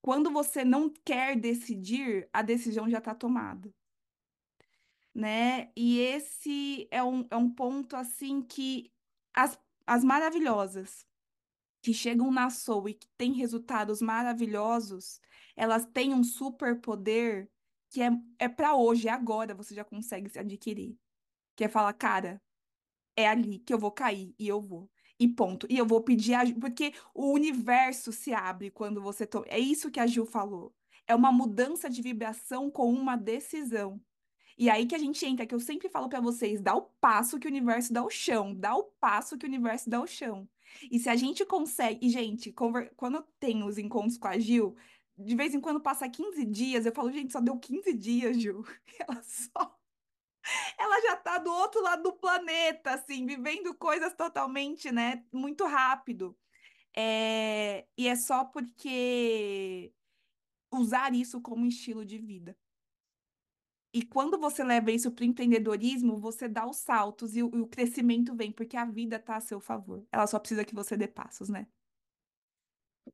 Quando 0.00 0.30
você 0.30 0.64
não 0.64 0.88
quer 0.88 1.38
decidir, 1.38 2.28
a 2.32 2.42
decisão 2.42 2.88
já 2.88 2.98
está 2.98 3.14
tomada. 3.14 3.72
Né? 5.14 5.72
E 5.76 5.98
esse 6.00 6.88
é 6.90 7.02
um, 7.02 7.26
é 7.30 7.36
um 7.36 7.48
ponto 7.50 7.96
assim 7.96 8.42
que 8.42 8.92
as, 9.32 9.58
as 9.86 10.04
maravilhosas 10.04 11.06
que 11.80 11.94
chegam 11.94 12.30
na 12.32 12.50
Soul 12.50 12.88
e 12.88 12.94
que 12.94 13.08
têm 13.16 13.32
resultados 13.32 14.02
maravilhosos, 14.02 15.20
elas 15.56 15.86
têm 15.86 16.12
um 16.12 16.22
superpoder 16.22 17.50
que 17.90 18.02
é, 18.02 18.10
é 18.38 18.48
para 18.48 18.74
hoje, 18.74 19.08
é 19.08 19.10
agora 19.10 19.54
você 19.54 19.74
já 19.74 19.84
consegue 19.84 20.28
se 20.28 20.38
adquirir. 20.38 20.96
Que 21.56 21.64
é 21.64 21.68
falar, 21.68 21.92
cara, 21.94 22.42
é 23.16 23.26
ali 23.26 23.58
que 23.58 23.72
eu 23.72 23.78
vou 23.78 23.90
cair 23.90 24.34
e 24.38 24.46
eu 24.46 24.60
vou. 24.60 24.90
E 25.18 25.26
ponto. 25.26 25.66
E 25.70 25.78
eu 25.78 25.86
vou 25.86 26.02
pedir 26.02 26.34
ajuda, 26.34 26.60
porque 26.60 26.92
o 27.14 27.32
universo 27.32 28.12
se 28.12 28.34
abre 28.34 28.70
quando 28.70 29.00
você 29.00 29.26
toma. 29.26 29.46
É 29.48 29.58
isso 29.58 29.90
que 29.90 29.98
a 29.98 30.06
Gil 30.06 30.26
falou. 30.26 30.74
É 31.06 31.14
uma 31.14 31.32
mudança 31.32 31.88
de 31.88 32.02
vibração 32.02 32.70
com 32.70 32.92
uma 32.92 33.16
decisão. 33.16 34.00
E 34.58 34.68
aí 34.68 34.86
que 34.86 34.94
a 34.94 34.98
gente 34.98 35.24
entra, 35.24 35.46
que 35.46 35.54
eu 35.54 35.60
sempre 35.60 35.88
falo 35.88 36.08
para 36.08 36.20
vocês, 36.20 36.60
dá 36.60 36.74
o 36.74 36.82
passo 37.00 37.38
que 37.38 37.46
o 37.46 37.50
universo 37.50 37.92
dá 37.92 38.02
o 38.02 38.10
chão, 38.10 38.54
dá 38.54 38.74
o 38.74 38.84
passo 38.84 39.36
que 39.38 39.46
o 39.46 39.48
universo 39.48 39.88
dá 39.88 40.00
o 40.00 40.06
chão. 40.06 40.48
E 40.90 40.98
se 40.98 41.08
a 41.08 41.16
gente 41.16 41.44
consegue, 41.44 42.06
e 42.06 42.10
gente, 42.10 42.52
conver... 42.52 42.92
quando 42.96 43.16
eu 43.16 43.24
tenho 43.38 43.66
os 43.66 43.78
encontros 43.78 44.18
com 44.18 44.28
a 44.28 44.38
Gil, 44.38 44.74
de 45.18 45.34
vez 45.36 45.54
em 45.54 45.60
quando 45.60 45.80
passa 45.80 46.08
15 46.08 46.44
dias, 46.44 46.86
eu 46.86 46.92
falo, 46.92 47.10
gente, 47.12 47.32
só 47.32 47.40
deu 47.40 47.58
15 47.58 47.92
dias, 47.94 48.36
Gil. 48.40 48.64
Ela 49.00 49.22
só 49.22 49.76
ela 50.78 51.00
já 51.02 51.16
tá 51.16 51.38
do 51.38 51.50
outro 51.52 51.82
lado 51.82 52.02
do 52.04 52.12
planeta, 52.12 52.92
assim, 52.92 53.26
vivendo 53.26 53.74
coisas 53.74 54.14
totalmente, 54.14 54.90
né, 54.92 55.24
muito 55.32 55.64
rápido. 55.66 56.36
É... 56.96 57.86
E 57.96 58.08
é 58.08 58.16
só 58.16 58.44
porque 58.44 59.92
usar 60.72 61.14
isso 61.14 61.40
como 61.40 61.66
estilo 61.66 62.04
de 62.04 62.18
vida. 62.18 62.56
E 63.92 64.02
quando 64.02 64.38
você 64.38 64.62
leva 64.62 64.90
isso 64.92 65.10
para 65.10 65.22
o 65.22 65.26
empreendedorismo, 65.26 66.18
você 66.18 66.46
dá 66.48 66.66
os 66.66 66.76
saltos 66.76 67.34
e 67.34 67.42
o, 67.42 67.50
e 67.54 67.60
o 67.62 67.66
crescimento 67.66 68.34
vem, 68.34 68.52
porque 68.52 68.76
a 68.76 68.84
vida 68.84 69.16
está 69.16 69.36
a 69.36 69.40
seu 69.40 69.58
favor. 69.58 70.06
Ela 70.12 70.26
só 70.26 70.38
precisa 70.38 70.64
que 70.64 70.74
você 70.74 70.96
dê 70.96 71.08
passos, 71.08 71.48
né? 71.48 71.66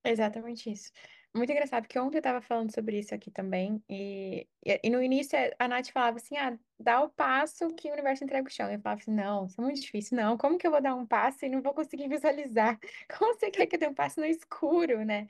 Exatamente 0.03 0.71
isso. 0.73 0.91
Muito 1.35 1.51
engraçado, 1.51 1.85
porque 1.85 1.99
ontem 1.99 2.18
eu 2.18 2.21
estava 2.21 2.42
falando 2.42 2.75
sobre 2.75 2.99
isso 2.99 3.14
aqui 3.14 3.31
também, 3.31 3.83
e, 3.88 4.47
e, 4.66 4.81
e, 4.85 4.90
no 4.90 5.03
início 5.03 5.38
a 5.59 5.66
Nath 5.66 5.88
falava 5.88 6.18
assim, 6.18 6.37
ah, 6.37 6.59
dá 6.79 7.01
o 7.03 7.09
passo 7.09 7.68
que 7.75 7.88
o 7.88 7.92
universo 7.92 8.23
entrega 8.23 8.47
o 8.47 8.51
chão. 8.53 8.71
Eu 8.71 8.79
falava 8.81 9.01
assim, 9.01 9.12
não, 9.12 9.47
isso 9.47 9.59
é 9.59 9.64
muito 9.64 9.81
difícil, 9.81 10.16
não, 10.18 10.37
como 10.37 10.59
que 10.59 10.66
eu 10.66 10.71
vou 10.71 10.83
dar 10.83 10.95
um 10.95 11.07
passo 11.07 11.47
e 11.47 11.49
não 11.49 11.62
vou 11.62 11.73
conseguir 11.73 12.07
visualizar? 12.09 12.79
Como 13.18 13.33
você 13.33 13.51
quer 13.51 13.66
que 13.66 13.77
eu 13.77 13.81
dê 13.81 13.88
um 13.88 13.95
passo 13.95 14.21
no 14.21 14.27
escuro, 14.27 15.05
né? 15.07 15.27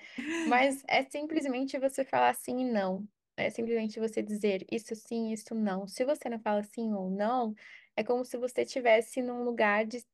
Mas 0.49 0.83
é 0.89 1.05
simplesmente 1.05 1.79
você 1.79 2.05
falar 2.05 2.35
sim 2.35 2.61
e 2.63 2.65
não. 2.65 3.07
É 3.37 3.49
simplesmente 3.49 4.01
você 4.01 4.23
dizer 4.23 4.67
isso 4.71 4.95
sim, 4.97 5.33
isso 5.33 5.55
não. 5.55 5.87
Se 5.87 6.05
você 6.05 6.29
não 6.29 6.39
fala 6.41 6.63
sim 6.65 6.93
ou 6.93 7.11
não, 7.11 7.55
é 7.97 8.03
como 8.05 8.25
se 8.25 8.37
você 8.37 8.63
estivesse 8.63 9.23
num 9.23 9.45
lugar 9.45 9.87
de, 9.87 10.05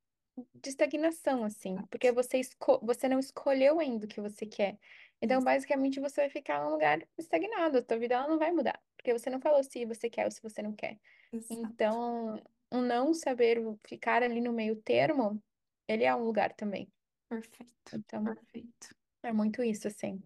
de 0.55 0.69
estagnação, 0.69 1.45
assim, 1.45 1.77
porque 1.91 2.13
você, 2.13 2.39
esco 2.39 2.79
você 2.83 3.09
não 3.09 3.19
escolheu 3.19 3.81
ainda 3.81 4.07
o 4.07 4.09
que 4.09 4.21
você 4.21 4.47
quer. 4.47 4.79
Então, 5.21 5.39
Isso. 5.39 5.45
basicamente, 5.45 6.01
você 6.01 6.23
vai 6.23 6.31
ficar 6.31 6.63
num 6.63 6.71
lugar 6.71 7.01
estagnado. 7.19 7.79
A 7.79 7.83
tua 7.83 7.99
vida 7.99 8.15
ela 8.15 8.29
não 8.29 8.39
vai 8.39 8.53
mudar, 8.53 8.81
porque 8.97 9.13
você 9.13 9.29
não 9.29 9.41
falou 9.41 9.63
se 9.63 9.85
você 9.85 10.09
quer 10.09 10.25
ou 10.25 10.31
se 10.31 10.43
você 10.43 10.63
não 10.63 10.73
quer. 10.73 10.99
Exato. 11.33 11.61
Então, 11.61 12.41
um 12.71 12.81
não 12.81 13.13
saber 13.13 13.61
ficar 13.87 14.23
ali 14.23 14.41
no 14.41 14.53
meio 14.53 14.77
termo, 14.77 15.43
ele 15.89 16.05
é 16.05 16.15
um 16.15 16.23
lugar 16.23 16.53
também. 16.53 16.89
Perfeito. 17.29 17.73
Então, 17.95 18.25
Perfeito. 18.25 18.95
é 19.23 19.33
muito 19.33 19.63
isso, 19.63 19.89
assim. 19.89 20.23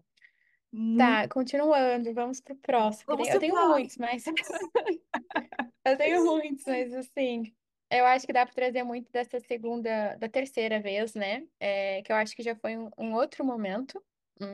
Muito... 0.71 0.97
Tá, 0.97 1.27
continuando, 1.27 2.13
vamos 2.13 2.39
pro 2.39 2.55
próximo. 2.55 3.05
Vamos 3.07 3.27
eu 3.29 3.39
tenho 3.39 3.67
muitos, 3.67 3.97
mas 3.97 4.23
eu 5.85 5.97
tenho 5.97 6.25
muitos, 6.25 6.65
mas 6.65 6.93
assim, 6.93 7.53
eu 7.91 8.05
acho 8.05 8.25
que 8.25 8.33
dá 8.33 8.45
para 8.45 8.55
trazer 8.55 8.83
muito 8.83 9.11
dessa 9.11 9.39
segunda, 9.39 10.15
da 10.15 10.27
terceira 10.27 10.79
vez, 10.79 11.13
né? 11.13 11.47
É, 11.59 12.01
que 12.01 12.11
eu 12.11 12.15
acho 12.15 12.35
que 12.35 12.41
já 12.41 12.55
foi 12.55 12.75
um, 12.75 12.89
um 12.97 13.13
outro 13.13 13.45
momento 13.45 14.03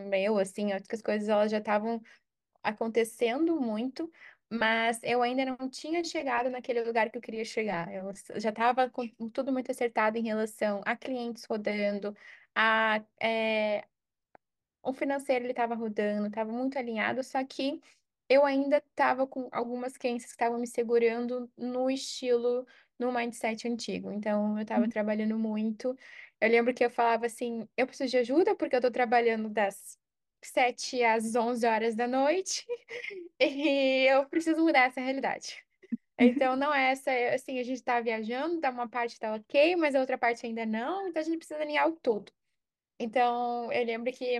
meu, 0.09 0.37
assim, 0.37 0.71
acho 0.73 0.85
que 0.87 0.95
as 0.95 1.01
coisas 1.01 1.29
elas 1.29 1.51
já 1.51 1.59
estavam 1.59 2.01
acontecendo 2.63 3.59
muito, 3.61 4.11
mas 4.51 4.99
eu 5.03 5.21
ainda 5.23 5.45
não 5.45 5.69
tinha 5.69 6.03
chegado 6.03 6.49
naquele 6.49 6.83
lugar 6.83 7.11
que 7.11 7.17
eu 7.17 7.21
queria 7.21 7.45
chegar. 7.45 7.93
Eu 7.93 8.11
já 8.41 8.49
estava 8.49 8.89
com 8.89 9.07
tudo 9.33 9.51
muito 9.53 9.71
acertado 9.71 10.17
em 10.17 10.23
relação 10.23 10.81
a 10.85 10.95
clientes 10.97 11.45
rodando, 11.45 12.15
a 12.55 13.03
é, 13.21 13.85
o 14.83 14.93
financeiro 14.93 15.45
ele 15.45 15.51
estava 15.51 15.75
rodando, 15.75 16.27
estava 16.27 16.51
muito 16.51 16.77
alinhado, 16.77 17.23
só 17.23 17.43
que 17.45 17.81
eu 18.29 18.45
ainda 18.45 18.77
estava 18.77 19.25
com 19.27 19.49
algumas 19.51 19.97
crenças 19.97 20.27
que 20.27 20.33
estavam 20.33 20.59
me 20.59 20.67
segurando 20.67 21.51
no 21.57 21.89
estilo, 21.89 22.65
no 22.99 23.11
mindset 23.11 23.67
antigo. 23.67 24.11
Então, 24.11 24.55
eu 24.57 24.61
estava 24.63 24.87
Uhum. 24.87 24.89
trabalhando 24.89 25.37
muito. 25.39 25.95
Eu 26.41 26.49
lembro 26.49 26.73
que 26.73 26.83
eu 26.83 26.89
falava 26.89 27.25
assim: 27.25 27.67
eu 27.77 27.85
preciso 27.87 28.11
de 28.11 28.17
ajuda 28.17 28.55
porque 28.55 28.75
eu 28.75 28.79
estou 28.79 28.91
trabalhando 28.91 29.49
das 29.49 29.97
7 30.43 31.03
às 31.03 31.35
11 31.35 31.65
horas 31.65 31.95
da 31.95 32.07
noite 32.07 32.65
e 33.39 34.05
eu 34.09 34.25
preciso 34.27 34.61
mudar 34.61 34.85
essa 34.85 35.01
realidade. 35.01 35.63
Então, 36.21 36.55
não 36.57 36.73
é 36.73 36.91
essa, 36.91 37.11
assim, 37.33 37.59
a 37.59 37.63
gente 37.63 37.77
está 37.77 38.01
viajando, 38.01 38.59
tá 38.59 38.69
uma 38.69 38.89
parte 38.89 39.17
tá 39.17 39.33
ok, 39.35 39.77
mas 39.77 39.95
a 39.95 40.01
outra 40.01 40.17
parte 40.17 40.45
ainda 40.45 40.65
não, 40.65 41.07
então 41.07 41.21
a 41.21 41.23
gente 41.23 41.37
precisa 41.37 41.61
alinhar 41.61 41.87
o 41.87 41.93
todo. 41.93 42.29
Então, 42.99 43.71
eu 43.71 43.85
lembro 43.85 44.11
que 44.11 44.37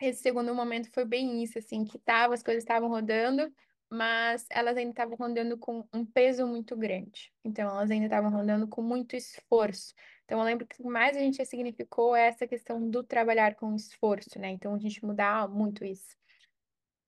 esse 0.00 0.22
segundo 0.22 0.52
momento 0.52 0.90
foi 0.90 1.04
bem 1.04 1.40
isso, 1.42 1.58
assim, 1.58 1.84
que 1.84 1.98
tava, 2.00 2.34
as 2.34 2.42
coisas 2.42 2.64
estavam 2.64 2.88
rodando, 2.88 3.52
mas 3.88 4.44
elas 4.50 4.76
ainda 4.76 4.90
estavam 4.90 5.16
rodando 5.16 5.56
com 5.56 5.86
um 5.92 6.04
peso 6.04 6.46
muito 6.46 6.76
grande. 6.76 7.32
Então, 7.44 7.70
elas 7.70 7.90
ainda 7.90 8.06
estavam 8.06 8.30
rodando 8.30 8.66
com 8.66 8.82
muito 8.82 9.14
esforço. 9.14 9.94
Então, 10.28 10.40
eu 10.40 10.44
lembro 10.44 10.66
que 10.66 10.74
o 10.74 10.84
que 10.84 10.90
mais 10.90 11.16
a 11.16 11.20
gente 11.20 11.42
significou 11.46 12.14
é 12.14 12.26
essa 12.28 12.46
questão 12.46 12.86
do 12.90 13.02
trabalhar 13.02 13.54
com 13.54 13.74
esforço, 13.74 14.38
né? 14.38 14.50
Então, 14.50 14.74
a 14.74 14.78
gente 14.78 15.02
mudar 15.02 15.48
muito 15.48 15.86
isso. 15.86 16.14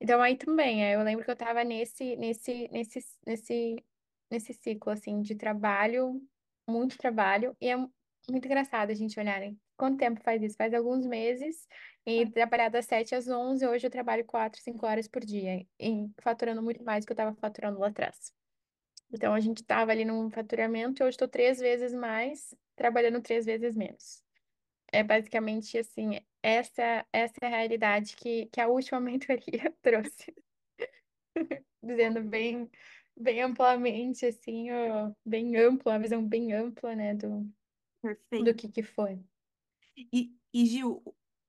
Então, 0.00 0.22
aí 0.22 0.38
também, 0.38 0.82
eu 0.90 1.02
lembro 1.02 1.22
que 1.22 1.30
eu 1.30 1.34
estava 1.34 1.62
nesse, 1.62 2.16
nesse, 2.16 2.66
nesse, 2.72 3.04
nesse, 3.26 3.84
nesse 4.30 4.54
ciclo, 4.54 4.90
assim, 4.90 5.20
de 5.20 5.34
trabalho, 5.34 6.18
muito 6.66 6.96
trabalho, 6.96 7.54
e 7.60 7.68
é 7.68 7.76
muito 7.76 8.46
engraçado 8.46 8.88
a 8.90 8.94
gente 8.94 9.20
olhar, 9.20 9.38
né? 9.38 9.54
Quanto 9.76 9.98
tempo 9.98 10.22
faz 10.22 10.42
isso? 10.42 10.56
Faz 10.56 10.72
alguns 10.72 11.04
meses, 11.04 11.68
e 12.06 12.24
trabalhar 12.30 12.70
das 12.70 12.86
7 12.86 13.14
às 13.14 13.28
11, 13.28 13.66
hoje 13.66 13.86
eu 13.86 13.90
trabalho 13.90 14.24
4, 14.24 14.62
5 14.62 14.86
horas 14.86 15.06
por 15.06 15.22
dia, 15.22 15.66
e 15.78 16.08
faturando 16.22 16.62
muito 16.62 16.82
mais 16.82 17.04
do 17.04 17.06
que 17.06 17.12
eu 17.12 17.14
estava 17.14 17.36
faturando 17.36 17.80
lá 17.80 17.88
atrás. 17.88 18.32
Então, 19.12 19.34
a 19.34 19.40
gente 19.40 19.60
estava 19.60 19.90
ali 19.90 20.06
num 20.06 20.30
faturamento, 20.30 21.02
e 21.02 21.04
hoje 21.04 21.16
estou 21.16 21.28
três 21.28 21.58
vezes 21.58 21.92
mais, 21.92 22.54
trabalhando 22.80 23.20
três 23.20 23.44
vezes 23.44 23.76
menos. 23.76 24.24
É 24.90 25.02
basicamente 25.04 25.76
assim, 25.76 26.18
essa, 26.42 27.06
essa 27.12 27.34
é 27.42 27.46
a 27.46 27.50
realidade 27.50 28.16
que, 28.16 28.46
que 28.46 28.58
a 28.58 28.68
última 28.68 28.98
mentoria 29.00 29.70
trouxe. 29.82 30.34
Dizendo 31.82 32.22
bem, 32.22 32.70
bem 33.14 33.42
amplamente, 33.42 34.24
assim, 34.24 34.70
ó, 34.72 35.12
bem 35.24 35.56
ampla, 35.58 35.92
uma 35.92 35.98
visão 35.98 36.26
bem 36.26 36.54
ampla, 36.54 36.96
né, 36.96 37.14
do, 37.14 37.46
do 38.42 38.54
que 38.54 38.68
que 38.68 38.82
foi. 38.82 39.22
E, 39.94 40.34
e 40.54 40.64
Gil, 40.64 41.02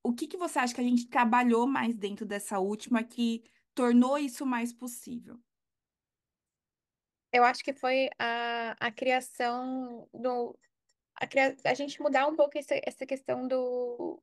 o 0.03 0.13
que 0.13 0.27
que 0.27 0.37
você 0.37 0.59
acha 0.59 0.75
que 0.75 0.81
a 0.81 0.83
gente 0.83 1.07
trabalhou 1.07 1.65
mais 1.65 1.95
dentro 1.95 2.25
dessa 2.25 2.59
última 2.59 3.03
que 3.03 3.43
tornou 3.73 4.17
isso 4.17 4.45
mais 4.45 4.73
possível? 4.73 5.39
Eu 7.33 7.45
acho 7.45 7.63
que 7.63 7.73
foi 7.73 8.09
a, 8.19 8.75
a 8.77 8.91
criação 8.91 10.09
do. 10.13 10.57
A, 11.21 11.69
a 11.71 11.73
gente 11.73 12.01
mudar 12.01 12.27
um 12.27 12.35
pouco 12.35 12.57
essa, 12.57 12.75
essa 12.85 13.05
questão 13.05 13.47
do, 13.47 14.21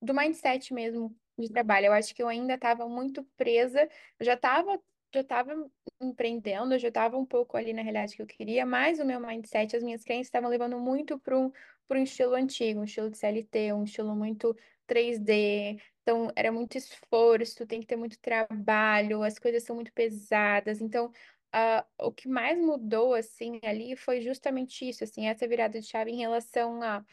do 0.00 0.14
mindset 0.14 0.72
mesmo 0.72 1.16
de 1.38 1.48
trabalho. 1.48 1.86
Eu 1.86 1.92
acho 1.92 2.14
que 2.14 2.22
eu 2.22 2.28
ainda 2.28 2.54
estava 2.54 2.88
muito 2.88 3.24
presa, 3.36 3.88
eu 4.18 4.26
já 4.26 4.34
estava 4.34 4.80
já 5.12 5.22
estava 5.22 5.68
empreendendo, 6.00 6.72
eu 6.74 6.78
já 6.78 6.86
estava 6.86 7.18
um 7.18 7.26
pouco 7.26 7.56
ali 7.56 7.72
na 7.72 7.82
realidade 7.82 8.14
que 8.14 8.22
eu 8.22 8.26
queria, 8.28 8.64
mas 8.64 9.00
o 9.00 9.04
meu 9.04 9.18
mindset, 9.18 9.74
as 9.76 9.82
minhas 9.82 10.04
crenças 10.04 10.28
estavam 10.28 10.48
levando 10.48 10.78
muito 10.78 11.18
para 11.18 11.36
um, 11.36 11.50
um 11.90 11.96
estilo 11.96 12.34
antigo, 12.34 12.78
um 12.80 12.84
estilo 12.84 13.10
de 13.10 13.18
CLT, 13.18 13.72
um 13.72 13.82
estilo 13.82 14.14
muito 14.14 14.56
3D, 14.86 15.80
Então, 16.02 16.30
era 16.36 16.52
muito 16.52 16.76
esforço, 16.78 17.66
tem 17.66 17.80
que 17.80 17.86
ter 17.88 17.96
muito 17.96 18.20
trabalho, 18.20 19.22
as 19.24 19.36
coisas 19.38 19.64
são 19.64 19.74
muito 19.74 19.92
pesadas. 19.92 20.80
Então, 20.80 21.10
ah, 21.52 21.86
o 21.98 22.12
que 22.12 22.28
mais 22.28 22.58
mudou, 22.58 23.14
assim, 23.14 23.60
ali 23.62 23.96
foi 23.96 24.20
justamente 24.20 24.88
isso, 24.88 25.04
assim, 25.04 25.26
essa 25.26 25.46
virada 25.48 25.80
de 25.80 25.86
chave 25.86 26.10
em 26.10 26.16
relação 26.18 26.82
a 26.82 27.04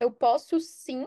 eu 0.00 0.10
posso 0.12 0.60
sim 0.60 1.06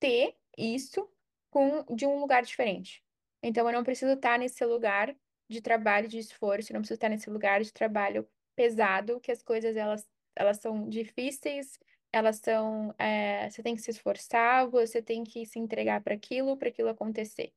ter 0.00 0.36
isso 0.56 1.08
com 1.50 1.84
de 1.94 2.06
um 2.06 2.20
lugar 2.20 2.42
diferente. 2.42 3.04
Então, 3.42 3.66
eu 3.66 3.72
não 3.72 3.84
preciso 3.84 4.12
estar 4.12 4.38
nesse 4.38 4.64
lugar 4.64 5.14
de 5.48 5.60
trabalho, 5.60 6.08
de 6.08 6.18
esforço, 6.18 6.70
eu 6.72 6.74
não 6.74 6.80
preciso 6.80 6.96
estar 6.96 7.08
nesse 7.08 7.28
lugar 7.30 7.62
de 7.62 7.72
trabalho 7.72 8.28
pesado, 8.54 9.20
que 9.20 9.32
as 9.32 9.42
coisas 9.42 9.76
elas, 9.76 10.06
elas 10.36 10.58
são 10.58 10.88
difíceis, 10.88 11.78
elas 12.12 12.36
são, 12.36 12.94
é, 12.98 13.48
você 13.48 13.62
tem 13.62 13.74
que 13.74 13.82
se 13.82 13.90
esforçar, 13.90 14.68
você 14.68 15.00
tem 15.02 15.24
que 15.24 15.46
se 15.46 15.58
entregar 15.58 16.02
para 16.02 16.14
aquilo, 16.14 16.56
para 16.56 16.68
aquilo 16.68 16.88
acontecer. 16.88 17.52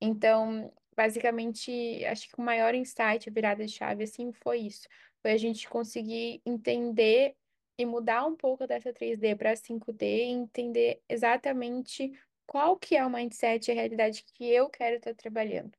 Então, 0.00 0.72
basicamente, 0.98 2.04
acho 2.06 2.26
que 2.28 2.34
o 2.36 2.42
maior 2.42 2.74
insight, 2.74 3.28
a 3.28 3.32
virada 3.32 3.64
de 3.64 3.70
chave, 3.70 4.02
assim, 4.02 4.32
foi 4.32 4.58
isso. 4.58 4.88
Foi 5.22 5.30
a 5.30 5.36
gente 5.36 5.68
conseguir 5.68 6.42
entender 6.44 7.36
e 7.78 7.86
mudar 7.86 8.26
um 8.26 8.34
pouco 8.34 8.66
dessa 8.66 8.92
3D 8.92 9.36
para 9.36 9.54
5D 9.54 10.02
e 10.02 10.22
entender 10.22 11.00
exatamente 11.08 12.10
qual 12.48 12.76
que 12.76 12.96
é 12.96 13.06
o 13.06 13.10
mindset 13.10 13.68
e 13.68 13.70
a 13.70 13.74
realidade 13.76 14.24
que 14.24 14.44
eu 14.50 14.68
quero 14.68 14.96
estar 14.96 15.14
trabalhando. 15.14 15.70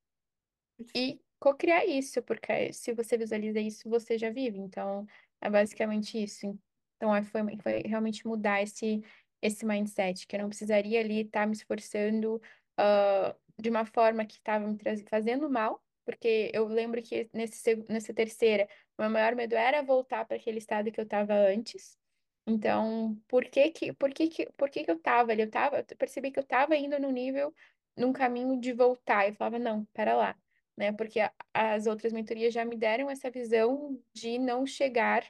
E 0.95 1.19
co-criar 1.37 1.85
isso, 1.85 2.23
porque 2.23 2.71
se 2.71 2.93
você 2.93 3.17
visualiza 3.17 3.59
isso, 3.59 3.89
você 3.89 4.17
já 4.17 4.29
vive. 4.29 4.57
Então, 4.57 5.05
é 5.41 5.49
basicamente 5.49 6.23
isso. 6.23 6.57
Então, 6.95 7.13
é, 7.13 7.23
foi, 7.23 7.41
foi 7.61 7.81
realmente 7.81 8.25
mudar 8.25 8.61
esse, 8.61 9.03
esse 9.41 9.65
mindset, 9.65 10.25
que 10.25 10.37
eu 10.37 10.39
não 10.39 10.47
precisaria 10.47 11.01
ali 11.01 11.23
estar 11.23 11.45
me 11.45 11.53
esforçando 11.53 12.41
uh, 12.79 13.35
de 13.59 13.69
uma 13.69 13.85
forma 13.85 14.25
que 14.25 14.35
estava 14.35 14.65
me 14.65 14.77
fazendo 15.09 15.49
mal, 15.49 15.83
porque 16.05 16.49
eu 16.53 16.65
lembro 16.67 17.01
que 17.03 17.29
nesse, 17.33 17.75
nessa 17.89 18.13
terceira, 18.13 18.67
meu 18.97 19.09
maior 19.09 19.35
medo 19.35 19.55
era 19.55 19.83
voltar 19.83 20.25
para 20.25 20.37
aquele 20.37 20.57
estado 20.57 20.91
que 20.91 20.99
eu 20.99 21.03
estava 21.03 21.33
antes. 21.33 21.97
Então, 22.47 23.15
por 23.27 23.45
que 23.45 23.69
que, 23.69 23.93
por 23.93 24.11
que 24.11 24.27
que, 24.27 24.45
por 24.57 24.69
que 24.69 24.83
que 24.83 24.89
eu 24.91 24.95
estava 24.95 25.31
ali? 25.31 25.43
Eu 25.43 25.51
tava, 25.51 25.85
eu 25.87 25.97
percebi 25.97 26.31
que 26.31 26.39
eu 26.39 26.43
estava 26.43 26.75
indo 26.75 26.99
no 26.99 27.11
nível, 27.11 27.53
num 27.95 28.13
caminho 28.13 28.59
de 28.59 28.73
voltar. 28.73 29.27
Eu 29.27 29.33
falava, 29.33 29.59
não, 29.59 29.85
pera 29.93 30.15
lá, 30.15 30.35
né? 30.75 30.91
Porque 30.93 31.19
a, 31.19 31.31
as 31.53 31.85
outras 31.85 32.11
mentorias 32.13 32.53
já 32.53 32.65
me 32.65 32.75
deram 32.75 33.09
essa 33.09 33.29
visão 33.29 34.01
de 34.13 34.39
não 34.39 34.65
chegar 34.65 35.23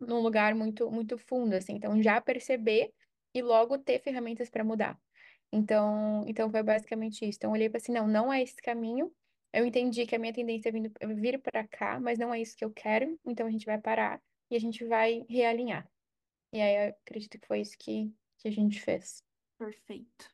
num 0.00 0.20
lugar 0.20 0.54
muito, 0.54 0.90
muito 0.90 1.16
fundo, 1.16 1.54
assim. 1.54 1.74
Então, 1.74 2.02
já 2.02 2.20
perceber 2.20 2.92
e 3.32 3.40
logo 3.40 3.78
ter 3.78 4.00
ferramentas 4.00 4.50
para 4.50 4.64
mudar. 4.64 5.00
Então, 5.52 6.24
então 6.26 6.50
foi 6.50 6.62
basicamente 6.62 7.26
isso. 7.26 7.38
Então, 7.38 7.50
eu 7.50 7.54
olhei 7.54 7.68
para 7.68 7.78
assim, 7.78 7.92
não, 7.92 8.06
não 8.06 8.32
é 8.32 8.42
esse 8.42 8.56
caminho. 8.56 9.12
Eu 9.52 9.64
entendi 9.64 10.06
que 10.06 10.14
a 10.14 10.18
minha 10.18 10.32
tendência 10.32 10.68
é 10.68 10.72
vindo, 10.72 10.92
vir 11.16 11.40
para 11.40 11.66
cá, 11.66 11.98
mas 12.00 12.18
não 12.18 12.32
é 12.32 12.40
isso 12.40 12.56
que 12.56 12.64
eu 12.64 12.70
quero. 12.70 13.18
Então, 13.24 13.46
a 13.46 13.50
gente 13.50 13.66
vai 13.66 13.80
parar 13.80 14.20
e 14.50 14.56
a 14.56 14.60
gente 14.60 14.84
vai 14.84 15.24
realinhar. 15.28 15.88
E 16.52 16.60
aí, 16.60 16.88
eu 16.88 16.94
acredito 17.04 17.38
que 17.38 17.46
foi 17.46 17.60
isso 17.60 17.76
que, 17.78 18.12
que 18.38 18.48
a 18.48 18.50
gente 18.50 18.80
fez. 18.80 19.22
Perfeito. 19.58 20.30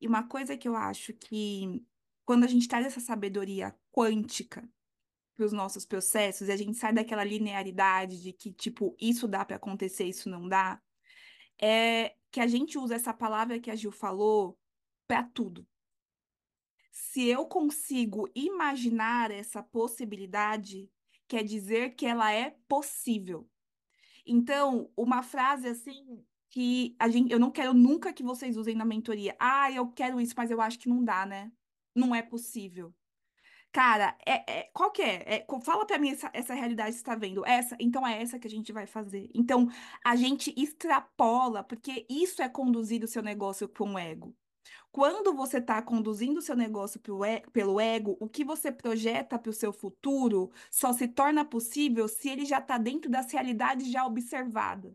E 0.00 0.06
uma 0.06 0.28
coisa 0.28 0.56
que 0.56 0.68
eu 0.68 0.76
acho 0.76 1.12
que 1.14 1.82
quando 2.24 2.44
a 2.44 2.46
gente 2.46 2.68
traz 2.68 2.86
essa 2.86 3.00
sabedoria 3.00 3.74
quântica 3.90 4.68
para 5.36 5.44
os 5.44 5.52
nossos 5.52 5.84
processos 5.84 6.48
e 6.48 6.52
a 6.52 6.56
gente 6.56 6.76
sai 6.76 6.92
daquela 6.92 7.24
linearidade 7.24 8.22
de 8.22 8.32
que, 8.32 8.52
tipo, 8.52 8.96
isso 9.00 9.26
dá 9.26 9.44
para 9.44 9.56
acontecer, 9.56 10.04
isso 10.04 10.28
não 10.28 10.48
dá, 10.48 10.80
é 11.60 12.14
que 12.34 12.40
a 12.40 12.48
gente 12.48 12.76
usa 12.76 12.96
essa 12.96 13.14
palavra 13.14 13.60
que 13.60 13.70
a 13.70 13.76
Gil 13.76 13.92
falou 13.92 14.58
para 15.06 15.22
tudo. 15.22 15.64
Se 16.90 17.24
eu 17.28 17.46
consigo 17.46 18.28
imaginar 18.34 19.30
essa 19.30 19.62
possibilidade, 19.62 20.90
quer 21.28 21.44
dizer 21.44 21.94
que 21.94 22.04
ela 22.04 22.32
é 22.32 22.56
possível. 22.66 23.48
Então, 24.26 24.90
uma 24.96 25.22
frase 25.22 25.68
assim 25.68 26.26
que 26.50 26.96
a 26.98 27.08
gente, 27.08 27.30
eu 27.30 27.38
não 27.38 27.52
quero 27.52 27.72
nunca 27.72 28.12
que 28.12 28.24
vocês 28.24 28.56
usem 28.56 28.74
na 28.74 28.84
mentoria. 28.84 29.36
Ah, 29.38 29.70
eu 29.70 29.92
quero 29.92 30.20
isso, 30.20 30.34
mas 30.36 30.50
eu 30.50 30.60
acho 30.60 30.80
que 30.80 30.88
não 30.88 31.04
dá, 31.04 31.24
né? 31.24 31.52
Não 31.94 32.12
é 32.12 32.20
possível. 32.20 32.92
Cara, 33.74 34.16
é, 34.24 34.60
é, 34.60 34.70
qual 34.72 34.92
que 34.92 35.02
é? 35.02 35.24
é 35.26 35.46
fala 35.60 35.84
pra 35.84 35.98
mim 35.98 36.10
essa, 36.10 36.30
essa 36.32 36.54
realidade 36.54 36.92
que 36.92 36.98
você 36.98 37.04
tá 37.04 37.16
vendo. 37.16 37.44
Essa, 37.44 37.76
então 37.80 38.06
é 38.06 38.22
essa 38.22 38.38
que 38.38 38.46
a 38.46 38.50
gente 38.50 38.72
vai 38.72 38.86
fazer. 38.86 39.28
Então, 39.34 39.68
a 40.04 40.14
gente 40.14 40.54
extrapola, 40.56 41.64
porque 41.64 42.06
isso 42.08 42.40
é 42.40 42.48
conduzir 42.48 43.02
o 43.02 43.08
seu 43.08 43.20
negócio 43.20 43.68
com 43.68 43.94
o 43.94 43.98
ego. 43.98 44.32
Quando 44.92 45.34
você 45.34 45.58
está 45.58 45.82
conduzindo 45.82 46.38
o 46.38 46.42
seu 46.42 46.54
negócio 46.54 47.00
pelo 47.52 47.80
ego, 47.80 48.16
o 48.20 48.28
que 48.28 48.44
você 48.44 48.70
projeta 48.70 49.36
para 49.40 49.50
o 49.50 49.52
seu 49.52 49.72
futuro 49.72 50.52
só 50.70 50.92
se 50.92 51.08
torna 51.08 51.44
possível 51.44 52.06
se 52.06 52.28
ele 52.28 52.44
já 52.44 52.60
está 52.60 52.78
dentro 52.78 53.10
das 53.10 53.32
realidades 53.32 53.90
já 53.90 54.06
observadas. 54.06 54.94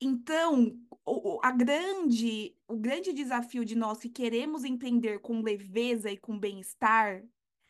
Então, 0.00 0.78
o, 1.04 1.38
a 1.42 1.50
grande, 1.50 2.56
o 2.66 2.76
grande 2.78 3.12
desafio 3.12 3.66
de 3.66 3.74
nós 3.74 3.98
que 3.98 4.08
queremos 4.08 4.64
entender 4.64 5.18
com 5.20 5.42
leveza 5.42 6.10
e 6.10 6.16
com 6.16 6.38
bem-estar 6.38 7.22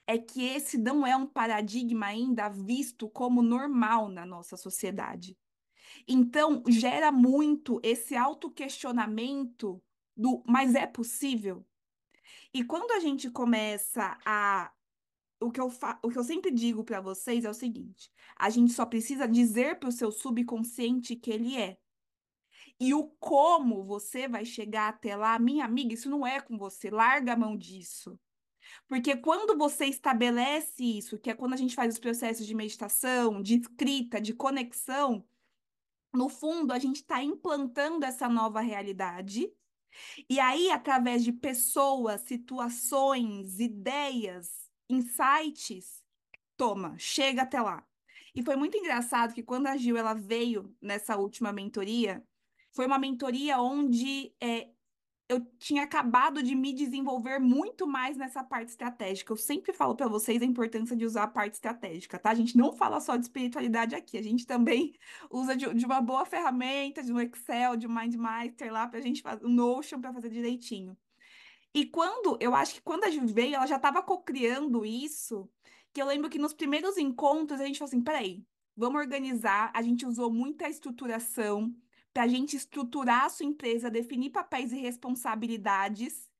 é 0.06 0.18
que 0.18 0.44
esse 0.44 0.76
não 0.76 1.06
é 1.06 1.16
um 1.16 1.26
paradigma 1.26 2.06
ainda 2.06 2.48
visto 2.48 3.08
como 3.08 3.42
normal 3.42 4.08
na 4.08 4.26
nossa 4.26 4.56
sociedade. 4.56 5.36
Então, 6.06 6.62
gera 6.68 7.10
muito 7.10 7.80
esse 7.82 8.14
autoquestionamento 8.16 9.82
do 10.16 10.42
mas 10.46 10.74
é 10.74 10.86
possível? 10.86 11.66
E 12.52 12.62
quando 12.64 12.92
a 12.92 13.00
gente 13.00 13.30
começa 13.30 14.18
a 14.24 14.72
o 15.40 15.50
que 15.50 15.60
eu, 15.60 15.68
fa... 15.68 15.98
o 16.02 16.08
que 16.08 16.18
eu 16.18 16.24
sempre 16.24 16.50
digo 16.50 16.84
para 16.84 17.00
vocês 17.00 17.44
é 17.44 17.50
o 17.50 17.54
seguinte: 17.54 18.10
a 18.36 18.50
gente 18.50 18.72
só 18.72 18.86
precisa 18.86 19.26
dizer 19.26 19.78
para 19.78 19.88
o 19.88 19.92
seu 19.92 20.10
subconsciente 20.10 21.16
que 21.16 21.30
ele 21.30 21.56
é. 21.56 21.78
E 22.80 22.92
o 22.92 23.04
como 23.20 23.84
você 23.84 24.26
vai 24.26 24.44
chegar 24.44 24.88
até 24.88 25.14
lá, 25.14 25.38
minha 25.38 25.64
amiga, 25.64 25.94
isso 25.94 26.10
não 26.10 26.26
é 26.26 26.40
com 26.40 26.58
você, 26.58 26.90
larga 26.90 27.34
a 27.34 27.36
mão 27.36 27.56
disso. 27.56 28.18
Porque 28.88 29.16
quando 29.16 29.56
você 29.56 29.86
estabelece 29.86 30.82
isso, 30.82 31.18
que 31.18 31.30
é 31.30 31.34
quando 31.34 31.54
a 31.54 31.56
gente 31.56 31.74
faz 31.74 31.94
os 31.94 32.00
processos 32.00 32.46
de 32.46 32.54
meditação, 32.54 33.42
de 33.42 33.60
escrita, 33.60 34.20
de 34.20 34.32
conexão, 34.32 35.24
no 36.12 36.28
fundo 36.28 36.72
a 36.72 36.78
gente 36.78 36.96
está 36.96 37.22
implantando 37.22 38.04
essa 38.04 38.28
nova 38.28 38.60
realidade. 38.60 39.52
E 40.28 40.40
aí, 40.40 40.70
através 40.70 41.22
de 41.22 41.32
pessoas, 41.32 42.20
situações, 42.22 43.60
ideias, 43.60 44.70
insights, 44.88 46.02
toma, 46.56 46.96
chega 46.98 47.42
até 47.42 47.60
lá. 47.60 47.86
E 48.34 48.42
foi 48.42 48.56
muito 48.56 48.76
engraçado 48.76 49.34
que 49.34 49.42
quando 49.42 49.68
a 49.68 49.76
Gil 49.76 49.96
ela 49.96 50.14
veio 50.14 50.74
nessa 50.82 51.16
última 51.16 51.52
mentoria, 51.52 52.24
foi 52.72 52.86
uma 52.86 52.98
mentoria 52.98 53.60
onde 53.60 54.34
é, 54.40 54.70
eu 55.34 55.46
tinha 55.58 55.82
acabado 55.82 56.42
de 56.42 56.54
me 56.54 56.72
desenvolver 56.72 57.38
muito 57.38 57.86
mais 57.86 58.16
nessa 58.16 58.42
parte 58.42 58.68
estratégica. 58.68 59.32
Eu 59.32 59.36
sempre 59.36 59.72
falo 59.72 59.94
para 59.94 60.08
vocês 60.08 60.40
a 60.40 60.44
importância 60.44 60.96
de 60.96 61.04
usar 61.04 61.24
a 61.24 61.28
parte 61.28 61.54
estratégica, 61.54 62.18
tá? 62.18 62.30
A 62.30 62.34
gente 62.34 62.56
não 62.56 62.72
fala 62.72 63.00
só 63.00 63.16
de 63.16 63.24
espiritualidade 63.24 63.94
aqui, 63.94 64.16
a 64.16 64.22
gente 64.22 64.46
também 64.46 64.94
usa 65.30 65.56
de, 65.56 65.72
de 65.74 65.84
uma 65.84 66.00
boa 66.00 66.24
ferramenta, 66.24 67.02
de 67.02 67.12
um 67.12 67.20
Excel, 67.20 67.76
de 67.76 67.86
um 67.86 67.94
MindMaster 67.94 68.72
lá 68.72 68.86
para 68.86 68.98
a 68.98 69.02
gente 69.02 69.22
fazer 69.22 69.44
um 69.44 69.50
Notion 69.50 70.00
para 70.00 70.12
fazer 70.12 70.30
direitinho. 70.30 70.96
E 71.74 71.84
quando, 71.84 72.38
eu 72.40 72.54
acho 72.54 72.74
que 72.74 72.82
quando 72.82 73.04
a 73.04 73.10
gente 73.10 73.32
veio, 73.32 73.56
ela 73.56 73.66
já 73.66 73.76
estava 73.76 74.00
co-criando 74.00 74.86
isso, 74.86 75.50
que 75.92 76.00
eu 76.00 76.06
lembro 76.06 76.30
que 76.30 76.38
nos 76.38 76.52
primeiros 76.52 76.96
encontros 76.96 77.60
a 77.60 77.66
gente 77.66 77.78
falou 77.78 77.88
assim, 77.88 78.02
peraí, 78.02 78.44
vamos 78.76 79.00
organizar, 79.00 79.72
a 79.74 79.82
gente 79.82 80.06
usou 80.06 80.32
muita 80.32 80.68
estruturação, 80.68 81.74
para 82.14 82.22
a 82.22 82.28
gente 82.28 82.56
estruturar 82.56 83.24
a 83.24 83.28
sua 83.28 83.44
empresa, 83.44 83.90
definir 83.90 84.30
papéis 84.30 84.72
e 84.72 84.78
responsabilidades, 84.78 86.30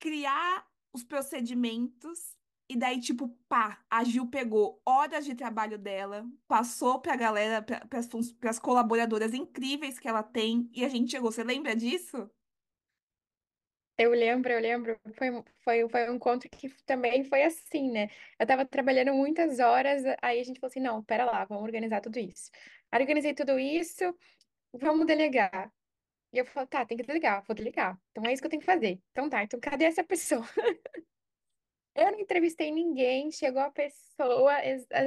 criar 0.00 0.68
os 0.92 1.04
procedimentos, 1.04 2.36
e 2.68 2.76
daí, 2.76 3.00
tipo, 3.00 3.28
pá, 3.48 3.80
a 3.88 4.02
Gil 4.02 4.26
pegou 4.26 4.82
horas 4.84 5.24
de 5.24 5.36
trabalho 5.36 5.78
dela, 5.78 6.26
passou 6.48 7.00
para 7.00 7.12
a 7.12 7.16
galera, 7.16 7.62
para 7.62 8.50
as 8.50 8.58
colaboradoras 8.58 9.32
incríveis 9.32 10.00
que 10.00 10.08
ela 10.08 10.22
tem, 10.22 10.68
e 10.72 10.84
a 10.84 10.88
gente 10.88 11.12
chegou. 11.12 11.30
Você 11.30 11.44
lembra 11.44 11.76
disso? 11.76 12.28
Eu 13.96 14.10
lembro, 14.10 14.52
eu 14.52 14.60
lembro. 14.60 14.98
Foi, 15.14 15.28
foi, 15.60 15.88
foi 15.88 16.10
um 16.10 16.16
encontro 16.16 16.50
que 16.50 16.68
também 16.84 17.24
foi 17.24 17.44
assim, 17.44 17.90
né? 17.90 18.10
Eu 18.38 18.46
tava 18.46 18.66
trabalhando 18.66 19.14
muitas 19.14 19.58
horas, 19.60 20.02
aí 20.20 20.40
a 20.40 20.44
gente 20.44 20.60
falou 20.60 20.70
assim: 20.70 20.80
não, 20.80 21.02
pera 21.04 21.24
lá, 21.24 21.44
vamos 21.44 21.62
organizar 21.64 22.00
tudo 22.00 22.18
isso. 22.18 22.50
Organizei 22.92 23.32
tudo 23.32 23.58
isso, 23.58 24.04
vamos 24.78 25.06
delegar. 25.06 25.72
E 26.32 26.38
eu 26.38 26.44
falo, 26.46 26.66
tá, 26.66 26.84
tem 26.84 26.96
que 26.96 27.04
delegar, 27.04 27.42
vou 27.46 27.54
delegar. 27.56 27.98
Então 28.10 28.24
é 28.24 28.32
isso 28.32 28.42
que 28.42 28.46
eu 28.46 28.50
tenho 28.50 28.60
que 28.60 28.66
fazer. 28.66 29.00
Então 29.12 29.28
tá, 29.30 29.42
então 29.42 29.60
cadê 29.60 29.84
essa 29.86 30.04
pessoa? 30.04 30.42
Eu 31.94 32.12
não 32.12 32.20
entrevistei 32.20 32.70
ninguém, 32.70 33.30
chegou 33.30 33.62
a 33.62 33.70
pessoa, 33.70 34.52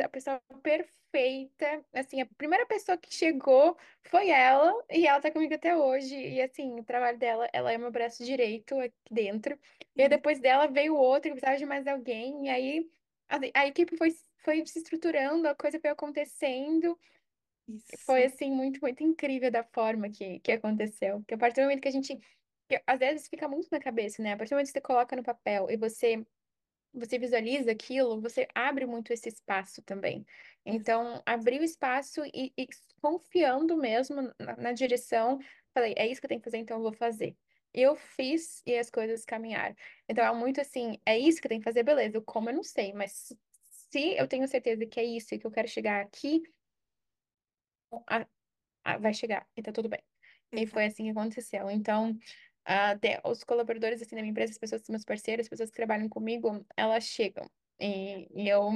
a 0.04 0.10
pessoa 0.10 0.42
perfeita. 0.64 1.86
Assim, 1.94 2.20
a 2.20 2.26
primeira 2.26 2.66
pessoa 2.66 2.98
que 2.98 3.14
chegou 3.14 3.78
foi 4.04 4.30
ela, 4.30 4.74
e 4.90 5.06
ela 5.06 5.22
tá 5.22 5.30
comigo 5.32 5.54
até 5.54 5.78
hoje. 5.78 6.16
E 6.16 6.42
assim, 6.42 6.80
o 6.80 6.84
trabalho 6.84 7.20
dela, 7.20 7.48
ela 7.54 7.72
é 7.72 7.78
meu 7.78 7.92
braço 7.92 8.24
direito 8.26 8.80
aqui 8.80 8.96
dentro. 9.12 9.58
E 9.96 10.02
aí, 10.02 10.10
depois 10.10 10.40
dela 10.40 10.66
veio 10.68 10.96
outro, 10.96 11.30
precisava 11.32 11.58
de 11.58 11.66
mais 11.66 11.86
alguém. 11.86 12.48
E 12.48 12.50
aí 12.50 12.90
a, 13.30 13.62
a 13.62 13.68
equipe 13.68 13.96
foi, 13.96 14.10
foi 14.38 14.66
se 14.66 14.80
estruturando, 14.80 15.48
a 15.48 15.56
coisa 15.56 15.80
foi 15.80 15.92
acontecendo. 15.92 16.98
Foi 18.06 18.26
assim, 18.26 18.52
muito, 18.52 18.80
muito 18.82 19.04
incrível 19.04 19.52
da 19.52 19.64
forma 19.64 20.10
que, 20.10 20.40
que 20.40 20.52
aconteceu. 20.52 21.20
Porque 21.20 21.34
a 21.34 21.38
partir 21.38 21.62
do 21.62 21.64
momento 21.64 21.82
que 21.82 21.88
a 21.88 21.92
gente. 21.92 22.18
que 22.68 22.82
às 22.86 23.00
vezes 23.00 23.28
fica 23.28 23.48
muito 23.48 23.68
na 23.72 23.80
cabeça, 23.80 24.22
né? 24.22 24.34
A 24.34 24.38
partir 24.38 24.52
do 24.52 24.56
momento 24.56 24.68
que 24.68 24.74
você 24.74 24.82
coloca 24.82 25.16
no 25.16 25.24
papel 25.24 25.70
e 25.70 25.78
você 25.78 26.26
você 26.94 27.20
visualiza 27.20 27.72
aquilo, 27.72 28.20
você 28.20 28.48
abre 28.54 28.86
muito 28.86 29.14
esse 29.14 29.30
espaço 29.30 29.82
também. 29.84 30.26
Então, 30.66 31.22
abrir 31.26 31.62
o 31.62 31.64
espaço 31.64 32.22
e, 32.34 32.52
e 32.58 32.68
confiando 33.02 33.78
mesmo 33.78 34.34
na, 34.40 34.58
na 34.58 34.72
direção, 34.72 35.40
falei, 35.74 35.94
é 35.98 36.08
isso 36.08 36.20
que 36.20 36.26
eu 36.26 36.30
tenho 36.30 36.42
que 36.42 36.46
fazer, 36.46 36.58
então 36.58 36.78
eu 36.78 36.84
vou 36.84 36.94
fazer. 36.94 37.36
Eu 37.74 37.96
fiz 37.96 38.64
e 38.66 38.76
as 38.76 38.90
coisas 38.90 39.24
caminharam. 39.24 39.76
Então, 40.08 40.26
é 40.26 40.34
muito 40.34 40.60
assim, 40.60 41.00
é 41.06 41.18
isso 41.18 41.40
que 41.40 41.48
eu 41.48 41.50
tenho 41.50 41.62
que 41.62 41.66
fazer, 41.66 41.84
beleza. 41.84 42.20
Como 42.22 42.50
eu 42.50 42.56
não 42.56 42.64
sei, 42.64 42.92
mas 42.94 43.32
se 43.70 44.16
eu 44.16 44.28
tenho 44.28 44.48
certeza 44.48 44.86
que 44.86 45.00
é 45.00 45.04
isso 45.04 45.36
e 45.36 45.40
que 45.40 45.46
eu 45.46 45.52
quero 45.52 45.68
chegar 45.68 46.02
aqui, 46.02 46.42
a- 48.08 48.28
a- 48.84 48.98
vai 48.98 49.14
chegar 49.14 49.48
e 49.56 49.62
tá 49.62 49.72
tudo 49.72 49.90
bem. 49.90 50.04
E 50.52 50.66
foi 50.68 50.86
assim 50.86 51.06
que 51.06 51.12
aconteceu. 51.12 51.70
Então, 51.70 52.18
te- 53.00 53.22
os 53.26 53.44
colaboradores 53.44 54.02
assim 54.02 54.16
da 54.16 54.22
minha 54.22 54.32
empresa, 54.32 54.52
as 54.52 54.58
pessoas 54.58 54.82
que 54.82 54.88
são 54.88 54.94
meus 54.94 55.06
parceiros, 55.06 55.46
as 55.46 55.50
pessoas 55.50 55.70
que 55.70 55.76
trabalham 55.76 56.10
comigo, 56.10 56.66
elas 56.78 57.04
chegam. 57.06 57.50
E, 57.80 58.28
e 58.44 58.50
eu, 58.50 58.70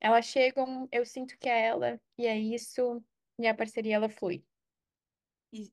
elas 0.00 0.26
chegam, 0.26 0.88
eu 0.92 1.04
sinto 1.04 1.36
que 1.38 1.48
é 1.48 1.66
ela, 1.66 2.00
e 2.18 2.26
é 2.26 2.38
isso, 2.38 3.02
e 3.38 3.46
a 3.46 3.54
parceria 3.54 3.96
ela 3.96 4.08
flui. 4.08 4.44
E- 5.52 5.72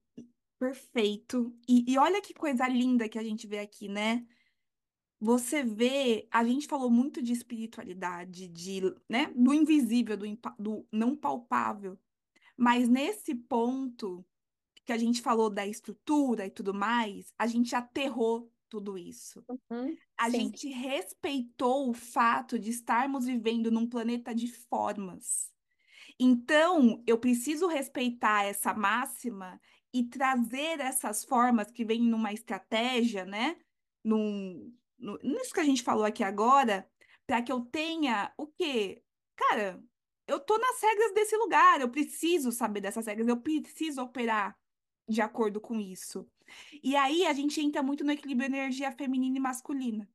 perfeito. 0.59 1.57
E, 1.67 1.85
e 1.93 1.97
olha 1.97 2.21
que 2.21 2.33
coisa 2.33 2.67
linda 2.67 3.09
que 3.09 3.19
a 3.19 3.23
gente 3.23 3.47
vê 3.47 3.59
aqui, 3.59 3.87
né? 3.89 4.25
Você 5.19 5.63
vê, 5.63 6.27
a 6.31 6.43
gente 6.43 6.67
falou 6.67 6.91
muito 6.91 7.21
de 7.21 7.31
espiritualidade, 7.31 8.47
de, 8.49 8.81
né, 9.09 9.27
do 9.33 9.53
invisível, 9.53 10.17
do, 10.17 10.25
do 10.59 10.87
não 10.91 11.15
palpável. 11.15 11.97
Mas 12.63 12.87
nesse 12.87 13.35
ponto 13.35 14.25
que 14.85 14.93
a 14.93 14.97
gente 14.97 15.21
falou 15.21 15.49
da 15.49 15.67
estrutura 15.67 16.45
e 16.45 16.49
tudo 16.49 16.73
mais, 16.73 17.33
a 17.37 17.45
gente 17.45 17.75
aterrou 17.75 18.49
tudo 18.69 18.97
isso. 18.97 19.43
Uhum, 19.49 19.93
A 20.17 20.29
sim. 20.29 20.39
gente 20.39 20.69
respeitou 20.69 21.89
o 21.89 21.93
fato 21.93 22.57
de 22.57 22.69
estarmos 22.69 23.25
vivendo 23.25 23.69
num 23.69 23.85
planeta 23.85 24.33
de 24.33 24.47
formas. 24.47 25.51
Então, 26.17 27.03
eu 27.05 27.19
preciso 27.19 27.67
respeitar 27.67 28.45
essa 28.45 28.73
máxima 28.73 29.59
e 29.93 30.05
trazer 30.05 30.79
essas 30.79 31.25
formas 31.25 31.69
que 31.69 31.83
vêm 31.83 32.03
numa 32.03 32.31
estratégia, 32.31 33.25
né? 33.25 33.57
Num, 34.01 34.73
no, 34.97 35.19
nisso 35.21 35.53
que 35.53 35.59
a 35.59 35.65
gente 35.65 35.83
falou 35.83 36.05
aqui 36.05 36.23
agora, 36.23 36.89
para 37.27 37.41
que 37.41 37.51
eu 37.51 37.59
tenha 37.59 38.33
o 38.37 38.47
quê? 38.47 39.03
Cara, 39.35 39.83
eu 40.27 40.39
tô 40.39 40.57
nas 40.57 40.81
regras 40.81 41.13
desse 41.13 41.35
lugar, 41.37 41.81
eu 41.81 41.89
preciso 41.89 42.51
saber 42.51 42.81
dessas 42.81 43.05
regras, 43.05 43.27
eu 43.27 43.37
preciso 43.37 44.01
operar 44.01 44.57
de 45.07 45.21
acordo 45.21 45.59
com 45.59 45.79
isso. 45.79 46.27
E 46.81 46.95
aí 46.95 47.25
a 47.25 47.33
gente 47.33 47.59
entra 47.61 47.83
muito 47.83 48.03
no 48.03 48.11
equilíbrio 48.11 48.47
energia 48.47 48.91
feminina 48.91 49.37
e 49.37 49.41
masculina. 49.41 50.09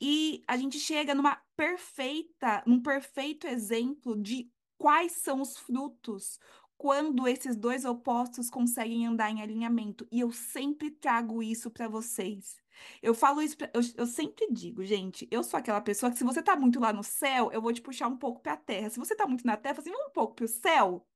E 0.00 0.42
a 0.46 0.56
gente 0.56 0.78
chega 0.78 1.14
numa 1.14 1.36
perfeita, 1.56 2.62
num 2.66 2.82
perfeito 2.82 3.46
exemplo 3.46 4.20
de 4.20 4.50
quais 4.78 5.12
são 5.12 5.40
os 5.40 5.58
frutos 5.58 6.38
quando 6.80 7.28
esses 7.28 7.56
dois 7.56 7.84
opostos 7.84 8.48
conseguem 8.48 9.06
andar 9.06 9.30
em 9.30 9.42
alinhamento. 9.42 10.08
E 10.10 10.18
eu 10.20 10.32
sempre 10.32 10.90
trago 10.90 11.42
isso 11.42 11.70
para 11.70 11.86
vocês. 11.86 12.56
Eu 13.02 13.12
falo 13.14 13.42
isso, 13.42 13.54
pra- 13.58 13.70
eu, 13.74 13.82
eu 13.98 14.06
sempre 14.06 14.50
digo, 14.50 14.82
gente, 14.82 15.28
eu 15.30 15.44
sou 15.44 15.58
aquela 15.58 15.82
pessoa 15.82 16.10
que 16.10 16.16
se 16.16 16.24
você 16.24 16.42
tá 16.42 16.56
muito 16.56 16.80
lá 16.80 16.90
no 16.90 17.04
céu, 17.04 17.52
eu 17.52 17.60
vou 17.60 17.70
te 17.70 17.82
puxar 17.82 18.08
um 18.08 18.16
pouco 18.16 18.40
para 18.40 18.54
a 18.54 18.56
terra. 18.56 18.88
Se 18.88 18.98
você 18.98 19.14
tá 19.14 19.26
muito 19.26 19.46
na 19.46 19.58
terra, 19.58 19.78
assim, 19.78 19.90
vamos 19.90 20.06
um 20.08 20.12
pouco 20.12 20.34
para 20.36 20.46
o 20.46 20.48
céu. 20.48 21.06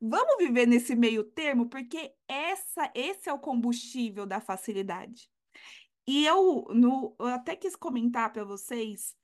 Vamos 0.00 0.36
viver 0.38 0.66
nesse 0.68 0.94
meio 0.94 1.24
termo, 1.24 1.68
porque 1.68 2.14
essa, 2.28 2.88
esse 2.94 3.28
é 3.28 3.32
o 3.32 3.40
combustível 3.40 4.24
da 4.24 4.40
facilidade. 4.40 5.28
E 6.06 6.24
eu, 6.26 6.64
no, 6.72 7.16
eu 7.18 7.26
até 7.26 7.56
quis 7.56 7.74
comentar 7.74 8.32
para 8.32 8.44
vocês 8.44 9.16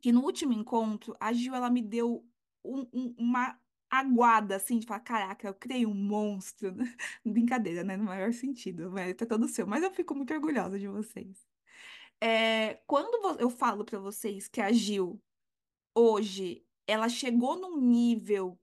que 0.00 0.10
no 0.10 0.22
último 0.22 0.52
encontro, 0.52 1.16
a 1.20 1.32
Gil, 1.32 1.54
ela 1.54 1.70
me 1.70 1.80
deu 1.80 2.26
um- 2.64 2.88
um- 2.92 3.14
uma 3.16 3.61
aguada, 3.92 4.56
assim, 4.56 4.78
de 4.78 4.86
falar, 4.86 5.00
caraca, 5.00 5.46
eu 5.46 5.54
criei 5.54 5.84
um 5.84 5.92
monstro. 5.94 6.74
Brincadeira, 7.24 7.84
né? 7.84 7.94
No 7.94 8.04
maior 8.04 8.32
sentido, 8.32 8.90
mas 8.90 9.14
tá 9.14 9.26
todo 9.26 9.46
seu. 9.46 9.66
Mas 9.66 9.82
eu 9.82 9.92
fico 9.92 10.14
muito 10.14 10.32
orgulhosa 10.32 10.78
de 10.78 10.88
vocês. 10.88 11.46
É, 12.18 12.80
quando 12.86 13.38
eu 13.38 13.50
falo 13.50 13.84
para 13.84 13.98
vocês 13.98 14.48
que 14.48 14.60
a 14.62 14.72
Gil, 14.72 15.20
hoje, 15.94 16.64
ela 16.86 17.08
chegou 17.08 17.60
num 17.60 17.78
nível 17.78 18.58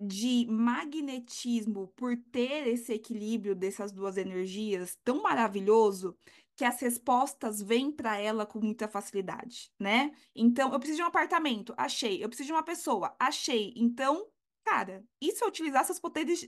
de 0.00 0.46
magnetismo 0.48 1.88
por 1.88 2.16
ter 2.32 2.66
esse 2.66 2.92
equilíbrio 2.94 3.54
dessas 3.54 3.92
duas 3.92 4.16
energias 4.16 4.96
tão 5.04 5.22
maravilhoso 5.22 6.16
que 6.56 6.64
as 6.64 6.80
respostas 6.80 7.60
vêm 7.60 7.92
para 7.92 8.16
ela 8.18 8.46
com 8.46 8.60
muita 8.60 8.88
facilidade, 8.88 9.72
né? 9.78 10.12
Então, 10.34 10.72
eu 10.72 10.78
preciso 10.78 10.98
de 10.98 11.02
um 11.02 11.08
apartamento, 11.08 11.74
achei. 11.76 12.22
Eu 12.22 12.28
preciso 12.28 12.46
de 12.46 12.52
uma 12.52 12.62
pessoa, 12.62 13.14
achei. 13.18 13.72
Então, 13.76 14.26
cara, 14.64 15.04
isso 15.20 15.44
é 15.44 15.48
utilizar 15.48 15.84
seus, 15.84 16.00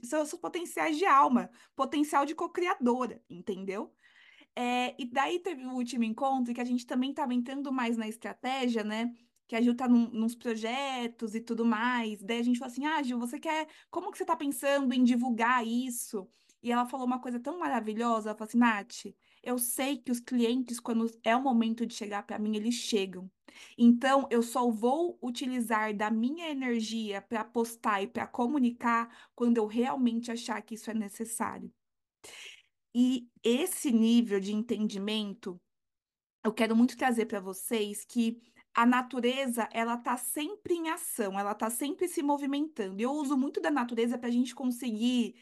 seus 0.03 0.33
potenciais 0.33 0.97
de 0.97 1.05
alma, 1.05 1.49
potencial 1.75 2.25
de 2.25 2.35
co-criadora, 2.35 3.21
entendeu? 3.29 3.93
É, 4.55 4.95
e 4.99 5.05
daí 5.05 5.39
teve 5.39 5.63
o 5.65 5.73
último 5.73 6.03
encontro 6.03 6.53
que 6.53 6.59
a 6.59 6.65
gente 6.65 6.85
também 6.85 7.11
estava 7.11 7.33
entrando 7.33 7.71
mais 7.71 7.95
na 7.95 8.07
estratégia, 8.07 8.83
né? 8.83 9.13
Que 9.47 9.55
a 9.55 9.61
Gil 9.61 9.75
tá 9.75 9.87
num, 9.87 10.09
nos 10.09 10.35
projetos 10.35 11.35
e 11.35 11.41
tudo 11.41 11.63
mais. 11.63 12.21
Daí 12.23 12.39
a 12.39 12.43
gente 12.43 12.57
falou 12.59 12.71
assim: 12.71 12.85
Ah, 12.85 13.01
Gil, 13.03 13.19
você 13.19 13.39
quer. 13.39 13.67
Como 13.91 14.11
que 14.11 14.17
você 14.17 14.25
tá 14.25 14.35
pensando 14.35 14.91
em 14.93 15.03
divulgar 15.03 15.65
isso? 15.65 16.27
E 16.63 16.71
ela 16.71 16.87
falou 16.87 17.05
uma 17.05 17.21
coisa 17.21 17.39
tão 17.39 17.59
maravilhosa. 17.59 18.29
Ela 18.29 18.37
falou 18.37 18.47
assim: 18.49 18.57
Nath, 18.57 19.05
eu 19.47 19.57
sei 19.57 19.95
que 19.95 20.11
os 20.11 20.19
clientes, 20.19 20.77
quando 20.77 21.09
é 21.23 21.33
o 21.33 21.41
momento 21.41 21.85
de 21.85 21.93
chegar 21.93 22.23
para 22.23 22.37
mim, 22.37 22.57
eles 22.57 22.75
chegam. 22.75 23.31
Então, 23.77 24.27
eu 24.29 24.43
só 24.43 24.69
vou 24.69 25.17
utilizar 25.23 25.95
da 25.95 26.11
minha 26.11 26.49
energia 26.49 27.21
para 27.21 27.45
postar 27.45 28.01
e 28.01 28.07
para 28.07 28.27
comunicar 28.27 29.29
quando 29.33 29.55
eu 29.55 29.65
realmente 29.65 30.29
achar 30.29 30.61
que 30.61 30.75
isso 30.75 30.91
é 30.91 30.93
necessário. 30.93 31.73
E 32.93 33.29
esse 33.41 33.89
nível 33.89 34.37
de 34.37 34.53
entendimento, 34.53 35.57
eu 36.43 36.51
quero 36.53 36.75
muito 36.75 36.97
trazer 36.97 37.25
para 37.25 37.39
vocês 37.39 38.03
que 38.03 38.41
a 38.73 38.85
natureza, 38.85 39.69
ela 39.71 39.95
está 39.95 40.17
sempre 40.17 40.73
em 40.73 40.89
ação, 40.89 41.39
ela 41.39 41.53
está 41.53 41.69
sempre 41.69 42.09
se 42.09 42.21
movimentando. 42.21 43.01
Eu 43.01 43.13
uso 43.13 43.37
muito 43.37 43.61
da 43.61 43.71
natureza 43.71 44.17
para 44.17 44.27
a 44.27 44.31
gente 44.31 44.53
conseguir 44.53 45.35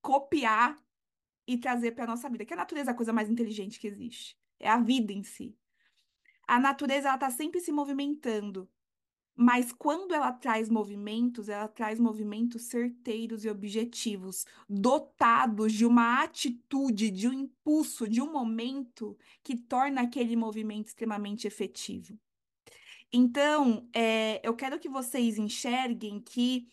copiar 0.00 0.78
e 1.50 1.58
trazer 1.58 1.90
para 1.90 2.04
a 2.04 2.06
nossa 2.06 2.30
vida, 2.30 2.44
que 2.44 2.54
a 2.54 2.56
natureza 2.56 2.90
é 2.90 2.92
a 2.92 2.96
coisa 2.96 3.12
mais 3.12 3.28
inteligente 3.28 3.80
que 3.80 3.88
existe. 3.88 4.38
É 4.60 4.70
a 4.70 4.78
vida 4.78 5.12
em 5.12 5.24
si. 5.24 5.56
A 6.46 6.60
natureza, 6.60 7.08
ela 7.08 7.16
está 7.16 7.28
sempre 7.28 7.58
se 7.60 7.72
movimentando. 7.72 8.70
Mas 9.34 9.72
quando 9.72 10.14
ela 10.14 10.30
traz 10.30 10.68
movimentos, 10.68 11.48
ela 11.48 11.66
traz 11.66 11.98
movimentos 11.98 12.62
certeiros 12.62 13.44
e 13.44 13.48
objetivos, 13.48 14.46
dotados 14.68 15.72
de 15.72 15.84
uma 15.84 16.22
atitude, 16.22 17.10
de 17.10 17.26
um 17.26 17.32
impulso, 17.32 18.06
de 18.06 18.22
um 18.22 18.30
momento 18.30 19.18
que 19.42 19.56
torna 19.56 20.02
aquele 20.02 20.36
movimento 20.36 20.86
extremamente 20.86 21.48
efetivo. 21.48 22.16
Então, 23.12 23.88
é, 23.92 24.40
eu 24.46 24.54
quero 24.54 24.78
que 24.78 24.88
vocês 24.88 25.36
enxerguem 25.36 26.20
que 26.20 26.68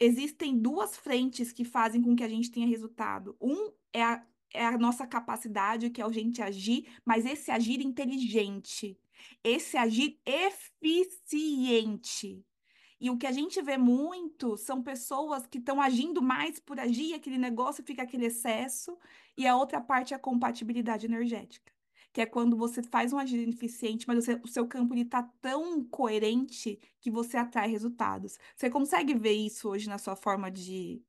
existem 0.00 0.58
duas 0.58 0.96
frentes 0.96 1.52
que 1.52 1.64
fazem 1.64 2.02
com 2.02 2.14
que 2.14 2.24
a 2.24 2.28
gente 2.28 2.50
tenha 2.50 2.66
resultado. 2.66 3.36
Um 3.40 3.72
é 3.92 4.02
a, 4.02 4.24
é 4.52 4.64
a 4.64 4.78
nossa 4.78 5.06
capacidade, 5.06 5.90
que 5.90 6.00
é 6.00 6.04
a 6.04 6.12
gente 6.12 6.42
agir, 6.42 6.86
mas 7.04 7.26
esse 7.26 7.50
agir 7.50 7.80
inteligente, 7.80 8.98
esse 9.42 9.76
agir 9.76 10.20
eficiente. 10.24 11.24
E 13.00 13.10
o 13.10 13.16
que 13.16 13.26
a 13.26 13.32
gente 13.32 13.62
vê 13.62 13.78
muito 13.78 14.56
são 14.56 14.82
pessoas 14.82 15.46
que 15.46 15.58
estão 15.58 15.80
agindo 15.80 16.20
mais 16.20 16.58
por 16.58 16.80
agir, 16.80 17.14
aquele 17.14 17.38
negócio 17.38 17.84
fica 17.84 18.02
aquele 18.02 18.26
excesso, 18.26 18.98
e 19.36 19.46
a 19.46 19.56
outra 19.56 19.80
parte 19.80 20.12
é 20.12 20.16
a 20.16 20.20
compatibilidade 20.20 21.06
energética, 21.06 21.72
que 22.18 22.22
é 22.22 22.26
quando 22.26 22.56
você 22.56 22.82
faz 22.82 23.12
um 23.12 23.18
agir 23.18 23.48
eficiente, 23.48 24.04
mas 24.08 24.24
você- 24.24 24.40
o 24.44 24.48
seu 24.48 24.66
campo 24.66 24.92
está 24.96 25.22
tão 25.40 25.84
coerente 25.84 26.76
que 27.00 27.10
você 27.12 27.36
atrai 27.36 27.68
resultados. 27.70 28.38
Você 28.56 28.68
consegue 28.68 29.14
ver 29.14 29.32
isso 29.34 29.68
hoje 29.70 29.88
na 29.88 29.98
sua 29.98 30.16
forma 30.16 30.50
de, 30.50 31.00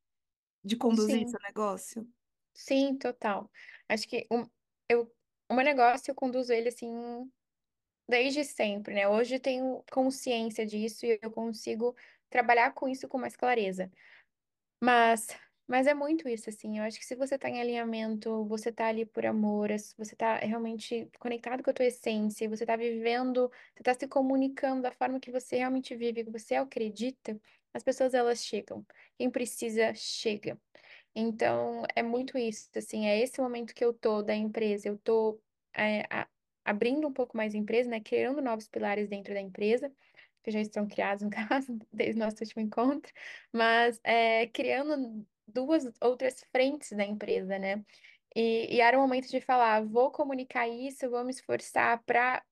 de 0.64 0.78
conduzir 0.78 1.26
Sim, 1.26 1.30
seu 1.30 1.39
negócio? 1.43 2.07
sim, 2.53 2.97
total. 2.97 3.49
Acho 3.88 4.07
que 4.07 4.28
o, 4.32 4.45
eu, 4.89 5.14
o 5.49 5.53
meu 5.55 5.64
negócio, 5.64 6.12
eu 6.12 6.16
conduzo 6.16 6.53
ele 6.53 6.70
assim 6.70 6.91
desde 8.07 8.43
sempre, 8.43 8.93
né? 8.95 9.07
Hoje 9.07 9.36
eu 9.36 9.39
tenho 9.39 9.84
consciência 9.91 10.66
disso 10.66 11.05
e 11.05 11.20
eu 11.22 11.32
consigo 11.32 11.95
trabalhar 12.30 12.74
com 12.74 12.88
isso 12.88 13.07
com 13.07 13.18
mais 13.20 13.36
clareza. 13.36 13.91
Mas, 14.84 15.28
mas 15.70 15.88
é 15.88 15.93
muito 15.93 16.28
isso, 16.28 16.49
assim. 16.49 16.80
Eu 16.80 16.84
acho 16.86 16.99
que 16.99 17.05
se 17.05 17.15
você 17.15 17.38
tá 17.38 17.49
em 17.49 17.61
alinhamento, 17.61 18.45
você 18.47 18.72
tá 18.72 18.88
ali 18.88 19.05
por 19.05 19.26
amor, 19.26 19.70
se 19.80 19.95
você 19.97 20.15
tá 20.15 20.38
realmente 20.38 21.09
conectado 21.20 21.63
com 21.63 21.70
a 21.70 21.74
tua 21.74 21.86
essência, 21.86 22.49
você 22.49 22.65
tá 22.65 22.76
vivendo, 22.76 23.51
você 23.76 23.84
tá 23.84 23.93
se 23.93 24.07
comunicando 24.07 24.82
da 24.82 24.91
forma 24.91 25.20
que 25.20 25.32
você 25.32 25.57
realmente 25.57 25.95
vive, 25.95 26.24
que 26.26 26.32
você 26.32 26.55
acredita, 26.55 27.39
as 27.74 27.84
pessoas 27.84 28.13
elas 28.15 28.43
chegam. 28.45 28.86
Quem 29.17 29.30
precisa, 29.30 29.93
chega. 29.95 30.59
Então, 31.15 31.84
é 31.95 32.03
muito 32.03 32.38
isso, 32.38 32.70
assim, 32.78 33.05
é 33.07 33.20
esse 33.22 33.41
momento 33.41 33.74
que 33.74 33.84
eu 33.84 33.93
tô 33.93 34.22
da 34.22 34.36
empresa, 34.36 34.88
eu 34.88 34.97
tô 34.97 35.41
é, 35.76 36.01
a- 36.09 36.28
abrindo 36.63 37.07
um 37.07 37.13
pouco 37.13 37.36
mais 37.38 37.53
a 37.55 37.57
empresa, 37.57 37.89
né, 37.89 37.99
criando 37.99 38.41
novos 38.41 38.67
pilares 38.67 39.07
dentro 39.09 39.34
da 39.34 39.41
empresa, 39.41 39.91
que 40.43 40.51
já 40.51 40.59
estão 40.61 40.88
criados, 40.88 41.24
no 41.24 41.30
caso, 41.32 41.78
desde 41.91 42.22
o 42.22 42.24
nosso 42.26 42.38
último 42.43 42.61
encontro, 42.61 43.11
mas 43.53 43.99
é, 44.03 44.47
criando 44.47 45.26
duas 45.54 45.91
outras 46.02 46.43
frentes 46.52 46.91
da 46.91 47.04
empresa, 47.06 47.60
né, 47.60 47.84
e, 48.36 48.76
e 48.76 48.82
era 48.82 48.97
o 48.97 49.02
momento 49.02 49.30
de 49.30 49.41
falar, 49.41 49.84
vou 49.86 50.12
comunicar 50.12 50.68
isso, 50.68 51.10
vou 51.10 51.24
me 51.24 51.32
esforçar 51.32 52.02
para 52.04 52.43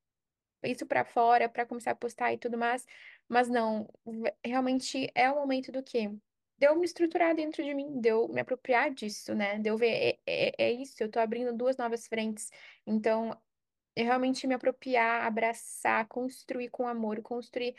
isso 0.64 0.86
para 0.86 1.06
fora, 1.06 1.48
para 1.48 1.66
começar 1.66 1.92
a 1.92 1.96
postar 1.96 2.34
e 2.34 2.38
tudo 2.38 2.58
mais, 2.58 2.86
mas 3.28 3.48
não, 3.50 3.88
realmente 4.44 5.10
é 5.14 5.30
o 5.32 5.36
momento 5.36 5.72
do 5.72 5.84
quê? 5.84 6.10
De 6.58 6.68
eu 6.68 6.76
me 6.76 6.86
estruturar 6.86 7.36
dentro 7.36 7.64
de 7.64 7.74
mim, 7.74 8.02
de 8.02 8.10
eu 8.10 8.28
me 8.30 8.42
apropriar 8.42 8.92
disso, 8.92 9.36
né? 9.36 9.60
De 9.60 9.70
eu 9.70 9.78
ver, 9.78 10.20
é, 10.26 10.50
é, 10.50 10.54
é 10.58 10.72
isso, 10.72 10.96
eu 11.00 11.10
tô 11.10 11.20
abrindo 11.20 11.56
duas 11.56 11.78
novas 11.78 12.08
frentes. 12.08 12.50
Então, 12.86 13.40
eu 13.96 14.06
realmente 14.06 14.48
me 14.48 14.56
apropriar, 14.56 15.26
abraçar, 15.26 16.08
construir 16.08 16.70
com 16.70 16.88
amor, 16.88 17.22
construir 17.22 17.76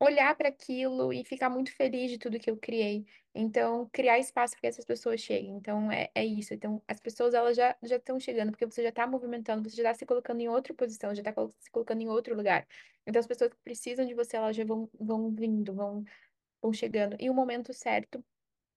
olhar 0.00 0.34
para 0.34 0.48
aquilo 0.48 1.12
e 1.12 1.24
ficar 1.24 1.50
muito 1.50 1.74
feliz 1.74 2.10
de 2.10 2.18
tudo 2.18 2.38
que 2.38 2.50
eu 2.50 2.56
criei. 2.56 3.06
Então, 3.34 3.88
criar 3.92 4.18
espaço 4.18 4.54
para 4.54 4.62
que 4.62 4.66
essas 4.66 4.84
pessoas 4.84 5.20
cheguem. 5.20 5.56
Então, 5.56 5.90
é, 5.92 6.10
é 6.14 6.24
isso. 6.24 6.52
Então, 6.54 6.82
as 6.88 6.98
pessoas, 7.00 7.32
elas 7.34 7.56
já 7.56 7.76
já 7.82 7.96
estão 7.96 8.18
chegando, 8.18 8.50
porque 8.50 8.66
você 8.66 8.82
já 8.82 8.88
está 8.90 9.06
movimentando, 9.06 9.68
você 9.68 9.76
já 9.76 9.82
está 9.90 9.94
se 10.00 10.06
colocando 10.06 10.40
em 10.40 10.48
outra 10.48 10.74
posição, 10.74 11.14
já 11.14 11.22
está 11.22 11.32
se 11.58 11.70
colocando 11.70 12.02
em 12.02 12.08
outro 12.08 12.34
lugar. 12.36 12.66
Então, 13.06 13.20
as 13.20 13.26
pessoas 13.26 13.50
que 13.50 13.56
precisam 13.64 14.04
de 14.06 14.14
você, 14.14 14.36
elas 14.36 14.56
já 14.56 14.64
vão, 14.64 14.90
vão 14.98 15.30
vindo, 15.34 15.72
vão, 15.74 16.04
vão 16.62 16.72
chegando. 16.72 17.16
E 17.20 17.30
o 17.30 17.34
momento 17.34 17.72
certo 17.74 18.24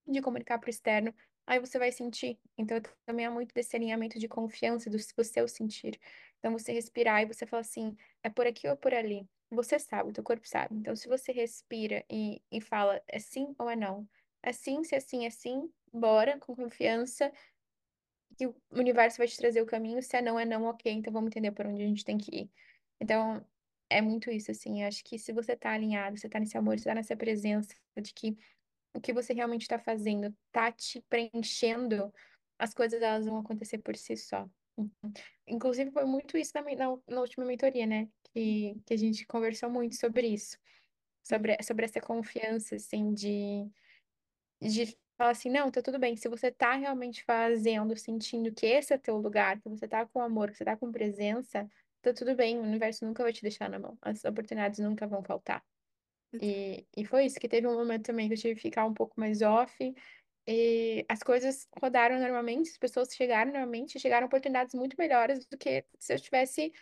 de 0.08 0.22
comunicar 0.22 0.60
para 0.60 0.68
o 0.68 0.70
externo, 0.70 1.14
aí 1.48 1.60
você 1.60 1.80
vai 1.80 1.92
sentir. 1.92 2.40
Então, 2.58 2.80
também 3.06 3.26
há 3.26 3.32
muito 3.32 3.54
desse 3.54 3.76
alinhamento 3.76 4.20
de 4.20 4.28
confiança 4.28 4.90
do 4.90 4.98
seu 5.00 5.48
sentir. 5.48 6.00
Então, 6.40 6.52
você 6.54 6.72
respirar 6.74 7.22
e 7.22 7.26
você 7.26 7.46
fala 7.46 7.62
assim, 7.62 7.96
é 8.24 8.30
por 8.30 8.46
aqui 8.48 8.68
ou 8.68 8.74
é 8.74 8.76
por 8.76 8.94
ali? 8.94 9.28
Você 9.52 9.80
sabe, 9.80 10.10
o 10.10 10.14
teu 10.14 10.24
corpo 10.24 10.48
sabe. 10.48 10.76
Então, 10.76 10.96
se 10.96 11.08
você 11.08 11.32
respira 11.32 12.04
e, 12.10 12.42
e 12.52 12.60
fala, 12.62 13.02
é 13.08 13.20
sim 13.20 13.54
ou 13.58 13.70
é 13.70 13.76
não? 13.76 14.08
É 14.44 14.52
sim, 14.52 14.84
se 14.84 14.96
é 14.96 15.00
sim, 15.00 15.26
é 15.26 15.30
sim, 15.30 15.72
bora, 15.92 16.38
com 16.38 16.56
confiança, 16.56 17.32
que 18.38 18.48
o 18.48 18.56
universo 18.72 19.18
vai 19.18 19.28
te 19.28 19.38
trazer 19.38 19.62
o 19.62 19.66
caminho. 19.66 20.02
Se 20.02 20.18
é 20.18 20.22
não, 20.22 20.40
é 20.40 20.46
não, 20.46 20.66
ok, 20.66 20.92
então 20.92 21.14
vamos 21.14 21.30
entender 21.30 21.52
por 21.52 21.66
onde 21.66 21.82
a 21.82 21.88
gente 21.88 22.04
tem 22.04 22.18
que 22.18 22.36
ir. 22.36 22.52
Então, 23.00 23.46
é 23.90 24.02
muito 24.02 24.30
isso, 24.32 24.52
assim. 24.52 24.82
Eu 24.82 24.88
acho 24.88 25.04
que 25.04 25.18
se 25.18 25.32
você 25.32 25.56
tá 25.56 25.72
alinhado, 25.72 26.18
você 26.18 26.28
tá 26.30 26.40
nesse 26.40 26.58
amor, 26.58 26.78
você 26.78 26.86
tá 26.86 26.96
nessa 26.96 27.16
presença 27.16 27.74
de 28.02 28.14
que 28.14 28.38
o 28.94 29.02
que 29.02 29.14
você 29.14 29.34
realmente 29.34 29.64
está 29.64 29.80
fazendo 29.80 30.36
tá 30.52 30.72
te 30.72 31.02
preenchendo, 31.10 32.14
as 32.60 32.74
coisas 32.74 33.02
elas 33.02 33.26
vão 33.26 33.38
acontecer 33.40 33.80
por 33.80 33.96
si 33.96 34.16
só. 34.18 34.48
Inclusive, 35.48 35.92
foi 35.92 36.06
muito 36.06 36.38
isso 36.38 36.52
na, 36.56 36.62
na, 36.64 36.98
na 37.08 37.22
última 37.22 37.46
mentoria, 37.46 37.86
né? 37.86 38.10
Que, 38.34 38.76
que 38.86 38.94
a 38.94 38.98
gente 38.98 39.26
conversou 39.26 39.70
muito 39.70 39.96
sobre 39.96 40.28
isso, 40.28 40.58
sobre, 41.24 41.58
sobre 41.62 41.86
essa 41.86 42.02
confiança, 42.02 42.76
assim, 42.76 43.14
de, 43.14 43.70
de 44.70 44.98
falar 45.18 45.32
assim, 45.32 45.50
não, 45.50 45.72
tá 45.72 45.82
tudo 45.82 46.00
bem, 46.00 46.16
se 46.18 46.28
você 46.28 46.52
tá 46.52 46.74
realmente 46.76 47.24
fazendo, 47.24 47.96
sentindo 47.98 48.54
que 48.54 48.66
esse 48.66 48.94
é 48.94 48.98
teu 48.98 49.18
lugar, 49.18 49.60
que 49.62 49.70
você 49.70 49.88
tá 49.88 50.06
com 50.06 50.22
amor, 50.22 50.52
que 50.52 50.58
você 50.58 50.66
tá 50.66 50.76
com 50.78 50.92
presença, 50.92 51.68
tá 52.02 52.14
tudo 52.14 52.36
bem, 52.36 52.58
o 52.60 52.64
universo 52.64 53.06
nunca 53.06 53.24
vai 53.24 53.32
te 53.34 53.42
deixar 53.42 53.70
na 53.70 53.80
mão, 53.80 53.98
as 54.02 54.24
oportunidades 54.26 54.80
nunca 54.80 55.08
vão 55.08 55.24
faltar. 55.24 55.64
E, 56.42 56.88
e 56.98 57.06
foi 57.06 57.26
isso, 57.26 57.40
que 57.40 57.48
teve 57.48 57.68
um 57.68 57.76
momento 57.76 58.06
também 58.08 58.28
que 58.28 58.34
eu 58.34 58.38
tive 58.38 58.56
que 58.56 58.62
ficar 58.62 58.86
um 58.86 58.94
pouco 58.94 59.20
mais 59.20 59.42
off, 59.42 59.94
e 60.48 61.06
as 61.08 61.20
coisas 61.24 61.68
rodaram 61.82 62.20
normalmente, 62.20 62.72
as 62.72 62.78
pessoas 62.78 63.10
chegaram 63.14 63.52
normalmente, 63.52 64.00
chegaram 64.00 64.28
oportunidades 64.28 64.74
muito 64.76 64.96
melhores 64.98 65.46
do 65.46 65.58
que 65.58 65.86
se 66.00 66.14
eu 66.14 66.20
tivesse 66.20 66.74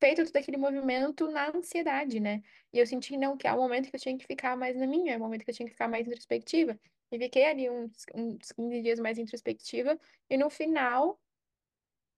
feito 0.00 0.24
todo 0.24 0.36
aquele 0.36 0.56
movimento 0.56 1.30
na 1.30 1.50
ansiedade, 1.56 2.20
né? 2.20 2.42
E 2.72 2.78
eu 2.78 2.86
senti, 2.86 3.16
não, 3.16 3.36
que 3.36 3.46
é 3.48 3.52
o 3.52 3.56
momento 3.58 3.90
que 3.90 3.96
eu 3.96 4.00
tinha 4.00 4.16
que 4.18 4.26
ficar 4.26 4.56
mais 4.56 4.76
na 4.76 4.86
minha, 4.86 5.14
é 5.14 5.16
o 5.16 5.20
momento 5.20 5.44
que 5.44 5.50
eu 5.50 5.54
tinha 5.54 5.66
que 5.66 5.72
ficar 5.72 5.88
mais 5.88 6.06
introspectiva. 6.06 6.78
E 7.10 7.18
fiquei 7.18 7.44
ali 7.46 7.68
uns, 7.70 8.04
uns 8.14 8.52
15 8.52 8.82
dias 8.82 9.00
mais 9.00 9.18
introspectiva, 9.18 9.98
e 10.28 10.36
no 10.36 10.48
final 10.50 11.20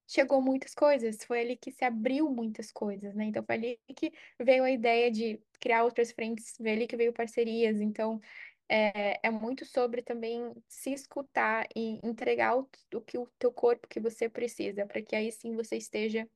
chegou 0.06 0.42
muitas 0.42 0.74
coisas, 0.74 1.24
foi 1.24 1.40
ali 1.40 1.56
que 1.56 1.70
se 1.72 1.84
abriu 1.84 2.30
muitas 2.30 2.70
coisas, 2.70 3.14
né? 3.14 3.24
Então 3.24 3.42
foi 3.44 3.54
ali 3.54 3.80
que 3.96 4.12
veio 4.38 4.64
a 4.64 4.70
ideia 4.70 5.10
de 5.10 5.40
criar 5.58 5.84
outras 5.84 6.12
frentes, 6.12 6.56
foi 6.56 6.70
ali 6.72 6.86
que 6.86 6.96
veio 6.96 7.12
parcerias. 7.12 7.80
Então 7.80 8.20
é, 8.68 9.20
é 9.26 9.30
muito 9.30 9.64
sobre 9.64 10.02
também 10.02 10.52
se 10.68 10.92
escutar 10.92 11.66
e 11.76 11.98
entregar 12.06 12.58
o, 12.58 12.68
o 12.94 13.00
que 13.00 13.18
o 13.18 13.26
teu 13.38 13.52
corpo 13.52 13.88
que 13.88 14.00
você 14.00 14.28
precisa, 14.28 14.86
para 14.86 15.02
que 15.02 15.16
aí 15.16 15.32
sim 15.32 15.54
você 15.54 15.76
esteja 15.76 16.28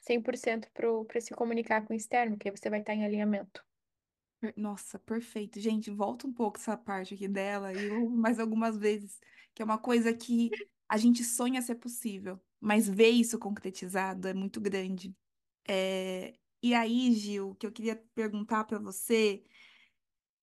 100% 0.00 0.70
para 0.72 1.20
se 1.20 1.34
comunicar 1.34 1.84
com 1.86 1.92
o 1.94 1.96
externo, 1.96 2.36
que 2.38 2.48
aí 2.48 2.56
você 2.56 2.70
vai 2.70 2.80
estar 2.80 2.94
em 2.94 3.04
alinhamento. 3.04 3.64
Nossa, 4.56 4.98
perfeito. 4.98 5.60
Gente, 5.60 5.90
volta 5.90 6.26
um 6.26 6.32
pouco 6.32 6.58
essa 6.58 6.76
parte 6.76 7.14
aqui 7.14 7.28
dela 7.28 7.74
e 7.74 7.90
mais 8.10 8.38
algumas 8.38 8.76
vezes, 8.78 9.20
que 9.54 9.62
é 9.62 9.64
uma 9.64 9.78
coisa 9.78 10.12
que 10.14 10.56
a 10.88 10.96
gente 10.98 11.24
sonha 11.24 11.62
ser 11.62 11.76
possível, 11.76 12.40
mas 12.60 12.88
ver 12.88 13.08
isso 13.10 13.38
concretizado 13.38 14.28
é 14.28 14.34
muito 14.34 14.60
grande. 14.60 15.14
É, 15.68 16.34
E 16.62 16.74
aí, 16.74 17.12
Gil, 17.14 17.50
o 17.50 17.54
que 17.56 17.66
eu 17.66 17.72
queria 17.72 17.96
perguntar 18.14 18.64
para 18.64 18.78
você, 18.78 19.44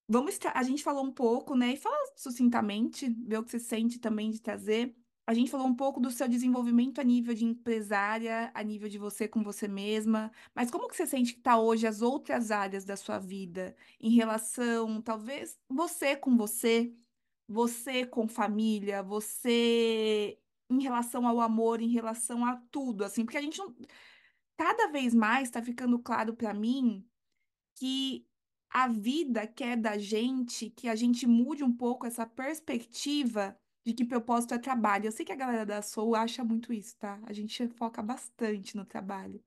vamos 0.08 0.38
tra- 0.38 0.54
a 0.56 0.64
gente 0.64 0.84
falou 0.84 1.04
um 1.06 1.12
pouco, 1.14 1.56
né? 1.56 1.74
E 1.74 1.78
fala 1.78 1.96
sucintamente, 2.16 3.10
ver 3.10 3.38
o 3.40 3.44
que 3.44 3.52
você 3.52 3.60
sente 3.60 4.00
também 4.00 4.30
de 4.32 4.42
trazer. 4.42 4.96
A 5.28 5.34
gente 5.34 5.52
falou 5.52 5.68
um 5.68 5.76
pouco 5.76 6.00
do 6.00 6.12
seu 6.12 6.28
desenvolvimento 6.28 7.00
a 7.00 7.04
nível 7.04 7.34
de 7.34 7.46
empresária, 7.46 8.52
a 8.54 8.64
nível 8.64 8.90
de 8.90 8.98
você 8.98 9.28
com 9.28 9.44
você 9.44 9.68
mesma, 9.68 10.32
mas 10.54 10.72
como 10.72 10.88
que 10.90 10.96
você 10.96 11.06
sente 11.06 11.34
que 11.34 11.40
está 11.40 11.60
hoje 11.60 11.88
as 11.88 12.02
outras 12.02 12.52
áreas 12.52 12.84
da 12.84 12.98
sua 12.98 13.20
vida 13.20 13.76
em 14.00 14.10
relação, 14.12 15.02
talvez, 15.02 15.58
você 15.70 16.16
com 16.16 16.36
você, 16.36 16.94
você 17.48 18.06
com 18.06 18.28
família, 18.28 19.04
você 19.04 20.40
em 20.70 20.82
relação 20.82 21.28
ao 21.28 21.40
amor, 21.40 21.82
em 21.82 21.90
relação 21.90 22.46
a 22.46 22.56
tudo, 22.72 23.04
assim, 23.04 23.24
porque 23.24 23.38
a 23.38 23.42
gente 23.42 23.60
não, 23.60 23.76
cada 24.58 24.88
vez 24.88 25.14
mais 25.14 25.48
está 25.50 25.62
ficando 25.62 26.00
claro 26.00 26.36
para 26.36 26.54
mim 26.54 27.06
que 27.76 28.28
a 28.70 28.88
vida 28.88 29.46
quer 29.48 29.78
da 29.78 29.98
gente 29.98 30.70
que 30.70 30.88
a 30.88 30.96
gente 30.96 31.28
mude 31.28 31.64
um 31.64 31.76
pouco 31.76 32.06
essa 32.06 32.26
perspectiva 32.26 33.58
de 33.86 33.94
que 33.94 34.06
propósito 34.06 34.54
é 34.54 34.60
trabalho. 34.60 35.06
Eu 35.08 35.12
sei 35.12 35.26
que 35.26 35.32
a 35.32 35.36
galera 35.36 35.66
da 35.66 35.82
Soul 35.82 36.16
acha 36.16 36.44
muito 36.44 36.74
isso, 36.74 36.98
tá? 36.98 37.20
A 37.26 37.34
gente 37.34 37.68
foca 37.70 38.02
bastante 38.02 38.76
no 38.76 38.86
trabalho. 38.86 39.44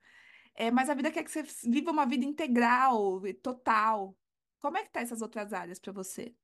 É, 0.55 0.71
mas 0.71 0.89
a 0.89 0.95
vida 0.95 1.11
quer 1.11 1.25
que 1.25 1.31
você 1.31 1.43
viva 1.69 1.91
uma 1.91 2.07
vida 2.07 2.25
integral, 2.25 3.27
e 3.27 3.35
total. 3.35 4.17
Como 4.61 4.77
é 4.79 4.85
que 4.85 4.91
tá 4.91 5.01
essas 5.01 5.23
outras 5.23 5.53
áreas 5.53 5.79
para 5.79 5.93
você? 5.93 6.35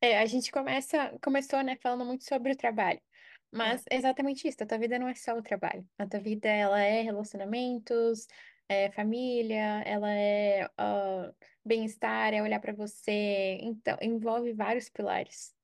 É, 0.00 0.18
a 0.18 0.26
gente 0.26 0.52
começa, 0.52 1.18
começou, 1.22 1.62
né, 1.62 1.76
falando 1.82 2.04
muito 2.04 2.24
sobre 2.24 2.52
o 2.52 2.56
trabalho. 2.56 3.00
É, 3.52 3.56
Mas 3.56 3.84
é 3.90 3.96
exatamente 3.96 4.46
isso, 4.48 4.62
a 4.62 4.66
tua 4.66 4.78
vida 4.78 4.98
não 4.98 5.08
é 5.08 5.14
só 5.14 5.36
o 5.36 5.42
trabalho. 5.42 5.88
A 5.98 6.06
tua 6.06 6.20
vida, 6.20 6.48
ela 6.48 6.80
é 6.80 7.02
relacionamentos, 7.02 8.26
é 8.68 8.90
família, 8.92 9.82
ela 9.86 10.10
é 10.12 10.68
ah, 10.76 11.32
bem-estar, 11.64 12.34
é 12.34 12.42
olhar 12.42 12.60
para 12.60 12.72
você. 12.74 13.58
Então, 13.62 13.96
envolve 14.02 14.52
vários 14.52 14.88
pilares. 14.90 15.54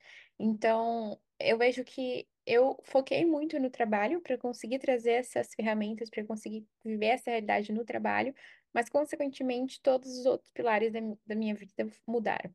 Então, 0.43 1.21
eu 1.39 1.59
vejo 1.59 1.85
que 1.85 2.27
eu 2.47 2.79
foquei 2.85 3.27
muito 3.27 3.59
no 3.61 3.71
trabalho 3.71 4.23
para 4.23 4.39
conseguir 4.39 4.79
trazer 4.79 5.13
essas 5.13 5.55
ferramentas, 5.55 6.09
para 6.09 6.25
conseguir 6.25 6.67
viver 6.83 7.09
essa 7.09 7.31
realidade 7.31 7.73
no 7.73 7.85
trabalho, 7.85 8.35
mas, 8.73 8.89
consequentemente, 8.89 9.81
todos 9.83 10.19
os 10.19 10.25
outros 10.27 10.51
pilares 10.53 10.93
da, 10.93 11.01
da 11.27 11.35
minha 11.35 11.55
vida 11.55 11.87
mudaram. 12.07 12.51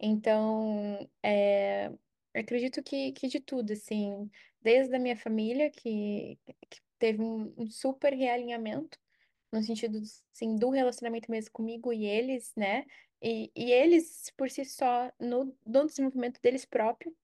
Então, 0.00 1.08
é, 1.22 1.90
acredito 2.34 2.82
que, 2.82 3.12
que 3.12 3.28
de 3.28 3.40
tudo, 3.40 3.72
assim, 3.72 4.30
desde 4.60 4.94
a 4.94 4.98
minha 5.00 5.16
família, 5.16 5.70
que, 5.70 6.38
que 6.70 6.80
teve 6.98 7.20
um, 7.22 7.52
um 7.58 7.70
super 7.70 8.12
realinhamento, 8.12 8.98
no 9.52 9.62
sentido, 9.62 9.98
assim, 10.32 10.56
do 10.56 10.70
relacionamento 10.70 11.30
mesmo 11.30 11.50
comigo 11.52 11.92
e 11.92 12.06
eles, 12.06 12.52
né? 12.56 12.86
E, 13.22 13.50
e 13.54 13.72
eles, 13.72 14.32
por 14.36 14.50
si 14.50 14.64
só, 14.64 15.10
no, 15.18 15.56
no 15.66 15.86
desenvolvimento 15.86 16.40
deles 16.40 16.64
próprios. 16.64 17.14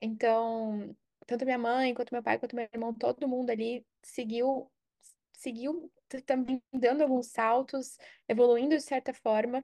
Então, 0.00 0.94
tanto 1.26 1.44
minha 1.44 1.58
mãe, 1.58 1.94
quanto 1.94 2.12
meu 2.12 2.22
pai, 2.22 2.38
quanto 2.38 2.56
meu 2.56 2.68
irmão, 2.72 2.92
todo 2.92 3.28
mundo 3.28 3.50
ali 3.50 3.86
seguiu 4.02 4.70
seguiu 5.36 5.92
também 6.26 6.62
dando 6.72 7.02
alguns 7.02 7.26
saltos, 7.26 7.98
evoluindo 8.28 8.76
de 8.76 8.82
certa 8.82 9.12
forma, 9.12 9.62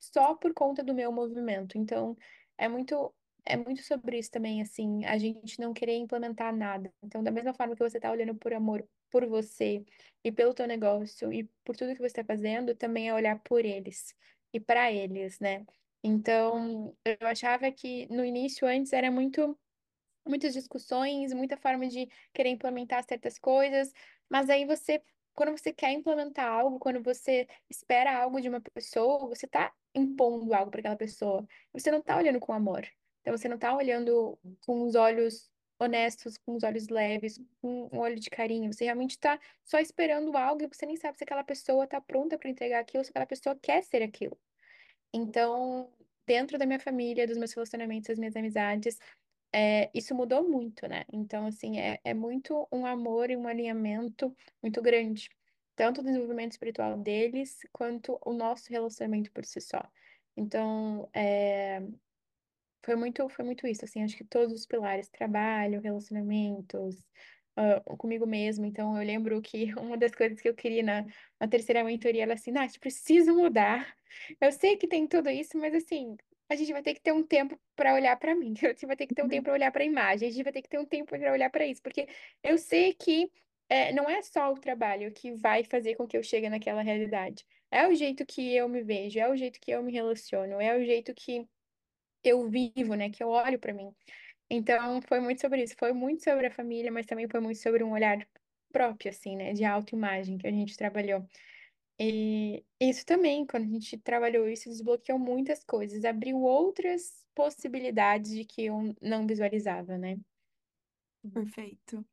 só 0.00 0.34
por 0.34 0.54
conta 0.54 0.82
do 0.82 0.94
meu 0.94 1.12
movimento. 1.12 1.76
Então, 1.78 2.16
é 2.56 2.68
muito 2.68 3.14
é 3.46 3.56
muito 3.56 3.82
sobre 3.82 4.18
isso 4.18 4.30
também, 4.30 4.62
assim, 4.62 5.04
a 5.04 5.18
gente 5.18 5.60
não 5.60 5.74
querer 5.74 5.96
implementar 5.96 6.54
nada. 6.56 6.90
Então, 7.02 7.22
da 7.22 7.30
mesma 7.30 7.52
forma 7.52 7.76
que 7.76 7.82
você 7.82 7.98
está 7.98 8.10
olhando 8.10 8.34
por 8.34 8.52
amor 8.54 8.86
por 9.10 9.26
você 9.26 9.84
e 10.24 10.32
pelo 10.32 10.54
teu 10.54 10.66
negócio 10.66 11.32
e 11.32 11.44
por 11.62 11.76
tudo 11.76 11.92
que 11.92 11.98
você 12.00 12.06
está 12.06 12.24
fazendo, 12.24 12.74
também 12.74 13.08
é 13.08 13.14
olhar 13.14 13.38
por 13.40 13.64
eles 13.64 14.14
e 14.54 14.60
para 14.60 14.92
eles, 14.92 15.38
né? 15.40 15.66
Então, 16.02 16.96
eu 17.04 17.26
achava 17.26 17.70
que 17.72 18.06
no 18.10 18.24
início, 18.24 18.66
antes, 18.68 18.92
era 18.92 19.10
muito 19.10 19.58
muitas 20.26 20.54
discussões, 20.54 21.34
muita 21.34 21.56
forma 21.56 21.86
de 21.86 22.08
querer 22.32 22.50
implementar 22.50 23.04
certas 23.06 23.38
coisas, 23.38 23.92
mas 24.28 24.48
aí 24.48 24.64
você, 24.64 25.02
quando 25.34 25.50
você 25.50 25.72
quer 25.72 25.92
implementar 25.92 26.48
algo, 26.50 26.78
quando 26.78 27.02
você 27.02 27.46
espera 27.68 28.22
algo 28.22 28.40
de 28.40 28.48
uma 28.48 28.60
pessoa, 28.60 29.28
você 29.28 29.46
está 29.46 29.72
impondo 29.94 30.54
algo 30.54 30.70
para 30.70 30.80
aquela 30.80 30.96
pessoa. 30.96 31.46
Você 31.72 31.90
não 31.90 31.98
está 31.98 32.16
olhando 32.16 32.40
com 32.40 32.52
amor. 32.52 32.86
Então 33.20 33.36
você 33.36 33.48
não 33.48 33.56
está 33.56 33.76
olhando 33.76 34.38
com 34.66 34.82
os 34.82 34.94
olhos 34.94 35.50
honestos, 35.78 36.36
com 36.38 36.54
os 36.54 36.62
olhos 36.62 36.88
leves, 36.88 37.40
com 37.60 37.88
um 37.92 37.98
olho 37.98 38.18
de 38.18 38.30
carinho. 38.30 38.72
Você 38.72 38.84
realmente 38.84 39.12
está 39.12 39.38
só 39.64 39.78
esperando 39.78 40.36
algo 40.36 40.62
e 40.62 40.68
você 40.68 40.86
nem 40.86 40.96
sabe 40.96 41.18
se 41.18 41.24
aquela 41.24 41.44
pessoa 41.44 41.84
está 41.84 42.00
pronta 42.00 42.38
para 42.38 42.50
entregar 42.50 42.80
aquilo, 42.80 43.04
se 43.04 43.10
aquela 43.10 43.26
pessoa 43.26 43.56
quer 43.60 43.82
ser 43.82 44.02
aquilo. 44.02 44.38
Então, 45.12 45.92
dentro 46.26 46.58
da 46.58 46.66
minha 46.66 46.80
família, 46.80 47.26
dos 47.26 47.36
meus 47.38 47.52
relacionamentos, 47.52 48.08
das 48.08 48.18
minhas 48.18 48.36
amizades, 48.36 48.98
é, 49.52 49.90
isso 49.94 50.14
mudou 50.14 50.48
muito, 50.48 50.88
né? 50.88 51.04
Então, 51.12 51.46
assim, 51.46 51.78
é, 51.78 52.00
é 52.04 52.12
muito 52.14 52.66
um 52.72 52.84
amor 52.84 53.30
e 53.30 53.36
um 53.36 53.46
alinhamento 53.46 54.34
muito 54.60 54.82
grande. 54.82 55.30
Tanto 55.76 56.00
o 56.00 56.04
desenvolvimento 56.04 56.52
espiritual 56.52 56.98
deles, 56.98 57.60
quanto 57.72 58.18
o 58.24 58.32
nosso 58.32 58.70
relacionamento 58.70 59.30
por 59.32 59.44
si 59.44 59.60
só. 59.60 59.80
Então, 60.36 61.08
é, 61.12 61.80
foi 62.84 62.96
muito, 62.96 63.28
foi 63.28 63.44
muito 63.44 63.66
isso, 63.66 63.84
assim, 63.84 64.02
acho 64.02 64.16
que 64.16 64.24
todos 64.24 64.52
os 64.52 64.66
pilares, 64.66 65.08
trabalho, 65.08 65.80
relacionamentos, 65.80 66.96
uh, 67.58 67.96
comigo 67.96 68.26
mesmo. 68.26 68.64
Então, 68.66 68.96
eu 68.96 69.06
lembro 69.06 69.40
que 69.42 69.72
uma 69.78 69.96
das 69.96 70.14
coisas 70.14 70.40
que 70.40 70.48
eu 70.48 70.54
queria 70.54 70.82
na, 70.82 71.04
na 71.40 71.48
terceira 71.48 71.82
mentoria, 71.84 72.22
ela 72.24 72.34
assim, 72.34 72.50
Nath, 72.50 72.78
preciso 72.78 73.34
mudar. 73.34 73.96
Eu 74.40 74.52
sei 74.52 74.76
que 74.76 74.86
tem 74.86 75.06
tudo 75.06 75.30
isso, 75.30 75.56
mas 75.58 75.74
assim, 75.74 76.16
a 76.48 76.54
gente 76.54 76.72
vai 76.72 76.82
ter 76.82 76.94
que 76.94 77.00
ter 77.00 77.12
um 77.12 77.22
tempo 77.22 77.58
para 77.74 77.94
olhar 77.94 78.16
para 78.18 78.34
mim, 78.34 78.54
a 78.62 78.68
gente 78.68 78.86
vai 78.86 78.96
ter 78.96 79.06
que 79.06 79.14
ter 79.14 79.24
um 79.24 79.28
tempo 79.28 79.44
para 79.44 79.54
olhar 79.54 79.72
para 79.72 79.82
a 79.82 79.86
imagem, 79.86 80.28
a 80.28 80.30
gente 80.30 80.44
vai 80.44 80.52
ter 80.52 80.62
que 80.62 80.68
ter 80.68 80.78
um 80.78 80.86
tempo 80.86 81.18
para 81.18 81.32
olhar 81.32 81.50
para 81.50 81.66
isso, 81.66 81.82
porque 81.82 82.06
eu 82.42 82.58
sei 82.58 82.94
que 82.94 83.30
é, 83.68 83.92
não 83.92 84.08
é 84.08 84.20
só 84.22 84.52
o 84.52 84.58
trabalho 84.58 85.10
que 85.12 85.32
vai 85.32 85.64
fazer 85.64 85.94
com 85.96 86.06
que 86.06 86.16
eu 86.16 86.22
chegue 86.22 86.48
naquela 86.50 86.82
realidade. 86.82 87.46
É 87.70 87.88
o 87.88 87.94
jeito 87.94 88.24
que 88.26 88.54
eu 88.54 88.68
me 88.68 88.82
vejo, 88.82 89.18
é 89.18 89.28
o 89.28 89.36
jeito 89.36 89.58
que 89.58 89.70
eu 89.70 89.82
me 89.82 89.90
relaciono, 89.90 90.60
é 90.60 90.76
o 90.76 90.84
jeito 90.84 91.14
que 91.14 91.48
eu 92.24 92.48
vivo, 92.48 92.94
né? 92.94 93.10
Que 93.10 93.22
eu 93.22 93.28
olho 93.28 93.58
para 93.58 93.72
mim. 93.74 93.94
Então, 94.50 95.00
foi 95.02 95.20
muito 95.20 95.40
sobre 95.40 95.62
isso. 95.64 95.76
Foi 95.78 95.92
muito 95.92 96.24
sobre 96.24 96.46
a 96.48 96.50
família, 96.52 96.92
mas 96.92 97.06
também 97.06 97.28
foi 97.28 97.40
muito 97.40 97.60
sobre 97.60 97.84
um 97.84 97.92
olhar 97.92 98.26
próprio, 98.72 99.10
assim, 99.10 99.36
né? 99.36 99.52
De 99.52 99.64
autoimagem 99.64 100.38
que 100.38 100.46
a 100.46 100.52
gente 100.52 100.76
trabalhou. 100.76 101.26
E 102.00 102.64
isso 102.80 103.06
também, 103.06 103.46
quando 103.46 103.64
a 103.64 103.68
gente 103.68 103.98
trabalhou 103.98 104.48
isso, 104.48 104.68
desbloqueou 104.70 105.18
muitas 105.18 105.64
coisas, 105.64 106.04
abriu 106.04 106.40
outras 106.42 107.24
possibilidades 107.34 108.32
de 108.32 108.44
que 108.44 108.66
eu 108.66 108.94
não 109.02 109.26
visualizava, 109.26 109.98
né? 109.98 110.18
Perfeito. 111.32 112.06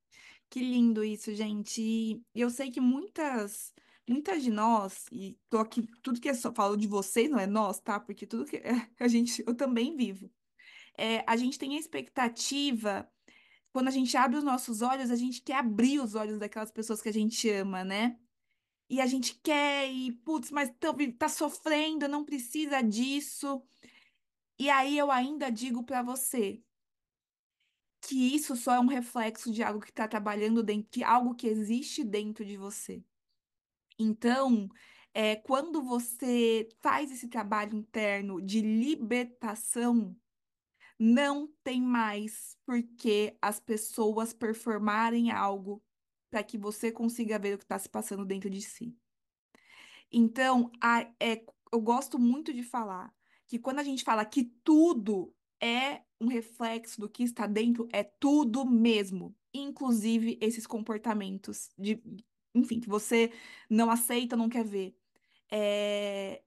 Que 0.50 0.60
lindo 0.62 1.04
isso, 1.04 1.34
gente. 1.36 1.82
E 1.82 2.24
eu 2.36 2.50
sei 2.50 2.72
que 2.72 2.82
muitas, 2.82 3.74
muitas 4.12 4.44
de 4.44 4.52
nós, 4.52 5.06
e 5.12 5.40
tô 5.50 5.58
aqui, 5.58 5.88
tudo 6.04 6.20
que 6.20 6.30
eu 6.30 6.36
só 6.36 6.54
falo 6.54 6.76
de 6.76 6.88
vocês, 6.88 7.30
não 7.30 7.40
é 7.40 7.48
nós, 7.48 7.80
tá? 7.80 8.00
Porque 8.00 8.28
tudo 8.28 8.46
que 8.46 8.62
a 9.00 9.08
gente, 9.08 9.44
eu 9.48 9.56
também 9.56 9.96
vivo. 9.96 10.30
É, 10.98 11.24
a 11.28 11.38
gente 11.38 11.58
tem 11.58 11.76
a 11.76 11.80
expectativa, 11.80 13.10
quando 13.72 13.88
a 13.88 13.92
gente 13.92 14.16
abre 14.18 14.38
os 14.38 14.44
nossos 14.44 14.82
olhos, 14.82 15.10
a 15.10 15.16
gente 15.16 15.42
quer 15.42 15.56
abrir 15.56 16.00
os 16.00 16.16
olhos 16.16 16.40
daquelas 16.40 16.72
pessoas 16.72 17.02
que 17.02 17.10
a 17.10 17.14
gente 17.14 17.50
ama, 17.50 17.84
né? 17.84 18.20
E 18.90 19.00
a 19.00 19.06
gente 19.06 19.36
quer, 19.36 19.90
e 19.90 20.12
putz, 20.12 20.52
mas 20.52 20.70
tá, 20.80 20.90
tá 21.18 21.30
sofrendo, 21.30 22.08
não 22.10 22.26
precisa 22.26 22.82
disso. 22.82 23.64
E 24.60 24.70
aí 24.70 24.98
eu 24.98 25.10
ainda 25.10 25.50
digo 25.50 25.84
para 25.84 26.04
você 26.04 26.62
que 28.02 28.36
isso 28.36 28.56
só 28.56 28.76
é 28.76 28.80
um 28.80 28.88
reflexo 28.88 29.52
de 29.52 29.64
algo 29.64 29.80
que 29.80 29.92
está 29.92 30.08
trabalhando 30.08 30.62
dentro, 30.62 30.92
de 30.92 31.04
algo 31.04 31.36
que 31.36 31.48
existe 31.48 32.04
dentro 32.04 32.44
de 32.44 32.58
você. 32.58 33.04
Então, 33.98 34.70
é, 35.14 35.36
quando 35.36 35.82
você 35.82 36.68
faz 36.80 37.12
esse 37.12 37.28
trabalho 37.28 37.76
interno 37.76 38.42
de 38.42 38.62
libertação, 38.62 40.16
não 40.98 41.48
tem 41.64 41.82
mais 41.82 42.56
por 42.66 42.82
que 42.84 43.36
as 43.42 43.60
pessoas 43.60 44.34
performarem 44.34 45.32
algo 45.32 45.84
para 46.30 46.44
que 46.44 46.58
você 46.58 46.92
consiga 46.92 47.40
ver 47.40 47.56
o 47.56 47.58
que 47.58 47.66
está 47.66 47.78
se 47.78 47.90
passando 47.90 48.26
dentro 48.26 48.50
de 48.50 48.62
si. 48.62 48.96
Então, 50.12 50.72
a, 50.82 51.02
é, 51.20 51.44
eu 51.74 51.82
gosto 51.82 52.20
muito 52.20 52.54
de 52.54 52.64
falar 52.64 53.14
que 53.48 53.60
quando 53.60 53.80
a 53.80 53.84
gente 53.84 54.04
fala 54.04 54.24
que 54.24 54.46
tudo 54.64 55.34
é 55.60 56.04
um 56.20 56.28
reflexo 56.28 57.02
do 57.02 57.10
que 57.10 57.24
está 57.24 57.48
dentro, 57.48 57.88
é 57.92 58.04
tudo 58.04 58.66
mesmo, 58.66 59.36
inclusive 59.54 60.38
esses 60.42 60.68
comportamentos 60.68 61.70
de, 61.78 62.02
enfim, 62.54 62.80
que 62.80 62.90
você 62.90 63.32
não 63.70 63.90
aceita, 63.90 64.36
não 64.36 64.50
quer 64.50 64.64
ver. 64.66 64.96
É, 65.52 66.42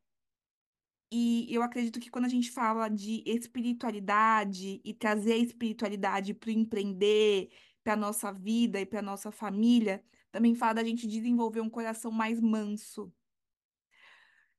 e 1.16 1.46
eu 1.48 1.62
acredito 1.62 2.00
que 2.00 2.10
quando 2.10 2.24
a 2.24 2.28
gente 2.28 2.50
fala 2.50 2.88
de 2.88 3.22
espiritualidade 3.24 4.80
e 4.84 4.92
trazer 4.92 5.34
a 5.34 5.38
espiritualidade 5.38 6.34
para 6.34 6.50
empreender, 6.50 7.50
para 7.84 7.92
a 7.92 7.96
nossa 7.96 8.32
vida 8.32 8.80
e 8.80 8.86
para 8.86 8.98
a 8.98 9.02
nossa 9.02 9.30
família, 9.30 10.04
também 10.32 10.56
fala 10.56 10.74
da 10.74 10.84
gente 10.84 11.06
desenvolver 11.06 11.60
um 11.60 11.70
coração 11.70 12.10
mais 12.10 12.40
manso. 12.40 13.12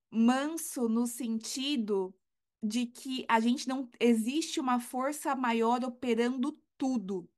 Manso 0.10 0.88
no 0.88 1.06
sentido 1.06 2.16
de 2.64 2.86
que 2.86 3.26
a 3.28 3.42
gente 3.42 3.68
não 3.68 3.90
existe 4.00 4.60
uma 4.60 4.80
força 4.80 5.36
maior 5.36 5.84
operando 5.84 6.58
tudo. 6.78 7.30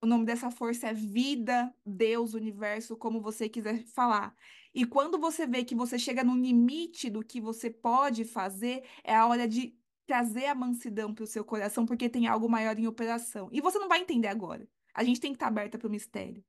O 0.00 0.06
nome 0.06 0.24
dessa 0.24 0.50
força 0.50 0.88
é 0.88 0.94
vida, 0.94 1.74
Deus, 1.84 2.32
universo, 2.32 2.96
como 2.96 3.20
você 3.20 3.48
quiser 3.48 3.84
falar. 3.84 4.34
E 4.72 4.86
quando 4.86 5.18
você 5.18 5.46
vê 5.46 5.64
que 5.64 5.74
você 5.74 5.98
chega 5.98 6.22
no 6.22 6.36
limite 6.36 7.10
do 7.10 7.24
que 7.24 7.40
você 7.40 7.68
pode 7.68 8.24
fazer, 8.24 8.84
é 9.02 9.14
a 9.14 9.26
hora 9.26 9.48
de 9.48 9.76
trazer 10.06 10.46
a 10.46 10.54
mansidão 10.54 11.12
para 11.12 11.24
o 11.24 11.26
seu 11.26 11.44
coração, 11.44 11.84
porque 11.84 12.08
tem 12.08 12.28
algo 12.28 12.48
maior 12.48 12.78
em 12.78 12.86
operação. 12.86 13.48
E 13.52 13.60
você 13.60 13.78
não 13.78 13.88
vai 13.88 14.00
entender 14.00 14.28
agora. 14.28 14.68
A 14.94 15.02
gente 15.02 15.20
tem 15.20 15.32
que 15.32 15.36
estar 15.36 15.46
tá 15.46 15.50
aberta 15.50 15.76
para 15.76 15.88
o 15.88 15.90
mistério. 15.90 16.44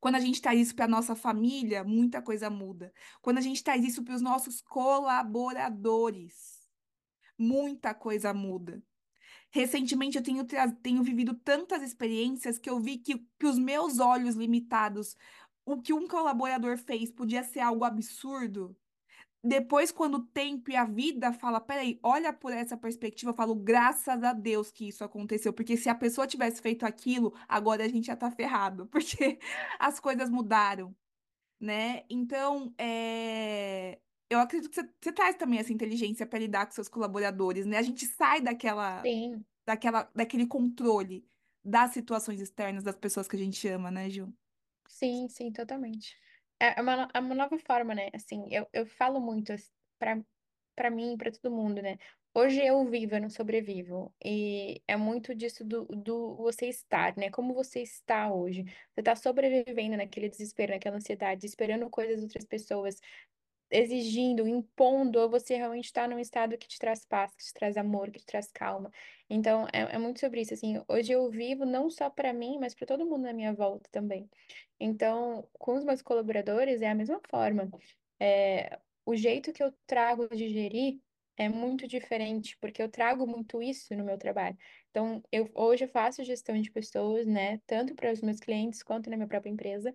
Quando 0.00 0.14
a 0.14 0.20
gente 0.20 0.40
traz 0.40 0.58
isso 0.58 0.74
para 0.74 0.86
a 0.86 0.88
nossa 0.88 1.14
família, 1.14 1.84
muita 1.84 2.22
coisa 2.22 2.48
muda. 2.48 2.92
Quando 3.20 3.38
a 3.38 3.42
gente 3.42 3.62
traz 3.62 3.84
isso 3.84 4.02
para 4.02 4.14
os 4.14 4.22
nossos 4.22 4.62
colaboradores, 4.62 6.66
muita 7.38 7.94
coisa 7.94 8.32
muda. 8.32 8.82
Recentemente 9.50 10.18
eu 10.18 10.22
tenho, 10.22 10.44
tenho 10.82 11.02
vivido 11.02 11.34
tantas 11.34 11.82
experiências 11.82 12.58
que 12.58 12.68
eu 12.68 12.78
vi 12.78 12.98
que, 12.98 13.18
que 13.38 13.46
os 13.46 13.58
meus 13.58 13.98
olhos 13.98 14.34
limitados, 14.34 15.16
o 15.64 15.80
que 15.80 15.92
um 15.92 16.06
colaborador 16.06 16.76
fez 16.78 17.10
podia 17.10 17.42
ser 17.42 17.60
algo 17.60 17.84
absurdo. 17.84 18.76
Depois, 19.42 19.92
quando 19.92 20.16
o 20.16 20.26
tempo 20.26 20.70
e 20.70 20.76
a 20.76 20.84
vida 20.84 21.32
fala, 21.32 21.60
peraí, 21.60 21.98
olha 22.02 22.32
por 22.32 22.52
essa 22.52 22.76
perspectiva, 22.76 23.30
eu 23.30 23.36
falo, 23.36 23.54
graças 23.54 24.22
a 24.22 24.32
Deus 24.32 24.70
que 24.70 24.88
isso 24.88 25.04
aconteceu, 25.04 25.52
porque 25.52 25.76
se 25.76 25.88
a 25.88 25.94
pessoa 25.94 26.26
tivesse 26.26 26.60
feito 26.60 26.84
aquilo, 26.84 27.32
agora 27.48 27.84
a 27.84 27.88
gente 27.88 28.08
já 28.08 28.16
tá 28.16 28.30
ferrado, 28.30 28.86
porque 28.90 29.38
as 29.78 30.00
coisas 30.00 30.28
mudaram, 30.28 30.94
né? 31.60 32.04
Então, 32.10 32.74
é 32.78 34.00
eu 34.30 34.38
acredito 34.40 34.70
que 34.70 34.76
você, 34.82 34.88
você 35.02 35.12
traz 35.12 35.36
também 35.36 35.58
essa 35.60 35.72
inteligência 35.72 36.26
para 36.26 36.38
lidar 36.38 36.66
com 36.66 36.72
seus 36.72 36.88
colaboradores, 36.88 37.66
né? 37.66 37.78
A 37.78 37.82
gente 37.82 38.06
sai 38.06 38.40
daquela, 38.40 39.04
Sim, 39.04 39.46
daquela, 39.66 40.10
daquele 40.14 40.46
controle 40.46 41.26
das 41.64 41.92
situações 41.92 42.40
externas 42.40 42.84
das 42.84 42.96
pessoas 42.96 43.28
que 43.28 43.36
a 43.36 43.38
gente 43.38 43.66
ama, 43.68 43.90
né, 43.90 44.10
Ju? 44.10 44.32
sim, 44.88 45.28
sim, 45.28 45.52
totalmente. 45.52 46.16
É 46.60 46.78
é 46.78 46.82
uma, 46.82 47.08
é 47.14 47.20
uma 47.20 47.34
nova 47.34 47.58
forma, 47.58 47.94
né? 47.94 48.10
Assim, 48.14 48.46
eu, 48.50 48.66
eu 48.72 48.86
falo 48.86 49.20
muito 49.20 49.54
para 49.98 50.22
para 50.76 50.90
mim, 50.90 51.18
para 51.18 51.30
todo 51.32 51.52
mundo, 51.54 51.82
né? 51.82 51.98
Hoje 52.34 52.64
eu 52.66 52.84
vivo, 52.86 53.14
eu 53.16 53.20
não 53.22 53.30
sobrevivo. 53.30 54.14
E 54.24 54.82
é 54.88 54.96
muito 54.96 55.36
disso 55.36 55.64
do, 55.66 55.86
do 55.86 56.36
você 56.36 56.68
estar, 56.68 57.16
né? 57.18 57.30
Como 57.30 57.54
você 57.54 57.82
está 57.82 58.32
hoje. 58.34 58.64
Você 58.64 59.02
está 59.02 59.14
sobrevivendo 59.16 59.98
naquele 59.98 60.30
desespero, 60.30 60.72
naquela 60.74 60.96
ansiedade, 60.98 61.46
esperando 61.46 61.90
coisas 61.90 62.18
de 62.18 62.24
outras 62.24 62.46
pessoas. 62.46 62.96
Exigindo, 63.70 64.46
impondo, 64.48 65.18
ou 65.20 65.28
você 65.30 65.56
realmente 65.56 65.86
está 65.86 66.06
num 66.08 66.18
estado 66.18 66.56
que 66.58 66.68
te 66.68 66.78
traz 66.78 67.04
paz, 67.04 67.34
que 67.34 67.44
te 67.44 67.52
traz 67.54 67.76
amor, 67.76 68.10
que 68.10 68.18
te 68.20 68.26
traz 68.26 68.50
calma. 68.52 68.90
Então, 69.28 69.66
é, 69.72 69.94
é 69.96 69.98
muito 69.98 70.20
sobre 70.20 70.40
isso, 70.40 70.54
assim, 70.54 70.82
hoje 70.88 71.12
eu 71.12 71.28
vivo 71.30 71.64
não 71.66 71.90
só 71.90 72.08
para 72.10 72.32
mim, 72.32 72.58
mas 72.58 72.74
para 72.74 72.86
todo 72.86 73.06
mundo 73.06 73.22
na 73.22 73.32
minha 73.32 73.52
volta 73.54 73.88
também. 73.92 74.28
Então, 74.80 75.48
com 75.58 75.74
os 75.76 75.84
meus 75.84 76.02
colaboradores 76.02 76.82
é 76.82 76.88
a 76.88 76.94
mesma 76.94 77.20
forma. 77.28 77.70
É, 78.20 78.78
o 79.04 79.14
jeito 79.16 79.52
que 79.52 79.62
eu 79.62 79.72
trago 79.86 80.28
de 80.28 80.48
gerir 80.48 81.00
é 81.36 81.48
muito 81.48 81.86
diferente, 81.86 82.56
porque 82.60 82.82
eu 82.82 82.88
trago 82.90 83.26
muito 83.26 83.62
isso 83.62 83.94
no 83.94 84.04
meu 84.04 84.18
trabalho. 84.18 84.56
Então, 84.90 85.22
eu 85.30 85.48
hoje 85.54 85.84
eu 85.84 85.88
faço 85.88 86.24
gestão 86.24 86.60
de 86.60 86.70
pessoas, 86.70 87.26
né, 87.26 87.58
tanto 87.66 87.94
para 87.94 88.12
os 88.12 88.20
meus 88.20 88.40
clientes 88.40 88.82
quanto 88.82 89.08
na 89.08 89.16
minha 89.16 89.28
própria 89.28 89.50
empresa. 89.50 89.94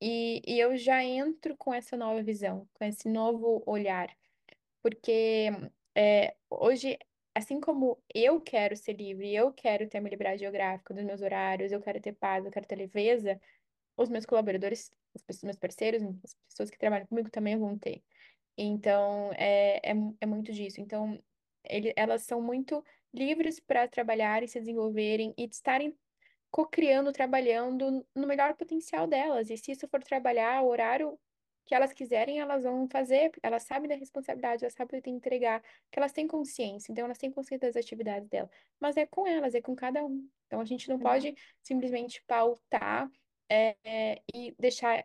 E, 0.00 0.42
e 0.46 0.60
eu 0.60 0.76
já 0.76 1.02
entro 1.02 1.56
com 1.56 1.74
essa 1.74 1.96
nova 1.96 2.22
visão, 2.22 2.68
com 2.74 2.84
esse 2.84 3.08
novo 3.08 3.62
olhar, 3.66 4.08
porque 4.82 5.48
é, 5.94 6.36
hoje, 6.48 6.98
assim 7.34 7.60
como 7.60 8.00
eu 8.14 8.40
quero 8.40 8.76
ser 8.76 8.94
livre, 8.94 9.34
eu 9.34 9.52
quero 9.52 9.88
ter 9.88 9.98
a 9.98 10.00
minha 10.00 10.10
liberdade 10.10 10.40
geográfica 10.40 10.94
dos 10.94 11.04
meus 11.04 11.20
horários, 11.20 11.72
eu 11.72 11.80
quero 11.80 12.00
ter 12.00 12.12
paz, 12.14 12.44
eu 12.44 12.50
quero 12.52 12.66
ter 12.66 12.76
leveza, 12.76 13.40
os 13.96 14.08
meus 14.08 14.24
colaboradores, 14.24 14.92
os 15.28 15.42
meus 15.42 15.56
parceiros, 15.58 16.02
as 16.24 16.34
pessoas 16.48 16.70
que 16.70 16.78
trabalham 16.78 17.06
comigo 17.06 17.30
também 17.30 17.58
vão 17.58 17.76
ter. 17.76 18.02
Então, 18.56 19.32
é, 19.34 19.78
é, 19.90 19.94
é 20.20 20.26
muito 20.26 20.52
disso. 20.52 20.80
Então, 20.80 21.20
ele, 21.64 21.92
elas 21.96 22.22
são 22.22 22.40
muito 22.40 22.84
livres 23.12 23.60
para 23.60 23.88
trabalhar 23.88 24.42
e 24.42 24.48
se 24.48 24.58
desenvolverem 24.60 25.34
e 25.36 25.44
estarem 25.44 25.96
co-criando, 26.50 27.12
trabalhando 27.12 28.06
no 28.14 28.26
melhor 28.26 28.54
potencial 28.54 29.06
delas. 29.06 29.50
E 29.50 29.56
se 29.56 29.72
isso 29.72 29.88
for 29.88 30.02
trabalhar 30.02 30.62
o 30.62 30.68
horário 30.68 31.18
que 31.68 31.74
elas 31.74 31.92
quiserem, 31.92 32.40
elas 32.40 32.64
vão 32.64 32.88
fazer, 32.88 33.30
elas 33.42 33.64
sabem 33.64 33.88
da 33.88 33.94
responsabilidade, 33.94 34.64
elas 34.64 34.72
sabem 34.72 34.98
que 34.98 35.04
tem 35.04 35.12
que 35.12 35.26
entregar, 35.26 35.62
que 35.90 35.98
elas 35.98 36.12
têm 36.12 36.26
consciência, 36.26 36.90
então 36.90 37.04
elas 37.04 37.18
têm 37.18 37.30
consciência 37.30 37.68
das 37.68 37.76
atividades 37.76 38.26
delas. 38.28 38.50
Mas 38.80 38.96
é 38.96 39.04
com 39.04 39.26
elas, 39.26 39.54
é 39.54 39.60
com 39.60 39.76
cada 39.76 40.02
um. 40.02 40.26
Então 40.46 40.60
a 40.60 40.64
gente 40.64 40.88
não 40.88 40.98
pode 40.98 41.34
simplesmente 41.62 42.22
pautar 42.26 43.10
é, 43.50 43.76
é, 43.84 44.22
e 44.34 44.54
deixar 44.58 45.04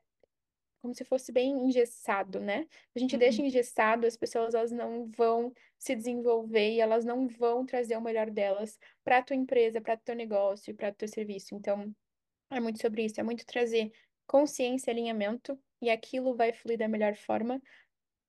como 0.83 0.95
se 0.95 1.05
fosse 1.05 1.31
bem 1.33 1.53
engessado, 1.67 2.41
né? 2.41 2.67
A 2.95 2.99
gente 2.99 3.17
deixa 3.17 3.41
Uhum. 3.41 3.47
engessado, 3.47 4.07
as 4.07 4.17
pessoas 4.17 4.55
elas 4.55 4.71
não 4.73 5.07
vão 5.07 5.53
se 5.79 5.95
desenvolver 5.95 6.73
e 6.73 6.81
elas 6.81 7.05
não 7.05 7.27
vão 7.27 7.65
trazer 7.65 7.97
o 7.97 8.01
melhor 8.01 8.31
delas 8.31 8.79
para 9.03 9.19
a 9.19 9.23
tua 9.23 9.37
empresa, 9.37 9.81
para 9.81 9.95
o 9.95 9.99
teu 9.99 10.15
negócio, 10.15 10.75
para 10.75 10.89
o 10.91 10.95
teu 10.95 11.07
serviço. 11.09 11.55
Então, 11.55 11.95
é 12.51 12.59
muito 12.59 12.81
sobre 12.81 13.05
isso, 13.05 13.19
é 13.19 13.23
muito 13.23 13.45
trazer 13.45 13.91
consciência, 14.27 14.91
alinhamento 14.91 15.59
e 15.81 15.89
aquilo 15.89 16.35
vai 16.35 16.53
fluir 16.53 16.77
da 16.79 16.87
melhor 16.89 17.15
forma 17.15 17.61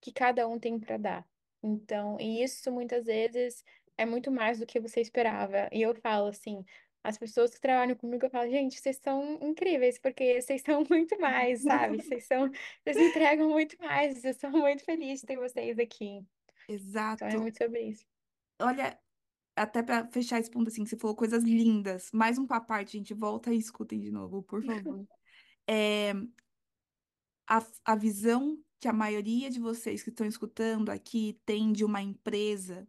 que 0.00 0.12
cada 0.12 0.46
um 0.48 0.58
tem 0.58 0.78
para 0.78 0.96
dar. 0.96 1.28
Então, 1.62 2.18
e 2.20 2.42
isso 2.42 2.70
muitas 2.72 3.06
vezes 3.06 3.64
é 3.96 4.04
muito 4.04 4.30
mais 4.30 4.58
do 4.58 4.66
que 4.66 4.80
você 4.80 5.00
esperava. 5.00 5.68
E 5.72 5.82
eu 5.82 5.94
falo 5.94 6.26
assim, 6.28 6.64
as 7.04 7.18
pessoas 7.18 7.54
que 7.54 7.60
trabalham 7.60 7.94
comigo, 7.94 8.24
eu 8.24 8.30
falo, 8.30 8.50
gente, 8.50 8.80
vocês 8.80 8.96
são 8.96 9.38
incríveis, 9.42 9.98
porque 9.98 10.40
vocês 10.40 10.62
são 10.62 10.82
muito 10.88 11.20
mais, 11.20 11.60
sabe? 11.60 11.98
Vocês 12.02 12.26
são, 12.26 12.50
vocês 12.82 12.96
entregam 12.96 13.50
muito 13.50 13.76
mais. 13.78 14.24
Eu 14.24 14.32
sou 14.32 14.50
muito 14.50 14.82
feliz 14.82 15.20
de 15.20 15.26
ter 15.26 15.36
vocês 15.36 15.78
aqui. 15.78 16.24
Então 16.26 16.26
é 16.68 16.72
Exato. 16.72 17.40
muito 17.40 17.58
sobre 17.58 17.82
isso. 17.82 18.06
Olha, 18.58 18.98
até 19.54 19.82
para 19.82 20.06
fechar 20.06 20.40
esse 20.40 20.50
ponto 20.50 20.68
assim, 20.68 20.86
você 20.86 20.96
falou 20.96 21.14
coisas 21.14 21.44
lindas. 21.44 22.10
Mais 22.12 22.38
um 22.38 22.46
papo 22.46 22.68
parte, 22.68 22.92
gente. 22.92 23.12
Volta 23.12 23.52
e 23.52 23.58
escutem 23.58 24.00
de 24.00 24.10
novo, 24.10 24.42
por 24.42 24.64
favor. 24.64 25.06
É, 25.66 26.12
a, 27.48 27.66
a 27.86 27.96
visão 27.96 28.62
que 28.78 28.86
a 28.86 28.92
maioria 28.92 29.48
de 29.48 29.58
vocês 29.58 30.02
que 30.02 30.10
estão 30.10 30.26
escutando 30.26 30.90
aqui 30.90 31.40
tem 31.46 31.72
de 31.72 31.86
uma 31.86 32.02
empresa, 32.02 32.86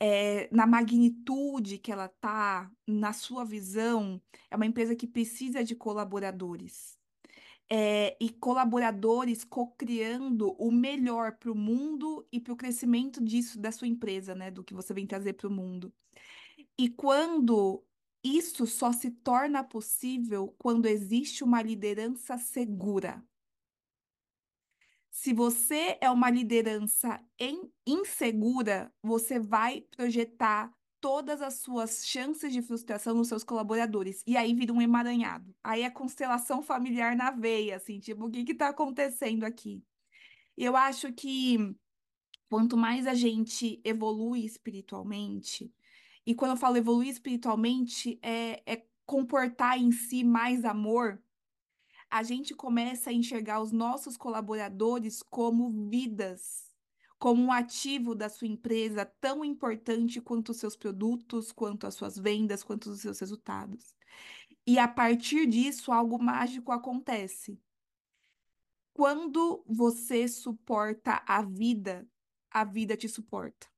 é, 0.00 0.48
na 0.50 0.66
magnitude 0.66 1.78
que 1.78 1.92
ela 1.92 2.08
tá, 2.08 2.70
na 2.86 3.12
sua 3.12 3.44
visão, 3.44 4.20
é 4.50 4.56
uma 4.56 4.66
empresa 4.66 4.96
que 4.96 5.06
precisa 5.06 5.62
de 5.62 5.74
colaboradores. 5.76 6.98
É, 7.72 8.16
e 8.20 8.30
colaboradores 8.30 9.44
co-criando 9.44 10.52
o 10.58 10.72
melhor 10.72 11.36
para 11.38 11.52
o 11.52 11.54
mundo 11.54 12.26
e 12.32 12.40
para 12.40 12.52
o 12.52 12.56
crescimento 12.56 13.22
disso, 13.22 13.60
da 13.60 13.70
sua 13.70 13.86
empresa, 13.86 14.34
né? 14.34 14.50
Do 14.50 14.64
que 14.64 14.74
você 14.74 14.92
vem 14.92 15.06
trazer 15.06 15.34
para 15.34 15.46
o 15.48 15.50
mundo. 15.52 15.92
E 16.78 16.88
quando 16.88 17.84
isso 18.24 18.66
só 18.66 18.92
se 18.92 19.10
torna 19.10 19.64
possível 19.64 20.54
quando 20.58 20.86
existe 20.86 21.44
uma 21.44 21.62
liderança 21.62 22.36
segura. 22.38 23.24
Se 25.10 25.32
você 25.32 25.98
é 26.00 26.10
uma 26.10 26.30
liderança 26.30 27.20
em- 27.38 27.70
insegura, 27.86 28.92
você 29.02 29.38
vai 29.38 29.82
projetar 29.96 30.72
todas 31.00 31.40
as 31.42 31.54
suas 31.54 32.06
chances 32.06 32.52
de 32.52 32.62
frustração 32.62 33.14
nos 33.14 33.28
seus 33.28 33.42
colaboradores. 33.42 34.22
E 34.26 34.36
aí 34.36 34.54
vira 34.54 34.72
um 34.72 34.80
emaranhado. 34.82 35.54
Aí 35.64 35.82
é 35.82 35.90
constelação 35.90 36.62
familiar 36.62 37.16
na 37.16 37.30
veia, 37.30 37.76
assim, 37.76 37.98
tipo, 37.98 38.26
o 38.26 38.30
que 38.30 38.44
que 38.44 38.54
tá 38.54 38.68
acontecendo 38.68 39.44
aqui? 39.44 39.82
Eu 40.56 40.76
acho 40.76 41.12
que 41.12 41.74
quanto 42.48 42.76
mais 42.76 43.06
a 43.06 43.14
gente 43.14 43.80
evolui 43.84 44.44
espiritualmente, 44.44 45.72
e 46.26 46.34
quando 46.34 46.52
eu 46.52 46.56
falo 46.56 46.76
evoluir 46.76 47.08
espiritualmente, 47.08 48.18
é, 48.22 48.62
é 48.70 48.86
comportar 49.06 49.78
em 49.78 49.90
si 49.92 50.22
mais 50.24 50.64
amor 50.64 51.20
a 52.10 52.22
gente 52.22 52.54
começa 52.54 53.10
a 53.10 53.12
enxergar 53.12 53.60
os 53.60 53.70
nossos 53.70 54.16
colaboradores 54.16 55.22
como 55.22 55.88
vidas, 55.88 56.68
como 57.18 57.42
um 57.42 57.52
ativo 57.52 58.14
da 58.14 58.28
sua 58.28 58.48
empresa 58.48 59.04
tão 59.20 59.44
importante 59.44 60.20
quanto 60.20 60.50
os 60.50 60.56
seus 60.56 60.74
produtos, 60.74 61.52
quanto 61.52 61.86
as 61.86 61.94
suas 61.94 62.18
vendas, 62.18 62.64
quanto 62.64 62.90
os 62.90 63.00
seus 63.00 63.20
resultados. 63.20 63.94
E 64.66 64.78
a 64.78 64.88
partir 64.88 65.46
disso, 65.46 65.92
algo 65.92 66.18
mágico 66.22 66.72
acontece. 66.72 67.60
Quando 68.92 69.64
você 69.66 70.26
suporta 70.26 71.22
a 71.26 71.42
vida, 71.42 72.06
a 72.50 72.64
vida 72.64 72.96
te 72.96 73.08
suporta. 73.08 73.68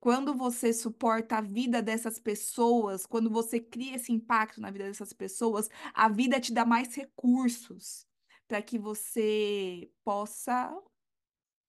Quando 0.00 0.34
você 0.34 0.72
suporta 0.72 1.38
a 1.38 1.40
vida 1.40 1.82
dessas 1.82 2.18
pessoas, 2.18 3.04
quando 3.04 3.28
você 3.28 3.58
cria 3.58 3.96
esse 3.96 4.12
impacto 4.12 4.60
na 4.60 4.70
vida 4.70 4.84
dessas 4.84 5.12
pessoas, 5.12 5.68
a 5.92 6.08
vida 6.08 6.40
te 6.40 6.52
dá 6.52 6.64
mais 6.64 6.94
recursos 6.94 8.06
para 8.46 8.62
que 8.62 8.78
você 8.78 9.90
possa 10.04 10.72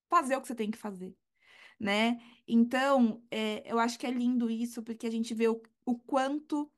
fazer 0.09 0.36
o 0.36 0.41
que 0.41 0.47
você 0.47 0.55
tem 0.55 0.69
que 0.71 0.77
fazer, 0.77 1.15
né? 1.80 2.19
Então, 2.47 3.23
é, 3.32 3.63
eu 3.69 3.80
acho 3.80 3.97
que 3.97 4.05
é 4.05 4.11
lindo 4.11 4.49
isso, 4.49 4.84
porque 4.84 5.07
a 5.07 5.11
gente 5.11 5.34
vê 5.34 5.47
o, 5.47 5.61
o 5.86 5.97
quanto. 5.97 6.71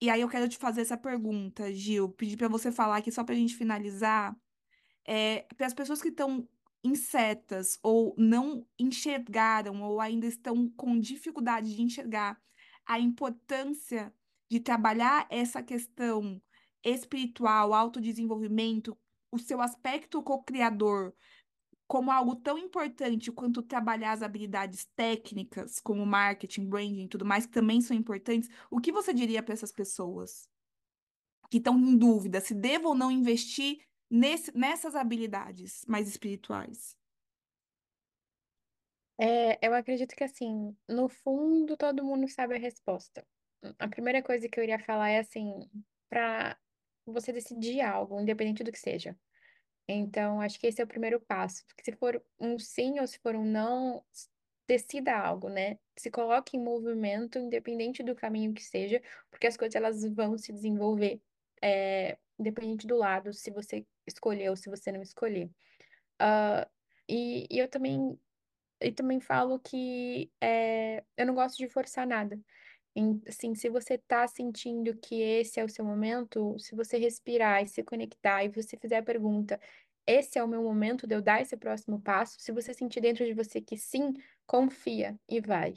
E 0.00 0.08
aí 0.08 0.20
eu 0.20 0.28
quero 0.28 0.48
te 0.48 0.56
fazer 0.56 0.80
essa 0.80 0.96
pergunta, 0.96 1.72
Gil, 1.72 2.08
pedir 2.08 2.36
para 2.36 2.48
você 2.48 2.72
falar 2.72 2.96
aqui 2.98 3.12
só 3.12 3.22
para 3.22 3.34
a 3.34 3.38
gente 3.38 3.54
finalizar 3.54 4.34
é, 5.04 5.46
para 5.56 5.66
as 5.66 5.74
pessoas 5.74 6.00
que 6.00 6.08
estão 6.08 6.48
insetas 6.82 7.78
ou 7.82 8.14
não 8.16 8.66
enxergaram 8.78 9.82
ou 9.82 10.00
ainda 10.00 10.26
estão 10.26 10.68
com 10.70 10.98
dificuldade 10.98 11.74
de 11.74 11.82
enxergar 11.82 12.40
a 12.86 12.98
importância 12.98 14.12
de 14.50 14.60
trabalhar 14.60 15.26
essa 15.30 15.62
questão 15.62 16.42
espiritual, 16.82 17.74
autodesenvolvimento, 17.74 18.98
o 19.30 19.38
seu 19.38 19.60
aspecto 19.60 20.22
co-criador 20.22 21.14
como 21.86 22.10
algo 22.12 22.36
tão 22.36 22.56
importante 22.56 23.32
quanto 23.32 23.62
trabalhar 23.62 24.12
as 24.12 24.22
habilidades 24.22 24.86
técnicas, 24.94 25.80
como 25.80 26.06
marketing, 26.06 26.68
branding 26.68 27.04
e 27.04 27.08
tudo 27.08 27.24
mais, 27.24 27.46
que 27.46 27.52
também 27.52 27.80
são 27.80 27.96
importantes, 27.96 28.48
o 28.70 28.80
que 28.80 28.92
você 28.92 29.12
diria 29.12 29.42
para 29.42 29.54
essas 29.54 29.72
pessoas? 29.72 30.48
que 31.50 31.58
estão 31.58 31.76
em 31.76 31.96
dúvida 31.96 32.40
se 32.40 32.54
devo 32.54 32.88
ou 32.88 32.94
não 32.94 33.10
investir 33.10 33.80
nesse, 34.10 34.56
nessas 34.56 34.94
habilidades 34.94 35.84
mais 35.86 36.08
espirituais. 36.08 36.96
É, 39.18 39.66
eu 39.66 39.74
acredito 39.74 40.16
que 40.16 40.24
assim, 40.24 40.74
no 40.88 41.08
fundo 41.08 41.76
todo 41.76 42.04
mundo 42.04 42.26
sabe 42.28 42.56
a 42.56 42.58
resposta. 42.58 43.26
A 43.78 43.86
primeira 43.86 44.22
coisa 44.22 44.48
que 44.48 44.58
eu 44.58 44.64
iria 44.64 44.78
falar 44.78 45.10
é 45.10 45.18
assim, 45.18 45.70
para 46.08 46.58
você 47.04 47.32
decidir 47.32 47.80
algo, 47.82 48.20
independente 48.20 48.64
do 48.64 48.72
que 48.72 48.78
seja. 48.78 49.16
Então, 49.86 50.40
acho 50.40 50.58
que 50.58 50.66
esse 50.66 50.80
é 50.80 50.84
o 50.84 50.88
primeiro 50.88 51.20
passo. 51.20 51.64
Porque 51.66 51.84
se 51.84 51.92
for 51.96 52.22
um 52.38 52.58
sim 52.58 53.00
ou 53.00 53.06
se 53.06 53.18
for 53.18 53.34
um 53.34 53.44
não, 53.44 54.02
decida 54.66 55.16
algo, 55.16 55.48
né? 55.48 55.78
Se 55.96 56.10
coloque 56.10 56.56
em 56.56 56.62
movimento, 56.62 57.38
independente 57.38 58.02
do 58.02 58.14
caminho 58.14 58.54
que 58.54 58.62
seja, 58.62 59.02
porque 59.30 59.46
as 59.48 59.56
coisas 59.56 59.74
elas 59.74 60.04
vão 60.14 60.38
se 60.38 60.52
desenvolver, 60.52 61.20
é, 61.60 62.16
independente 62.40 62.86
do 62.86 62.96
lado, 62.96 63.32
se 63.34 63.50
você 63.52 63.86
escolher 64.08 64.50
ou 64.50 64.56
se 64.56 64.70
você 64.70 64.92
não 64.92 65.02
escolher. 65.02 65.50
Ah, 66.20 66.68
e, 67.08 67.46
e 67.50 67.58
eu 67.58 67.68
também, 67.68 68.18
eu 68.80 68.94
também 68.94 69.20
falo 69.20 69.60
que 69.60 70.32
é, 70.42 71.04
eu 71.16 71.26
não 71.26 71.34
gosto 71.34 71.58
de 71.58 71.68
forçar 71.68 72.06
nada. 72.06 72.40
Assim, 73.26 73.54
se 73.54 73.68
você 73.70 73.96
tá 73.98 74.26
sentindo 74.26 74.96
que 74.96 75.20
esse 75.22 75.60
é 75.60 75.64
o 75.64 75.68
seu 75.68 75.84
momento, 75.84 76.58
se 76.58 76.74
você 76.74 76.98
respirar 76.98 77.62
e 77.62 77.68
se 77.68 77.82
conectar 77.84 78.44
e 78.44 78.48
você 78.48 78.76
fizer 78.76 78.98
a 78.98 79.02
pergunta, 79.02 79.60
esse 80.06 80.38
é 80.38 80.44
o 80.44 80.48
meu 80.48 80.62
momento 80.62 81.06
de 81.06 81.14
eu 81.14 81.22
dar 81.22 81.40
esse 81.40 81.56
próximo 81.56 82.00
passo. 82.02 82.36
Se 82.40 82.52
você 82.52 82.74
sentir 82.74 83.00
dentro 83.00 83.24
de 83.24 83.32
você 83.32 83.60
que 83.60 83.76
sim, 83.76 84.12
confia 84.46 85.18
e 85.28 85.40
vai. 85.40 85.74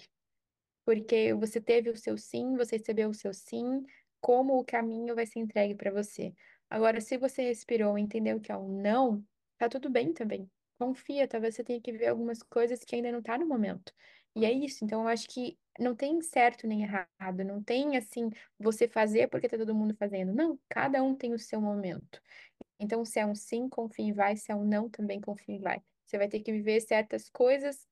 Porque 0.86 1.34
você 1.34 1.62
teve 1.62 1.90
o 1.90 1.98
seu 1.98 2.18
sim, 2.18 2.56
você 2.58 2.78
recebeu 2.78 3.10
o 3.10 3.14
seu 3.14 3.34
sim, 3.34 3.86
como 4.22 4.58
o 4.60 4.66
caminho 4.66 5.16
vai 5.16 5.26
ser 5.26 5.40
entregue 5.40 5.76
para 5.76 5.92
você. 5.92 6.34
Agora, 6.74 7.00
se 7.00 7.18
você 7.20 7.44
respirou 7.44 8.00
e 8.00 8.02
entendeu 8.02 8.40
que 8.42 8.52
é 8.52 8.58
um 8.58 8.82
não, 8.82 9.24
tá 9.60 9.70
tudo 9.70 9.92
bem 9.92 10.12
também. 10.12 10.50
Confia, 10.80 11.28
talvez 11.28 11.54
você 11.56 11.64
tenha 11.64 11.80
que 11.80 11.92
ver 11.92 12.08
algumas 12.08 12.42
coisas 12.42 12.84
que 12.84 12.96
ainda 12.96 13.12
não 13.12 13.22
tá 13.22 13.38
no 13.38 13.46
momento. 13.48 13.94
E 14.36 14.44
é 14.44 14.52
isso. 14.52 14.84
Então, 14.84 15.04
eu 15.04 15.08
acho 15.08 15.28
que 15.30 15.56
não 15.80 15.96
tem 15.96 16.20
certo 16.24 16.66
nem 16.66 16.82
errado, 16.82 17.44
não 17.46 17.64
tem 17.64 17.96
assim, 17.96 18.32
você 18.60 18.88
fazer 18.88 19.28
porque 19.30 19.48
tá 19.48 19.56
todo 19.56 19.76
mundo 19.76 19.96
fazendo. 19.96 20.34
Não, 20.34 20.60
cada 20.68 21.04
um 21.04 21.14
tem 21.16 21.32
o 21.34 21.38
seu 21.40 21.62
momento. 21.62 22.20
Então, 22.80 23.06
se 23.06 23.20
é 23.20 23.26
um 23.26 23.36
sim, 23.36 23.70
confia 23.70 24.08
e 24.10 24.14
vai, 24.14 24.38
se 24.38 24.52
é 24.52 24.56
um 24.56 24.66
não, 24.66 24.90
também 24.90 25.22
confia 25.22 25.56
e 25.56 25.60
vai. 25.60 25.82
Você 26.08 26.18
vai 26.18 26.28
ter 26.30 26.40
que 26.42 26.52
viver 26.52 26.82
certas 26.82 27.30
coisas 27.30 27.88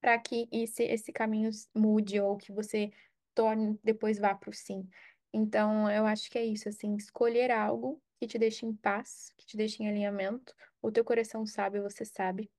para 0.00 0.18
que 0.18 0.48
esse, 0.52 0.82
esse 0.84 1.12
caminho 1.12 1.50
mude 1.74 2.20
ou 2.20 2.36
que 2.36 2.52
você 2.52 2.92
torne, 3.34 3.78
depois 3.82 4.18
vá 4.18 4.34
para 4.34 4.50
o 4.50 4.52
sim. 4.52 4.88
Então, 5.34 5.90
eu 5.90 6.06
acho 6.06 6.30
que 6.30 6.38
é 6.38 6.44
isso, 6.46 6.68
assim, 6.68 6.94
escolher 6.96 7.50
algo 7.50 8.00
que 8.20 8.26
te 8.28 8.38
deixe 8.38 8.66
em 8.66 8.74
paz, 8.74 9.32
que 9.36 9.44
te 9.46 9.56
deixe 9.56 9.82
em 9.82 9.88
alinhamento. 9.88 10.54
O 10.80 10.92
teu 10.92 11.04
coração 11.04 11.44
sabe, 11.46 11.80
você 11.80 12.04
sabe. 12.04 12.50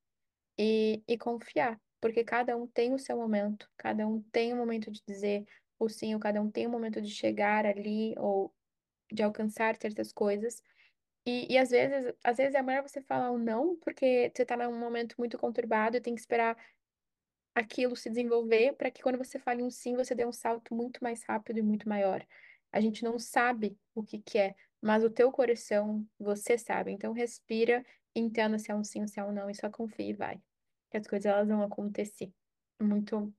E, 0.59 1.03
e 1.07 1.17
confiar, 1.17 1.81
porque 2.01 2.23
cada 2.23 2.57
um 2.57 2.67
tem 2.67 2.93
o 2.93 2.99
seu 2.99 3.17
momento, 3.17 3.69
cada 3.77 4.07
um 4.07 4.21
tem 4.31 4.53
o 4.53 4.57
momento 4.57 4.91
de 4.91 5.01
dizer 5.07 5.45
o 5.79 5.89
sim, 5.89 6.13
ou 6.13 6.19
cada 6.19 6.41
um 6.41 6.51
tem 6.51 6.67
o 6.67 6.69
momento 6.69 7.01
de 7.01 7.09
chegar 7.11 7.65
ali 7.65 8.15
ou 8.17 8.53
de 9.11 9.23
alcançar 9.23 9.75
certas 9.77 10.13
coisas. 10.13 10.63
E, 11.25 11.53
e 11.53 11.57
às 11.57 11.71
vezes, 11.71 12.13
às 12.23 12.37
vezes 12.37 12.55
é 12.55 12.61
melhor 12.63 12.83
você 12.83 13.01
falar 13.01 13.31
um 13.31 13.37
não, 13.39 13.77
porque 13.77 14.31
você 14.35 14.45
tá 14.45 14.57
num 14.57 14.79
momento 14.79 15.15
muito 15.19 15.37
conturbado 15.37 15.97
e 15.97 16.01
tem 16.01 16.15
que 16.15 16.21
esperar 16.21 16.57
aquilo 17.53 17.95
se 17.95 18.09
desenvolver 18.09 18.73
para 18.75 18.91
que 18.91 19.01
quando 19.01 19.17
você 19.17 19.39
fale 19.39 19.63
um 19.63 19.69
sim, 19.69 19.95
você 19.95 20.13
dê 20.15 20.25
um 20.25 20.31
salto 20.31 20.73
muito 20.75 21.03
mais 21.03 21.23
rápido 21.23 21.59
e 21.59 21.63
muito 21.63 21.87
maior. 21.87 22.25
A 22.75 22.81
gente 22.81 23.05
não 23.05 23.17
sabe 23.17 23.79
o 23.93 24.03
que 24.03 24.19
que 24.19 24.37
é, 24.37 24.53
mas 24.81 25.01
o 25.01 25.09
teu 25.09 25.31
coração, 25.31 26.05
você 26.19 26.57
sabe. 26.57 26.91
Então 26.91 27.13
respira, 27.13 27.85
entenda 28.13 28.59
se 28.59 28.69
é 28.69 28.75
um 28.75 28.83
sim 28.83 29.07
se 29.07 29.17
é 29.17 29.23
um 29.23 29.31
não 29.31 29.49
e 29.49 29.55
só 29.55 29.69
confia 29.69 30.09
e 30.09 30.13
vai. 30.13 30.41
Que 30.91 30.97
as 30.97 31.07
coisas 31.07 31.25
elas 31.25 31.47
vão 31.47 31.61
acontecer 31.63 32.33
muito 32.81 33.33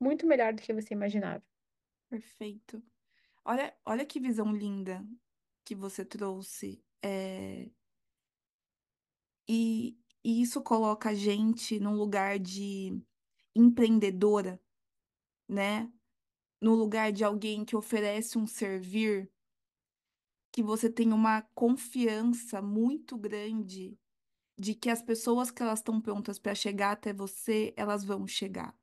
muito 0.00 0.26
melhor 0.26 0.52
do 0.52 0.60
que 0.60 0.72
você 0.72 0.92
imaginava. 0.92 1.44
Perfeito. 2.08 2.82
Olha, 3.44 3.72
olha 3.86 4.04
que 4.04 4.18
visão 4.18 4.52
linda 4.52 5.06
que 5.64 5.76
você 5.76 6.04
trouxe. 6.04 6.84
É... 7.00 7.70
E, 9.48 9.96
e 10.24 10.42
isso 10.42 10.60
coloca 10.62 11.10
a 11.10 11.14
gente 11.14 11.78
num 11.78 11.94
lugar 11.94 12.40
de 12.40 13.00
empreendedora, 13.54 14.60
né? 15.48 15.92
No 16.60 16.74
lugar 16.74 17.12
de 17.12 17.24
alguém 17.24 17.64
que 17.64 17.74
oferece 17.74 18.36
um 18.38 18.46
servir, 18.46 19.30
que 20.52 20.62
você 20.62 20.90
tem 20.90 21.12
uma 21.12 21.42
confiança 21.54 22.60
muito 22.60 23.16
grande 23.16 23.96
de 24.58 24.74
que 24.74 24.90
as 24.90 25.00
pessoas 25.02 25.50
que 25.50 25.62
elas 25.62 25.78
estão 25.78 26.00
prontas 26.00 26.38
para 26.38 26.54
chegar 26.54 26.92
até 26.92 27.12
você, 27.14 27.72
elas 27.76 28.04
vão 28.04 28.26
chegar, 28.26 28.76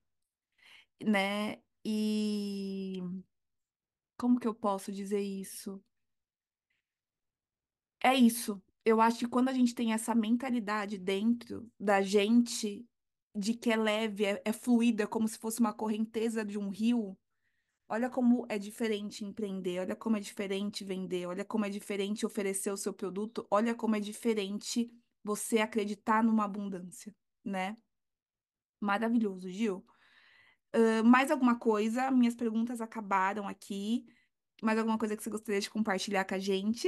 né? 1.03 1.61
E 1.85 3.01
como 4.17 4.39
que 4.39 4.47
eu 4.47 4.55
posso 4.55 4.91
dizer 4.91 5.21
isso? 5.21 5.81
É 8.03 8.15
isso. 8.15 8.61
Eu 8.85 9.01
acho 9.01 9.19
que 9.19 9.27
quando 9.27 9.49
a 9.49 9.53
gente 9.53 9.75
tem 9.75 9.93
essa 9.93 10.15
mentalidade 10.15 10.97
dentro 10.97 11.69
da 11.79 12.01
gente, 12.01 12.85
de 13.35 13.53
que 13.53 13.71
é 13.71 13.75
leve, 13.75 14.25
é, 14.25 14.41
é 14.45 14.53
fluida, 14.53 15.07
como 15.07 15.27
se 15.27 15.37
fosse 15.37 15.59
uma 15.59 15.73
correnteza 15.73 16.43
de 16.45 16.57
um 16.57 16.69
rio, 16.69 17.17
olha 17.89 18.09
como 18.09 18.45
é 18.49 18.57
diferente 18.57 19.25
empreender, 19.25 19.79
olha 19.79 19.95
como 19.95 20.17
é 20.17 20.19
diferente 20.19 20.83
vender, 20.83 21.25
olha 21.27 21.45
como 21.45 21.65
é 21.65 21.69
diferente 21.69 22.25
oferecer 22.25 22.71
o 22.71 22.77
seu 22.77 22.93
produto, 22.93 23.47
olha 23.51 23.75
como 23.75 23.95
é 23.95 23.99
diferente 23.99 24.91
você 25.23 25.59
acreditar 25.59 26.23
numa 26.23 26.45
abundância, 26.45 27.13
né? 27.43 27.77
Maravilhoso, 28.79 29.49
Gil. 29.49 29.85
Uh, 30.75 31.03
mais 31.03 31.31
alguma 31.31 31.57
coisa? 31.57 32.11
Minhas 32.11 32.35
perguntas 32.35 32.81
acabaram 32.81 33.47
aqui. 33.47 34.05
Mais 34.61 34.77
alguma 34.77 34.97
coisa 34.97 35.15
que 35.15 35.23
você 35.23 35.29
gostaria 35.29 35.61
de 35.61 35.69
compartilhar 35.69 36.25
com 36.25 36.35
a 36.35 36.39
gente? 36.39 36.87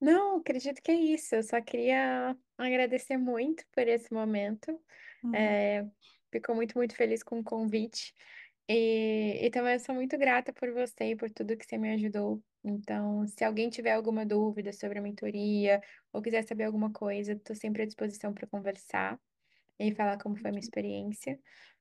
Não, 0.00 0.38
acredito 0.38 0.82
que 0.82 0.90
é 0.90 0.94
isso. 0.94 1.34
Eu 1.34 1.42
só 1.42 1.60
queria 1.60 2.36
agradecer 2.58 3.16
muito 3.16 3.64
por 3.72 3.86
esse 3.86 4.12
momento. 4.12 4.80
Hum, 5.22 5.32
É, 5.34 5.86
fico 6.30 6.54
muito, 6.54 6.76
muito 6.76 6.96
feliz 6.96 7.22
com 7.22 7.38
o 7.38 7.44
convite. 7.44 8.14
E, 8.68 9.46
e 9.46 9.50
também 9.50 9.74
eu 9.74 9.80
sou 9.80 9.94
muito 9.94 10.16
grata 10.16 10.52
por 10.52 10.72
você 10.72 11.10
e 11.10 11.16
por 11.16 11.30
tudo 11.30 11.56
que 11.56 11.66
você 11.66 11.76
me 11.76 11.92
ajudou. 11.94 12.42
Então, 12.64 13.26
se 13.26 13.44
alguém 13.44 13.68
tiver 13.68 13.92
alguma 13.92 14.24
dúvida 14.24 14.72
sobre 14.72 14.98
a 14.98 15.02
mentoria 15.02 15.80
ou 16.12 16.22
quiser 16.22 16.42
saber 16.44 16.64
alguma 16.64 16.92
coisa, 16.92 17.32
estou 17.32 17.56
sempre 17.56 17.82
à 17.82 17.86
disposição 17.86 18.32
para 18.32 18.46
conversar 18.46 19.20
e 19.78 19.94
falar 19.94 20.18
como 20.18 20.36
foi 20.36 20.50
a 20.50 20.52
minha 20.52 20.62
experiência. 20.62 21.38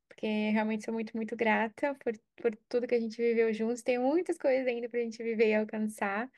Porque 0.07 0.27
realmente 0.51 0.83
sou 0.83 0.93
muito, 0.93 1.15
muito 1.15 1.35
grata 1.35 1.95
por, 1.95 2.13
por 2.35 2.55
tudo 2.67 2.87
que 2.87 2.95
a 2.95 2.99
gente 2.99 3.17
viveu 3.17 3.53
juntos. 3.53 3.83
Tem 3.83 3.97
muitas 3.97 4.37
coisas 4.37 4.67
ainda 4.67 4.89
para 4.89 4.99
a 4.99 5.03
gente 5.03 5.23
viver 5.23 5.49
e 5.49 5.55
alcançar. 5.55 6.29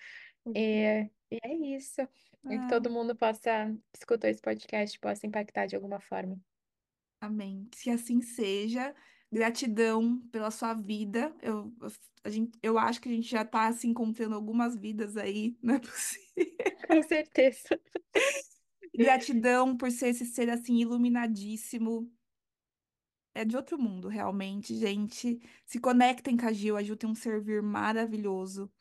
E, 0.53 1.09
e 1.31 1.39
é 1.41 1.53
isso. 1.75 2.01
E 2.49 2.59
que 2.59 2.67
todo 2.67 2.87
ah, 2.87 2.91
mundo 2.91 3.15
possa 3.15 3.73
escutar 3.97 4.29
esse 4.29 4.41
podcast, 4.41 4.99
possa 4.99 5.25
impactar 5.25 5.65
de 5.65 5.75
alguma 5.75 5.99
forma. 5.99 6.37
amém. 7.21 7.67
Que 7.71 7.89
assim 7.89 8.21
seja. 8.21 8.93
Gratidão 9.33 10.19
pela 10.31 10.51
sua 10.51 10.73
vida. 10.73 11.35
Eu, 11.41 11.73
a 12.23 12.29
gente, 12.29 12.57
eu 12.61 12.77
acho 12.77 13.01
que 13.01 13.09
a 13.09 13.11
gente 13.11 13.29
já 13.29 13.41
está 13.41 13.71
se 13.73 13.87
encontrando 13.87 14.35
algumas 14.35 14.75
vidas 14.75 15.17
aí, 15.17 15.57
não 15.63 15.75
é 15.75 15.79
possível. 15.79 16.23
Com 16.87 17.01
certeza. 17.03 17.79
Gratidão 18.95 19.75
por 19.77 19.91
ser 19.91 20.09
esse 20.09 20.25
ser 20.25 20.49
assim 20.49 20.77
iluminadíssimo. 20.79 22.11
É 23.35 23.43
de 23.43 23.55
outro 23.57 23.79
mundo, 23.79 24.07
realmente, 24.07 24.75
gente. 24.75 25.39
Se 25.65 25.79
conectem 25.79 26.37
com 26.37 26.45
a 26.45 26.53
Gil, 26.53 26.77
a 26.77 26.83
Gil 26.83 26.95
tem 26.95 27.09
um 27.09 27.15
servir 27.15 27.61
maravilhoso. 27.63 28.71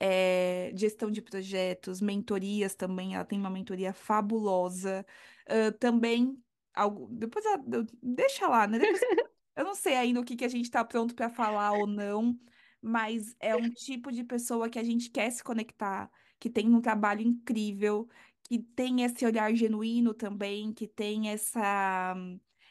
é, 0.00 0.72
gestão 0.76 1.10
de 1.10 1.22
projetos, 1.22 2.00
mentorias 2.02 2.74
também, 2.74 3.14
ela 3.16 3.24
tem 3.24 3.38
uma 3.40 3.50
mentoria 3.50 3.92
fabulosa. 3.94 5.06
Ah, 5.48 5.72
também, 5.80 6.42
algo, 6.74 7.08
depois 7.12 7.44
ela- 7.46 7.64
deixa 8.02 8.48
lá, 8.48 8.66
né? 8.68 8.78
Depois, 8.80 9.00
eu 9.56 9.64
não 9.64 9.74
sei 9.74 9.94
ainda 9.96 10.20
o 10.20 10.24
que 10.24 10.36
que 10.36 10.44
a 10.44 10.48
gente 10.48 10.64
está 10.64 10.84
pronto 10.84 11.14
para 11.14 11.30
falar 11.30 11.72
ou 11.72 11.86
não, 11.86 12.38
mas 12.80 13.34
é 13.40 13.56
um 13.56 13.70
tipo 13.70 14.12
de 14.12 14.24
pessoa 14.24 14.68
que 14.68 14.78
a 14.78 14.84
gente 14.84 15.10
quer 15.10 15.30
se 15.30 15.42
conectar, 15.42 16.10
que 16.38 16.50
tem 16.50 16.68
um 16.74 16.80
trabalho 16.80 17.22
incrível, 17.22 18.08
que 18.42 18.58
tem 18.58 19.02
esse 19.02 19.24
olhar 19.24 19.54
genuíno 19.54 20.12
também, 20.12 20.72
que 20.72 20.86
tem 20.86 21.30
essa 21.30 22.14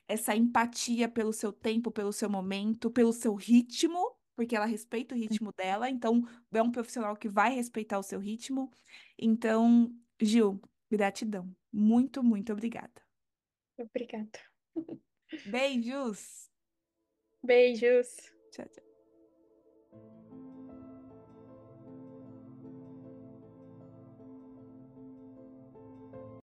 essa 0.07 0.35
empatia 0.35 1.07
pelo 1.07 1.31
seu 1.31 1.51
tempo, 1.51 1.89
pelo 1.89 2.11
seu 2.11 2.29
momento, 2.29 2.91
pelo 2.91 3.13
seu 3.13 3.33
ritmo, 3.33 4.15
porque 4.35 4.55
ela 4.55 4.65
respeita 4.65 5.15
o 5.15 5.17
ritmo 5.17 5.51
dela, 5.53 5.89
então 5.89 6.21
é 6.51 6.61
um 6.61 6.71
profissional 6.71 7.15
que 7.15 7.29
vai 7.29 7.55
respeitar 7.55 7.97
o 7.97 8.03
seu 8.03 8.19
ritmo. 8.19 8.69
Então, 9.17 9.95
Gil, 10.21 10.61
gratidão. 10.91 11.55
Muito, 11.71 12.21
muito 12.21 12.51
obrigada. 12.51 13.01
Obrigada. 13.77 14.39
Beijos. 15.45 16.52
Beijos. 17.43 18.31
Tchau, 18.51 18.65
tchau. 18.69 18.92